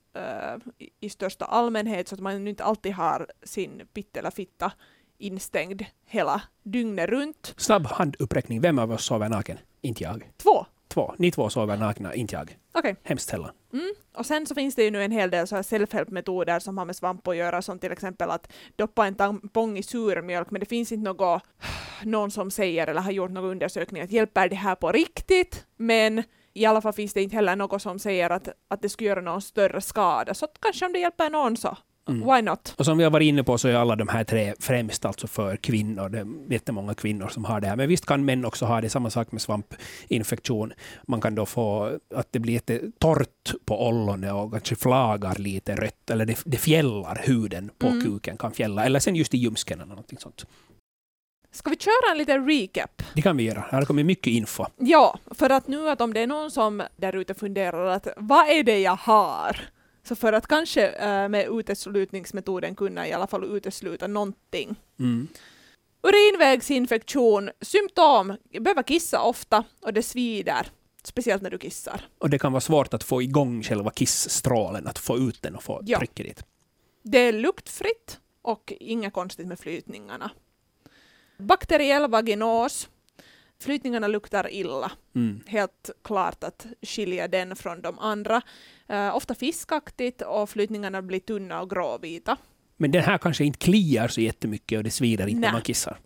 i, 0.79 0.90
i 1.01 1.09
största 1.09 1.44
allmänhet 1.44 2.09
så 2.09 2.14
att 2.14 2.20
man 2.20 2.49
inte 2.49 2.64
alltid 2.64 2.92
har 2.92 3.27
sin 3.42 3.83
pitt 3.94 4.16
eller 4.16 4.31
fitta 4.31 4.73
instängd 5.18 5.85
hela 6.07 6.42
dygnet 6.62 7.09
runt. 7.09 7.55
Snabb 7.57 7.87
handuppräckning. 7.87 8.61
Vem 8.61 8.79
av 8.79 8.92
oss 8.92 9.05
sover 9.05 9.29
naken? 9.29 9.59
Inte 9.81 10.03
jag. 10.03 10.31
Två. 10.37 10.66
Två. 10.94 11.14
Ni 11.18 11.31
två 11.31 11.50
sover 11.50 11.76
nakna, 11.76 12.14
inte 12.14 12.37
jag. 12.37 12.57
Okej. 12.74 12.96
Hemskt 13.03 13.29
sällan. 13.29 13.50
Mm. 13.72 13.92
Och 14.14 14.26
sen 14.26 14.46
så 14.46 14.55
finns 14.55 14.74
det 14.74 14.85
ju 14.85 14.90
nu 14.90 15.05
en 15.05 15.12
hel 15.12 15.31
del 15.31 15.46
så 15.46 15.57
här 15.57 15.62
self-help-metoder 15.62 16.59
som 16.59 16.79
har 16.79 16.85
med 16.85 16.96
svamp 16.96 17.29
att 17.29 17.37
göra, 17.37 17.62
som 17.62 17.79
till 17.79 17.92
exempel 17.92 18.31
att 18.31 18.53
doppa 18.76 19.07
en 19.07 19.14
tampong 19.14 19.79
i 19.79 19.83
surmjölk, 19.83 20.50
men 20.50 20.61
det 20.61 20.66
finns 20.66 20.92
inte 20.92 21.05
något, 21.05 21.42
någon 22.05 22.31
som 22.31 22.50
säger 22.50 22.87
eller 22.87 23.00
har 23.00 23.12
gjort 23.12 23.31
någon 23.31 23.50
undersökning 23.50 24.03
att 24.03 24.11
hjälper 24.11 24.48
det 24.48 24.57
här 24.57 24.74
på 24.74 24.92
riktigt, 24.92 25.66
men 25.76 26.22
I 26.53 26.66
alla 26.66 26.81
fall 26.81 26.92
finns 26.92 27.12
det 27.12 27.22
inte 27.22 27.37
heller 27.37 27.57
något 27.57 27.83
som 27.83 27.98
säger 27.98 28.31
att, 28.31 28.48
att 28.68 28.83
det 28.83 28.88
skulle 28.88 29.09
göra 29.09 29.20
någon 29.20 29.42
större 29.42 29.81
skada. 29.81 30.35
Så 30.35 30.46
kanske 30.61 30.87
om 30.87 30.92
det 30.92 30.98
hjälper 30.98 31.31
någon 31.31 31.57
så, 31.57 31.76
Mm. 32.11 32.29
why 32.35 32.42
not? 32.42 32.75
Och 32.79 32.85
som 32.85 32.99
vi 32.99 33.05
har 33.05 33.11
varit 33.11 33.27
inne 33.27 33.44
på 33.44 33.59
så 33.59 33.68
är 33.68 33.75
alla 33.75 33.96
de 33.96 34.09
här 34.09 34.25
tre 34.25 34.55
främst 34.61 35.05
alltså 35.05 35.27
för 35.27 35.57
kvinnor. 35.57 36.09
Det 36.09 36.18
är 36.18 36.27
jättemånga 36.53 36.94
kvinnor 36.94 37.29
som 37.29 37.44
har 37.44 37.61
det 37.61 37.66
här. 37.66 37.77
Men 37.77 37.88
visst 37.88 38.07
kan 38.07 38.25
män 38.25 38.44
också 38.44 38.64
ha 38.66 38.81
det. 38.81 38.90
Samma 38.90 39.11
sak 39.11 39.33
med 39.33 39.42
svampinfektion. 39.42 40.73
Man 41.09 41.20
kan 41.20 41.35
då 41.35 41.46
få 41.46 41.99
att 42.14 42.29
det 42.33 42.38
blir 42.38 42.53
jättetorrt 42.55 43.53
på 43.64 43.88
ollonet 43.88 44.33
och 44.33 44.51
kanske 44.53 44.77
flagar 44.77 45.35
lite 45.38 45.75
rött. 45.77 46.11
Eller 46.11 46.27
det, 46.27 46.42
det 46.44 46.57
fjällar 46.57 47.20
huden 47.25 47.70
på 47.79 47.87
Mm. 47.87 48.01
kuken. 48.05 48.37
kan 48.37 48.53
fjälla. 48.53 48.85
Eller 48.85 48.99
sen 49.01 49.16
just 49.16 49.35
i 49.35 49.38
ljumsken 49.38 49.79
eller 49.81 49.88
någonting 49.88 50.18
sånt. 50.18 50.46
Ska 51.53 51.70
vi 51.70 51.77
köra 51.77 52.12
en 52.12 52.18
liten 52.18 52.46
recap? 52.49 53.03
Det 53.14 53.23
kan 53.23 53.37
vi 53.37 53.44
göra. 53.44 53.64
Här 53.70 53.85
kommer 53.85 54.05
mycket 54.05 54.27
info. 54.27 54.64
Ja, 54.79 55.18
för 55.31 55.51
att 55.51 55.68
nu 55.68 55.90
att 55.90 56.01
om 56.01 56.12
det 56.14 56.20
är 56.20 56.27
någon 56.27 56.51
som 56.51 56.83
där 56.96 57.16
ute 57.16 57.35
funderar 57.35 57.87
att 57.87 58.07
vad 58.16 58.49
är 58.49 58.62
det 58.62 58.79
jag 58.81 58.96
har? 58.96 59.57
Så 60.03 60.17
för 60.17 60.33
att 60.33 60.47
kanske 60.47 60.87
eh, 60.89 61.29
med 61.29 61.47
uteslutningsmetoden 61.51 62.75
kunna 62.75 63.09
i 63.09 63.13
alla 63.13 63.27
fall 63.27 63.57
utesluta 63.57 64.07
någonting. 64.07 64.77
Mm. 64.99 65.29
Urinvägsinfektion, 66.03 67.51
symptom, 67.61 68.37
behöver 68.61 68.83
kissa 68.83 69.23
ofta 69.23 69.65
och 69.81 69.93
det 69.93 70.03
svider. 70.03 70.67
Speciellt 71.03 71.43
när 71.43 71.51
du 71.51 71.59
kissar. 71.59 72.09
Och 72.19 72.31
det 72.31 72.39
kan 72.39 72.53
vara 72.53 72.61
svårt 72.61 72.95
att 72.95 73.05
få 73.05 73.23
igång 73.23 73.63
själva 73.63 73.91
kissstrålen, 73.91 74.87
att 74.87 74.99
få 74.99 75.19
ut 75.19 75.43
den 75.43 75.57
och 75.57 75.63
få 75.63 75.81
Ja. 75.87 75.99
tryck 75.99 76.21
i 76.21 76.23
dit. 76.23 76.45
Det 77.03 77.19
är 77.19 77.33
luktfritt 77.33 78.21
och 78.43 78.73
inget 78.81 79.13
konstigt 79.13 79.47
med 79.47 79.59
flytningarna. 79.59 80.31
Bakteriell 81.39 82.11
vaginos. 82.11 82.89
Flytningarna 83.61 84.07
luktar 84.09 84.53
illa. 84.53 84.92
Mm. 85.14 85.40
Helt 85.46 85.90
klart 86.05 86.44
att 86.44 86.66
skilja 86.83 87.29
den 87.29 87.57
från 87.57 87.81
de 87.83 87.99
andra. 87.99 88.42
Eh, 88.88 89.16
ofta 89.16 89.35
fiskaktigt 89.35 90.23
och 90.23 90.51
flytningarna 90.51 91.03
blir 91.03 91.20
tunna 91.20 91.61
och 91.61 91.70
gråvita. 91.70 92.37
Men 92.77 92.90
den 92.90 93.03
här 93.03 93.18
kanske 93.18 93.44
inte 93.44 93.59
kliar 93.59 94.09
så 94.09 94.20
jättemycket 94.20 94.77
och 94.79 94.85
det 94.85 94.90
svider 94.90 95.27
inte 95.27 95.40
när 95.40 95.49
Nej. 95.49 95.53
man 95.53 95.62
kissar. 95.62 95.99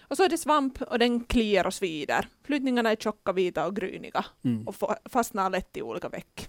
Och 0.00 0.16
så 0.16 0.22
är 0.24 0.28
det 0.28 0.38
svamp 0.38 0.82
och 0.82 0.98
den 0.98 1.24
kliar 1.24 1.66
och 1.66 1.74
svider. 1.74 2.28
Flytningarna 2.44 2.90
är 2.90 2.96
tjocka, 2.96 3.32
vita 3.32 3.66
och 3.66 3.76
gryniga 3.76 4.24
Mm. 4.44 4.68
och 4.68 4.74
fa- 4.74 4.96
fastnar 5.08 5.50
lätt 5.50 5.76
i 5.76 5.82
olika 5.82 6.08
veck. 6.08 6.48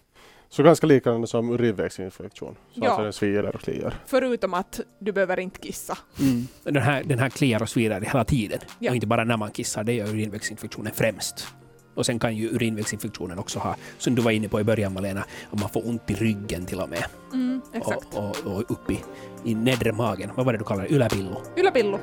Så 0.53 0.63
ganska 0.63 0.87
liknande 0.87 1.27
som 1.27 1.49
urinvägsinfektion. 1.51 2.55
Så 2.73 2.79
Ja. 2.83 2.87
alltså 2.87 3.03
den 3.03 3.13
svider 3.13 3.55
och 3.55 3.61
kliar. 3.61 3.93
Förutom 4.05 4.53
att 4.53 4.79
du 4.99 5.11
behöver 5.11 5.39
inte 5.39 5.59
kissa. 5.59 5.97
Mm. 6.19 6.47
Den, 6.63 6.77
här, 6.77 7.03
den 7.03 7.19
här 7.19 7.29
kliar 7.29 7.61
och 7.61 7.69
svider 7.69 8.01
hela 8.01 8.25
tiden. 8.25 8.59
Ja. 8.79 8.91
Och 8.91 8.95
inte 8.95 9.07
bara 9.07 9.23
när 9.23 9.37
man 9.37 9.51
kissar, 9.51 9.83
det 9.83 9.93
gör 9.93 10.07
urinvägsinfektionen 10.07 10.93
främst. 10.95 11.47
Och 11.95 12.05
sen 12.05 12.19
kan 12.19 12.35
ju 12.35 12.49
urinvägsinfektionen 12.49 13.39
också 13.39 13.59
ha, 13.59 13.75
som 13.97 14.15
du 14.15 14.21
var 14.21 14.31
inne 14.31 14.49
på 14.49 14.59
i 14.59 14.63
början 14.63 14.93
Malena, 14.93 15.25
att 15.51 15.59
man 15.59 15.69
får 15.69 15.87
ont 15.87 16.11
i 16.11 16.13
ryggen 16.13 16.65
till 16.65 16.79
och 16.79 16.89
med. 16.89 17.03
Mm, 17.33 17.61
exakt. 17.73 18.07
Och, 18.13 18.29
och, 18.45 18.53
och 18.53 18.71
upp 18.71 18.91
i, 18.91 18.99
i 19.43 19.55
nedre 19.55 19.91
magen. 19.91 20.29
Vad 20.35 20.45
var 20.45 20.53
det 20.53 20.59
du 20.59 20.65
kallade 20.65 20.87
det? 20.87 20.95
Yläpillo? 20.95 21.41
Ylapillu. 21.57 21.97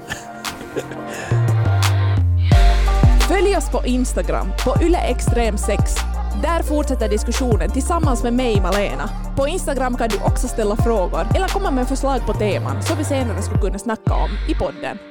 Följ 3.28 3.56
oss 3.56 3.70
på 3.70 3.82
Instagram, 3.86 4.46
på 4.64 4.70
yleextrem6. 4.70 6.09
Där 6.42 6.62
fortsätter 6.62 7.08
diskussionen 7.08 7.70
tillsammans 7.70 8.22
med 8.22 8.32
mig, 8.32 8.60
Malena. 8.60 9.10
På 9.36 9.48
Instagram 9.48 9.96
kan 9.96 10.08
du 10.08 10.16
också 10.16 10.48
ställa 10.48 10.76
frågor 10.76 11.26
eller 11.34 11.48
komma 11.48 11.70
med 11.70 11.88
förslag 11.88 12.26
på 12.26 12.32
teman 12.32 12.82
som 12.82 12.98
vi 12.98 13.04
senare 13.04 13.42
skulle 13.42 13.60
kunna 13.60 13.78
snacka 13.78 14.14
om 14.14 14.30
i 14.48 14.54
podden. 14.54 15.09